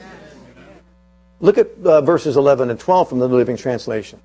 Look 1.40 1.58
at 1.58 1.68
uh, 1.84 2.02
verses 2.02 2.38
11 2.38 2.70
and 2.70 2.80
12 2.80 3.10
from 3.10 3.20
the 3.20 3.28
New 3.28 3.36
Living 3.36 3.58
Translation. 3.58 4.20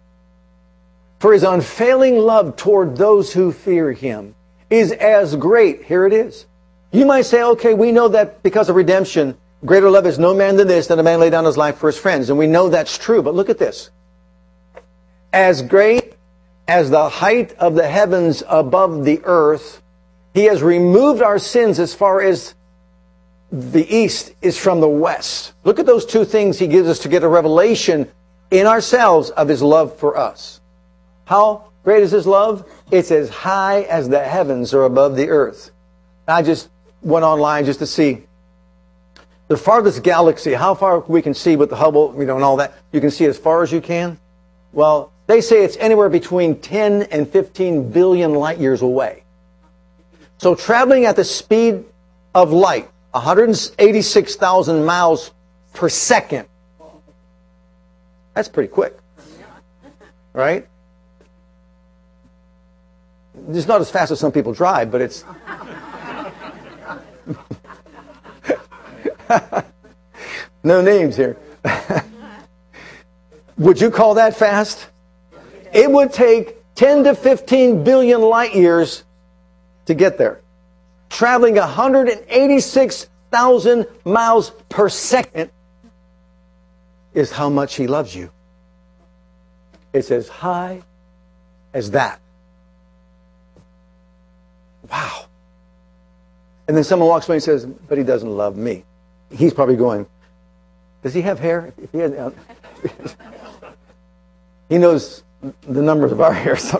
For 1.18 1.32
his 1.32 1.42
unfailing 1.42 2.18
love 2.18 2.56
toward 2.56 2.96
those 2.96 3.32
who 3.32 3.52
fear 3.52 3.92
him 3.92 4.34
is 4.70 4.92
as 4.92 5.36
great. 5.36 5.84
Here 5.84 6.06
it 6.06 6.12
is. 6.12 6.46
You 6.92 7.04
might 7.04 7.22
say, 7.26 7.42
okay, 7.42 7.74
we 7.74 7.92
know 7.92 8.08
that 8.08 8.42
because 8.42 8.68
of 8.68 8.76
redemption, 8.76 9.36
greater 9.64 9.90
love 9.90 10.06
is 10.06 10.18
no 10.18 10.34
man 10.34 10.56
than 10.56 10.68
this, 10.68 10.86
that 10.88 10.98
a 10.98 11.02
man 11.02 11.20
lay 11.20 11.30
down 11.30 11.44
his 11.44 11.56
life 11.56 11.78
for 11.78 11.88
his 11.88 11.98
friends. 11.98 12.30
And 12.30 12.38
we 12.38 12.46
know 12.46 12.68
that's 12.68 12.96
true. 12.96 13.22
But 13.22 13.34
look 13.34 13.50
at 13.50 13.58
this. 13.58 13.90
As 15.32 15.62
great 15.62 16.14
as 16.70 16.88
the 16.88 17.08
height 17.08 17.52
of 17.54 17.74
the 17.74 17.88
heavens 17.88 18.44
above 18.48 19.04
the 19.04 19.20
earth. 19.24 19.82
He 20.34 20.44
has 20.44 20.62
removed 20.62 21.20
our 21.20 21.40
sins 21.40 21.80
as 21.80 21.94
far 21.94 22.22
as 22.22 22.54
the 23.50 23.84
east 23.92 24.32
is 24.40 24.56
from 24.56 24.80
the 24.80 24.88
west. 24.88 25.52
Look 25.64 25.80
at 25.80 25.86
those 25.86 26.06
two 26.06 26.24
things 26.24 26.60
he 26.60 26.68
gives 26.68 26.88
us 26.88 27.00
to 27.00 27.08
get 27.08 27.24
a 27.24 27.28
revelation 27.28 28.08
in 28.52 28.68
ourselves 28.68 29.30
of 29.30 29.48
his 29.48 29.62
love 29.62 29.96
for 29.98 30.16
us. 30.16 30.60
How 31.24 31.72
great 31.82 32.04
is 32.04 32.12
his 32.12 32.24
love? 32.24 32.64
It's 32.92 33.10
as 33.10 33.28
high 33.28 33.82
as 33.82 34.08
the 34.08 34.22
heavens 34.22 34.72
are 34.72 34.84
above 34.84 35.16
the 35.16 35.28
earth. 35.28 35.72
I 36.28 36.42
just 36.42 36.68
went 37.02 37.24
online 37.24 37.64
just 37.64 37.80
to 37.80 37.86
see 37.86 38.28
the 39.50 39.56
farthest 39.56 40.04
galaxy, 40.04 40.52
how 40.52 40.76
far 40.76 41.00
we 41.00 41.20
can 41.20 41.34
see 41.34 41.56
with 41.56 41.70
the 41.70 41.76
Hubble, 41.76 42.14
you 42.16 42.24
know, 42.24 42.36
and 42.36 42.44
all 42.44 42.58
that. 42.58 42.72
You 42.92 43.00
can 43.00 43.10
see 43.10 43.24
as 43.24 43.36
far 43.36 43.64
as 43.64 43.72
you 43.72 43.80
can. 43.80 44.16
Well, 44.72 45.10
they 45.26 45.40
say 45.40 45.64
it's 45.64 45.76
anywhere 45.78 46.08
between 46.08 46.60
10 46.60 47.02
and 47.10 47.28
15 47.28 47.90
billion 47.90 48.34
light 48.34 48.58
years 48.58 48.80
away. 48.80 49.24
So 50.38 50.54
traveling 50.54 51.04
at 51.04 51.16
the 51.16 51.24
speed 51.24 51.84
of 52.32 52.52
light, 52.52 52.88
186,000 53.10 54.84
miles 54.84 55.32
per 55.74 55.88
second, 55.88 56.46
that's 58.34 58.48
pretty 58.48 58.68
quick. 58.68 58.96
Right? 60.32 60.68
It's 63.48 63.66
not 63.66 63.80
as 63.80 63.90
fast 63.90 64.12
as 64.12 64.20
some 64.20 64.30
people 64.30 64.52
drive, 64.52 64.92
but 64.92 65.00
it's. 65.00 65.24
no 70.64 70.82
names 70.82 71.16
here. 71.16 71.36
Would 73.58 73.80
you 73.80 73.90
call 73.90 74.14
that 74.14 74.36
fast? 74.36 74.88
It 75.72 75.90
would 75.90 76.12
take 76.12 76.56
10 76.74 77.04
to 77.04 77.14
15 77.14 77.84
billion 77.84 78.20
light 78.22 78.54
years 78.54 79.04
to 79.86 79.94
get 79.94 80.18
there. 80.18 80.40
Traveling 81.10 81.54
186,000 81.56 83.86
miles 84.04 84.50
per 84.68 84.88
second 84.88 85.50
is 87.12 87.30
how 87.30 87.50
much 87.50 87.74
he 87.74 87.86
loves 87.86 88.14
you. 88.14 88.30
It's 89.92 90.10
as 90.10 90.28
high 90.28 90.82
as 91.74 91.90
that. 91.92 92.20
Wow. 94.90 95.26
And 96.66 96.74
then 96.76 96.84
someone 96.84 97.08
walks 97.08 97.28
away 97.28 97.36
and 97.36 97.42
says, 97.42 97.64
but 97.66 97.98
he 97.98 98.04
doesn't 98.04 98.30
love 98.30 98.56
me. 98.56 98.84
He's 99.30 99.54
probably 99.54 99.76
going, 99.76 100.06
does 101.02 101.14
he 101.14 101.22
have 101.22 101.38
hair? 101.38 101.72
If 101.80 101.92
he 101.92 101.98
has, 101.98 102.12
uh, 102.12 102.30
he 104.68 104.78
knows 104.78 105.22
the 105.62 105.82
numbers 105.82 106.12
of 106.12 106.20
our 106.20 106.32
hairs 106.44 106.74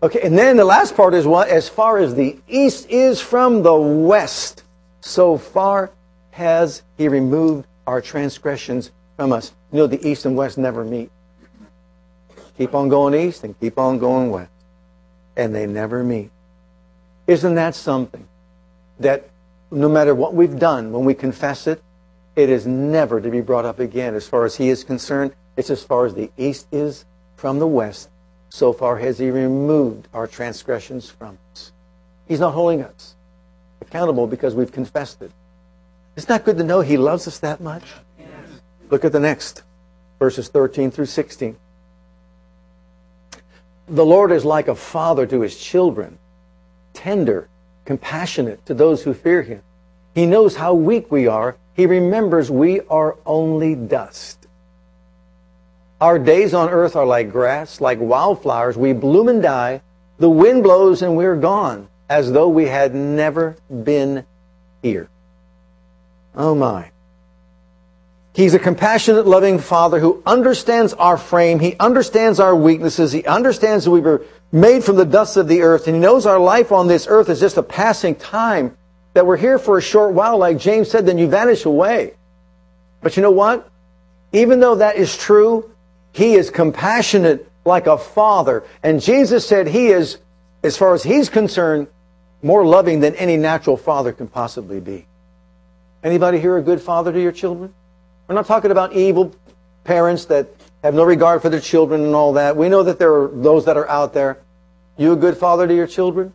Okay, 0.00 0.20
and 0.22 0.38
then 0.38 0.56
the 0.56 0.64
last 0.64 0.96
part 0.96 1.12
is 1.12 1.26
what? 1.26 1.48
As 1.48 1.68
far 1.68 1.98
as 1.98 2.14
the 2.14 2.38
east 2.46 2.88
is 2.88 3.20
from 3.20 3.62
the 3.62 3.74
west, 3.74 4.62
so 5.00 5.36
far 5.36 5.90
has 6.30 6.82
he 6.96 7.08
removed 7.08 7.66
our 7.84 8.00
transgressions 8.00 8.92
from 9.16 9.32
us. 9.32 9.52
You 9.72 9.78
know, 9.78 9.86
the 9.88 10.08
east 10.08 10.24
and 10.24 10.36
west 10.36 10.56
never 10.56 10.84
meet. 10.84 11.10
Keep 12.56 12.74
on 12.74 12.88
going 12.88 13.14
east 13.14 13.42
and 13.42 13.58
keep 13.58 13.76
on 13.76 13.98
going 13.98 14.30
west. 14.30 14.52
And 15.36 15.52
they 15.52 15.66
never 15.66 16.04
meet. 16.04 16.30
Isn't 17.26 17.56
that 17.56 17.74
something? 17.74 18.26
That 19.00 19.28
no 19.70 19.88
matter 19.88 20.14
what 20.14 20.34
we've 20.34 20.58
done, 20.58 20.92
when 20.92 21.04
we 21.04 21.14
confess 21.14 21.66
it, 21.66 21.82
it 22.36 22.48
is 22.48 22.66
never 22.66 23.20
to 23.20 23.30
be 23.30 23.40
brought 23.40 23.64
up 23.64 23.78
again. 23.78 24.14
As 24.14 24.26
far 24.28 24.44
as 24.44 24.56
he 24.56 24.68
is 24.68 24.84
concerned, 24.84 25.32
it's 25.56 25.70
as 25.70 25.82
far 25.82 26.06
as 26.06 26.14
the 26.14 26.30
east 26.36 26.68
is 26.70 27.04
from 27.36 27.58
the 27.58 27.66
west, 27.66 28.10
so 28.48 28.72
far 28.72 28.98
has 28.98 29.18
he 29.18 29.30
removed 29.30 30.08
our 30.14 30.26
transgressions 30.26 31.10
from 31.10 31.38
us. 31.52 31.72
He's 32.26 32.40
not 32.40 32.54
holding 32.54 32.82
us 32.82 33.16
accountable 33.80 34.26
because 34.26 34.54
we've 34.54 34.72
confessed 34.72 35.22
it. 35.22 35.26
it. 35.26 35.32
Isn't 36.16 36.44
good 36.44 36.58
to 36.58 36.64
know 36.64 36.80
he 36.80 36.96
loves 36.96 37.26
us 37.26 37.38
that 37.40 37.60
much? 37.60 37.84
Yes. 38.18 38.28
Look 38.90 39.04
at 39.04 39.12
the 39.12 39.20
next, 39.20 39.62
verses 40.18 40.48
13 40.48 40.90
through 40.90 41.06
16. 41.06 41.56
The 43.88 44.04
Lord 44.04 44.32
is 44.32 44.44
like 44.44 44.68
a 44.68 44.74
father 44.74 45.26
to 45.26 45.40
his 45.40 45.58
children, 45.58 46.18
tender, 46.92 47.48
compassionate 47.88 48.66
to 48.66 48.74
those 48.74 49.02
who 49.02 49.14
fear 49.14 49.40
him. 49.40 49.62
He 50.14 50.26
knows 50.26 50.54
how 50.56 50.74
weak 50.74 51.10
we 51.10 51.26
are. 51.26 51.56
He 51.72 51.86
remembers 51.86 52.50
we 52.50 52.82
are 52.82 53.16
only 53.24 53.74
dust. 53.74 54.46
Our 55.98 56.18
days 56.18 56.52
on 56.52 56.68
earth 56.68 56.96
are 56.96 57.06
like 57.06 57.32
grass, 57.32 57.80
like 57.80 57.98
wildflowers. 57.98 58.76
We 58.76 58.92
bloom 58.92 59.28
and 59.28 59.42
die. 59.42 59.80
The 60.18 60.28
wind 60.28 60.64
blows 60.64 61.00
and 61.00 61.16
we're 61.16 61.36
gone, 61.36 61.88
as 62.10 62.30
though 62.30 62.48
we 62.48 62.66
had 62.66 62.94
never 62.94 63.56
been 63.70 64.26
here. 64.82 65.08
Oh 66.34 66.54
my. 66.54 66.90
He's 68.38 68.54
a 68.54 68.60
compassionate, 68.60 69.26
loving 69.26 69.58
Father 69.58 69.98
who 69.98 70.22
understands 70.24 70.94
our 70.94 71.16
frame. 71.16 71.58
He 71.58 71.74
understands 71.80 72.38
our 72.38 72.54
weaknesses. 72.54 73.10
He 73.10 73.24
understands 73.24 73.84
that 73.84 73.90
we 73.90 73.98
were 73.98 74.22
made 74.52 74.84
from 74.84 74.94
the 74.94 75.04
dust 75.04 75.36
of 75.36 75.48
the 75.48 75.62
earth. 75.62 75.88
And 75.88 75.96
He 75.96 76.00
knows 76.00 76.24
our 76.24 76.38
life 76.38 76.70
on 76.70 76.86
this 76.86 77.08
earth 77.08 77.30
is 77.30 77.40
just 77.40 77.56
a 77.56 77.64
passing 77.64 78.14
time, 78.14 78.76
that 79.14 79.26
we're 79.26 79.36
here 79.36 79.58
for 79.58 79.76
a 79.76 79.82
short 79.82 80.14
while. 80.14 80.38
Like 80.38 80.56
James 80.56 80.88
said, 80.88 81.04
then 81.04 81.18
you 81.18 81.26
vanish 81.26 81.64
away. 81.64 82.14
But 83.00 83.16
you 83.16 83.24
know 83.24 83.32
what? 83.32 83.68
Even 84.32 84.60
though 84.60 84.76
that 84.76 84.94
is 84.94 85.16
true, 85.16 85.68
He 86.12 86.34
is 86.34 86.48
compassionate 86.48 87.50
like 87.64 87.88
a 87.88 87.98
father. 87.98 88.62
And 88.84 89.02
Jesus 89.02 89.48
said 89.48 89.66
He 89.66 89.88
is, 89.88 90.18
as 90.62 90.76
far 90.76 90.94
as 90.94 91.02
He's 91.02 91.28
concerned, 91.28 91.88
more 92.40 92.64
loving 92.64 93.00
than 93.00 93.16
any 93.16 93.36
natural 93.36 93.76
father 93.76 94.12
can 94.12 94.28
possibly 94.28 94.78
be. 94.78 95.08
Anybody 96.04 96.38
here 96.38 96.56
a 96.56 96.62
good 96.62 96.80
father 96.80 97.12
to 97.12 97.20
your 97.20 97.32
children? 97.32 97.74
We're 98.28 98.34
not 98.34 98.46
talking 98.46 98.70
about 98.70 98.92
evil 98.92 99.34
parents 99.84 100.26
that 100.26 100.48
have 100.84 100.94
no 100.94 101.04
regard 101.04 101.40
for 101.40 101.48
their 101.48 101.60
children 101.60 102.04
and 102.04 102.14
all 102.14 102.34
that. 102.34 102.56
We 102.56 102.68
know 102.68 102.82
that 102.82 102.98
there 102.98 103.14
are 103.14 103.28
those 103.28 103.64
that 103.64 103.76
are 103.76 103.88
out 103.88 104.12
there. 104.12 104.38
You 104.98 105.12
a 105.12 105.16
good 105.16 105.36
father 105.36 105.66
to 105.66 105.74
your 105.74 105.86
children? 105.86 106.34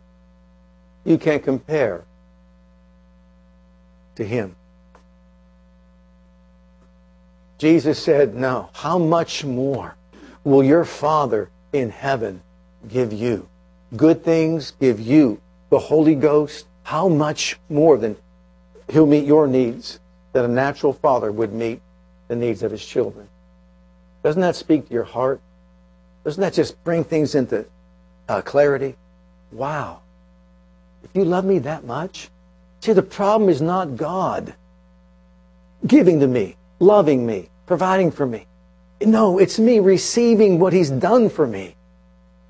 You 1.04 1.18
can't 1.18 1.44
compare 1.44 2.04
to 4.16 4.24
him. 4.24 4.56
Jesus 7.58 8.02
said, 8.02 8.34
No. 8.34 8.70
How 8.74 8.98
much 8.98 9.44
more 9.44 9.96
will 10.42 10.64
your 10.64 10.84
Father 10.84 11.50
in 11.72 11.90
heaven 11.90 12.42
give 12.88 13.12
you? 13.12 13.48
Good 13.96 14.24
things 14.24 14.72
give 14.80 14.98
you 14.98 15.40
the 15.70 15.78
Holy 15.78 16.14
Ghost. 16.14 16.66
How 16.82 17.08
much 17.08 17.58
more 17.68 17.96
than 17.96 18.16
he'll 18.90 19.06
meet 19.06 19.24
your 19.24 19.46
needs 19.46 20.00
that 20.32 20.44
a 20.44 20.48
natural 20.48 20.92
father 20.92 21.30
would 21.30 21.52
meet 21.52 21.80
the 22.28 22.36
needs 22.36 22.62
of 22.62 22.70
his 22.70 22.84
children. 22.84 23.28
Doesn't 24.22 24.40
that 24.40 24.56
speak 24.56 24.88
to 24.88 24.94
your 24.94 25.04
heart? 25.04 25.40
Doesn't 26.24 26.40
that 26.40 26.54
just 26.54 26.82
bring 26.84 27.04
things 27.04 27.34
into 27.34 27.66
uh, 28.28 28.40
clarity? 28.40 28.96
Wow. 29.52 30.00
If 31.02 31.10
you 31.14 31.24
love 31.24 31.44
me 31.44 31.58
that 31.60 31.84
much, 31.84 32.30
see, 32.80 32.92
the 32.92 33.02
problem 33.02 33.50
is 33.50 33.60
not 33.60 33.96
God 33.96 34.54
giving 35.86 36.20
to 36.20 36.26
me, 36.26 36.56
loving 36.78 37.26
me, 37.26 37.50
providing 37.66 38.10
for 38.10 38.26
me. 38.26 38.46
No, 39.02 39.38
it's 39.38 39.58
me 39.58 39.80
receiving 39.80 40.58
what 40.58 40.72
he's 40.72 40.90
done 40.90 41.28
for 41.28 41.46
me, 41.46 41.76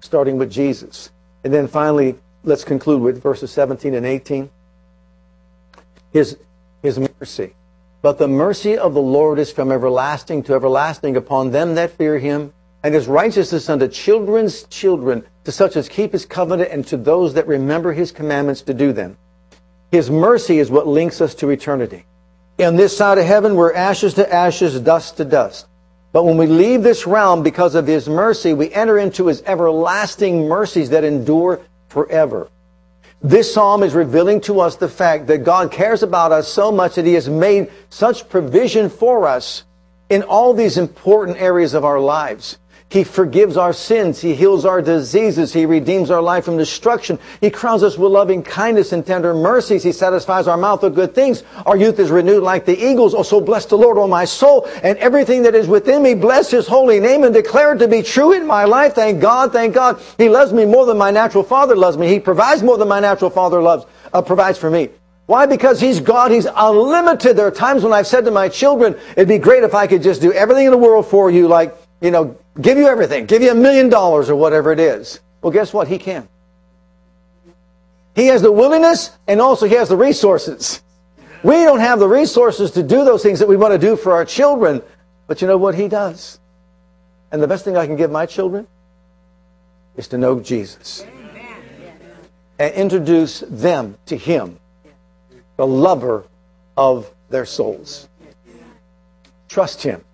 starting 0.01 0.39
with 0.39 0.53
Jesus. 0.53 1.11
And 1.43 1.53
then 1.53 1.67
finally, 1.67 2.17
let's 2.45 2.63
conclude 2.63 3.03
with 3.03 3.21
verses 3.21 3.51
17 3.51 3.95
and 3.95 4.07
18. 4.07 4.49
His, 6.13 6.39
his 6.83 7.01
mercy. 7.21 7.55
But 8.05 8.19
the 8.19 8.29
mercy 8.29 8.77
of 8.77 8.93
the 8.93 9.01
Lord 9.01 9.39
is 9.39 9.51
from 9.51 9.73
everlasting 9.73 10.43
to 10.43 10.53
everlasting 10.53 11.17
upon 11.17 11.53
them 11.53 11.75
that 11.77 11.93
fear 11.93 12.19
him, 12.19 12.53
and 12.83 12.95
his 12.95 13.09
righteousness 13.09 13.71
unto 13.71 13.89
children's 13.89 14.65
children, 14.65 15.25
to 15.45 15.51
such 15.51 15.75
as 15.75 15.89
keep 15.89 16.13
his 16.13 16.27
covenant, 16.27 16.71
and 16.71 16.87
to 16.89 16.99
those 16.99 17.33
that 17.33 17.47
remember 17.47 17.95
his 17.95 18.13
commandments 18.13 18.61
to 18.61 18.75
do 18.75 18.93
them. 18.93 19.17
His 19.91 20.11
mercy 20.11 20.59
is 20.59 20.71
what 20.71 20.87
links 20.87 21.23
us 21.23 21.35
to 21.37 21.49
eternity. 21.49 22.05
In 22.59 22.77
this 22.77 22.95
side 22.95 23.17
of 23.17 23.25
heaven, 23.25 23.55
we're 23.55 23.73
ashes 23.73 24.13
to 24.15 24.31
ashes, 24.31 24.79
dust 24.81 25.17
to 25.17 25.25
dust. 25.25 25.67
But 26.13 26.27
when 26.27 26.37
we 26.37 26.47
leave 26.47 26.83
this 26.83 27.07
realm 27.07 27.43
because 27.43 27.75
of 27.75 27.87
his 27.87 28.07
mercy, 28.07 28.53
we 28.53 28.71
enter 28.71 28.99
into 28.99 29.29
his 29.29 29.43
everlasting 29.47 30.47
mercies 30.47 30.91
that 30.91 31.05
endure 31.05 31.63
forever. 31.89 32.51
This 33.25 33.55
psalm 33.55 33.83
is 33.83 33.95
revealing 33.95 34.43
to 34.43 34.61
us 34.61 34.77
the 34.77 34.87
fact 34.87 35.29
that 35.29 35.45
God 35.45 35.73
cares 35.73 36.03
about 36.03 36.31
us 36.31 36.47
so 36.47 36.71
much 36.71 36.97
that 36.97 37.07
He 37.07 37.15
has 37.15 37.27
made 37.27 37.71
such 37.89 38.29
provision 38.29 38.91
for 38.91 39.27
us 39.27 39.65
in 40.11 40.23
all 40.23 40.53
these 40.53 40.77
important 40.77 41.39
areas 41.39 41.73
of 41.73 41.87
our 41.87 41.99
lives. 41.99 42.59
He 42.95 43.03
forgives 43.03 43.57
our 43.57 43.73
sins. 43.73 44.21
He 44.21 44.37
heals 44.37 44.65
our 44.65 44.81
diseases. 44.81 45.53
He 45.53 45.67
redeems 45.67 46.13
our 46.13 46.23
life 46.23 46.45
from 46.45 46.57
destruction. 46.57 47.19
He 47.41 47.51
crowns 47.51 47.83
us 47.83 47.99
with 47.99 48.13
loving 48.13 48.45
kindness 48.45 48.93
and 48.93 49.05
tender 49.05 49.35
mercies. 49.35 49.83
He 49.83 49.91
satisfies 49.91 50.47
our 50.47 50.57
mouth 50.57 50.85
with 50.85 50.95
good 50.95 51.13
things. 51.13 51.43
Our 51.67 51.77
youth 51.77 51.99
is 51.99 52.13
renewed 52.13 52.45
like 52.45 52.67
the 52.67 52.79
eagles. 52.79 53.13
Oh, 53.13 53.25
so 53.25 53.41
bless 53.41 53.67
the 53.67 53.77
Lord, 53.77 53.99
O 53.99 54.07
my 54.07 54.25
soul, 54.25 54.69
and 54.85 54.97
everything 54.99 55.43
that 55.43 55.57
is 55.57 55.67
within 55.67 56.05
me. 56.05 56.15
Bless 56.15 56.53
His 56.53 56.69
holy 56.69 57.01
name 57.01 57.25
and 57.25 57.35
declare 57.35 57.75
it 57.75 57.79
to 57.79 57.89
be 57.89 58.01
true 58.01 58.31
in 58.31 58.47
my 58.47 58.63
life. 58.63 58.95
Thank 58.95 59.21
God, 59.21 59.51
thank 59.53 59.75
God. 59.75 60.01
He 60.17 60.29
loves 60.29 60.53
me 60.53 60.65
more 60.65 60.87
than 60.87 60.97
my 60.97 61.11
natural 61.11 61.43
father 61.43 61.75
loves 61.75 61.99
me. 61.99 62.07
He 62.07 62.21
provides 62.21 62.63
more 62.63 62.79
than 62.79 62.87
my 62.87 63.01
natural 63.01 63.31
father 63.31 63.61
loves, 63.61 63.87
uh, 64.13 64.23
provides 64.23 64.57
for 64.57 64.71
me. 64.71 64.91
Why? 65.27 65.47
Because 65.47 65.81
He's 65.81 65.99
God. 65.99 66.31
He's 66.31 66.47
unlimited. 66.47 67.37
There 67.37 67.49
are 67.49 67.51
times 67.51 67.83
when 67.83 67.93
I've 67.93 68.07
said 68.07 68.25
to 68.27 68.31
my 68.31 68.49
children, 68.49 68.95
it'd 69.17 69.27
be 69.27 69.39
great 69.39 69.65
if 69.65 69.75
I 69.75 69.89
could 69.89 70.05
just 70.05 70.21
do 70.21 70.33
everything 70.33 70.67
in 70.67 70.71
the 70.71 70.79
world 70.79 71.09
for 71.09 71.29
you, 71.29 71.49
like, 71.49 71.77
you 72.05 72.11
know, 72.11 72.37
give 72.61 72.77
you 72.77 72.87
everything, 72.87 73.25
give 73.25 73.41
you 73.41 73.51
a 73.51 73.55
million 73.55 73.89
dollars 73.89 74.29
or 74.29 74.37
whatever 74.37 74.71
it 74.71 74.79
is. 74.79 75.21
Well, 75.41 75.51
guess 75.51 75.73
what? 75.73 75.89
He 75.89 75.97
can. 75.97 76.29
He 78.15 78.27
has 78.27 78.43
the 78.43 78.53
willingness 78.53 79.11
and 79.27 79.41
also 79.41 79.67
he 79.67 79.75
has 79.77 79.89
the 79.89 79.97
resources. 79.97 80.83
We 81.43 81.55
don't 81.65 81.81
have 81.81 82.01
the 82.01 82.09
resources 82.09 82.73
to 82.73 82.83
do 82.83 83.07
those 83.07 83.23
things 83.23 83.39
that 83.39 83.49
we 83.49 83.57
want 83.57 83.73
to 83.73 83.79
do 83.79 83.97
for 83.97 84.13
our 84.13 84.27
children, 84.27 84.83
but 85.27 85.41
you 85.41 85.49
know 85.49 85.57
what 85.57 85.75
he 85.75 85.89
does? 85.89 86.39
And 87.33 87.43
the 87.43 87.49
best 87.49 87.65
thing 87.65 87.75
I 87.75 87.87
can 87.87 87.97
give 87.97 88.11
my 88.11 88.27
children 88.27 88.67
is 89.97 90.07
to 90.09 90.19
know 90.19 90.41
Jesus 90.41 91.07
and 92.59 92.75
introduce 92.75 93.41
them 93.49 93.97
to 94.07 94.17
him, 94.19 94.59
the 95.57 95.67
lover 95.67 96.25
of 96.77 97.11
their 97.31 97.47
souls. 97.47 98.09
Trust 99.49 99.83
him. 99.83 100.05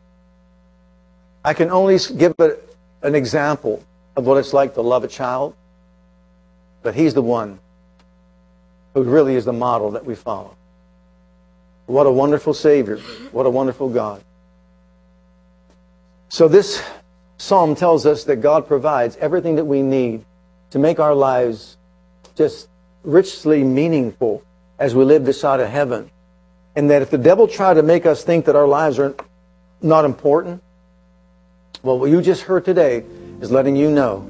I 1.45 1.55
can 1.55 1.71
only 1.71 1.99
give 2.17 2.35
it 2.39 2.77
an 3.03 3.15
example 3.15 3.83
of 4.17 4.27
what 4.27 4.37
it's 4.37 4.53
like 4.53 4.75
to 4.75 4.83
love 4.83 5.05
a 5.05 5.09
child, 5.09 5.55
but 6.83 6.95
he's 6.95 7.15
the 7.15 7.23
one 7.23 7.59
who 8.95 9.03
really 9.03 9.37
is 9.37 9.45
the 9.45 9.53
model 9.53 9.93
that 9.93 10.05
we 10.05 10.15
follow. 10.15 10.57
What 11.87 12.07
a 12.07 12.11
wonderful 12.11 12.55
Savior. 12.55 12.99
What 13.33 13.47
a 13.47 13.51
wonderful 13.51 13.89
God. 13.89 14.23
So 16.29 16.47
this 16.47 16.83
psalm 17.39 17.75
tells 17.75 18.07
us 18.07 18.25
that 18.25 18.37
God 18.37 18.69
provides 18.69 19.17
everything 19.17 19.57
that 19.57 19.65
we 19.65 19.83
need 19.83 20.25
to 20.71 20.79
make 20.79 21.01
our 21.01 21.15
lives 21.15 21.77
just 22.37 22.69
richly 23.03 23.65
meaningful 23.65 24.43
as 24.79 24.95
we 24.95 25.05
live 25.05 25.25
this 25.25 25.41
side 25.41 25.61
of 25.61 25.69
heaven. 25.69 26.11
And 26.77 26.91
that 26.91 27.03
if 27.03 27.11
the 27.11 27.19
devil 27.19 27.49
tried 27.49 27.75
to 27.75 27.83
make 27.83 28.07
us 28.07 28.23
think 28.23 28.45
that 28.45 28.55
our 28.55 28.69
lives 28.69 28.99
are 28.99 29.15
not 29.83 30.05
important, 30.05 30.63
well, 31.83 31.99
what 31.99 32.11
you 32.11 32.21
just 32.21 32.43
heard 32.43 32.65
today 32.65 33.05
is 33.41 33.51
letting 33.51 33.77
you 33.77 33.91
know 33.91 34.29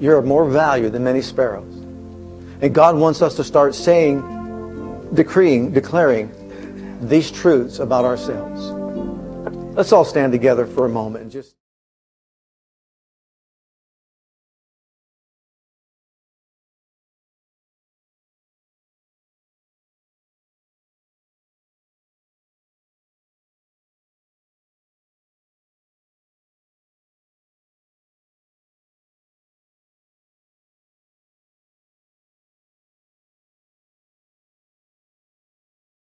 you're 0.00 0.18
of 0.18 0.24
more 0.24 0.48
value 0.48 0.90
than 0.90 1.04
many 1.04 1.20
sparrows. 1.20 1.74
And 2.60 2.74
God 2.74 2.96
wants 2.96 3.22
us 3.22 3.34
to 3.36 3.44
start 3.44 3.74
saying, 3.74 4.20
decreeing, 5.14 5.72
declaring 5.72 6.30
these 7.00 7.30
truths 7.30 7.80
about 7.80 8.04
ourselves. 8.04 8.70
Let's 9.76 9.92
all 9.92 10.04
stand 10.04 10.32
together 10.32 10.66
for 10.66 10.86
a 10.86 10.88
moment 10.88 11.24
and 11.24 11.32
just. 11.32 11.54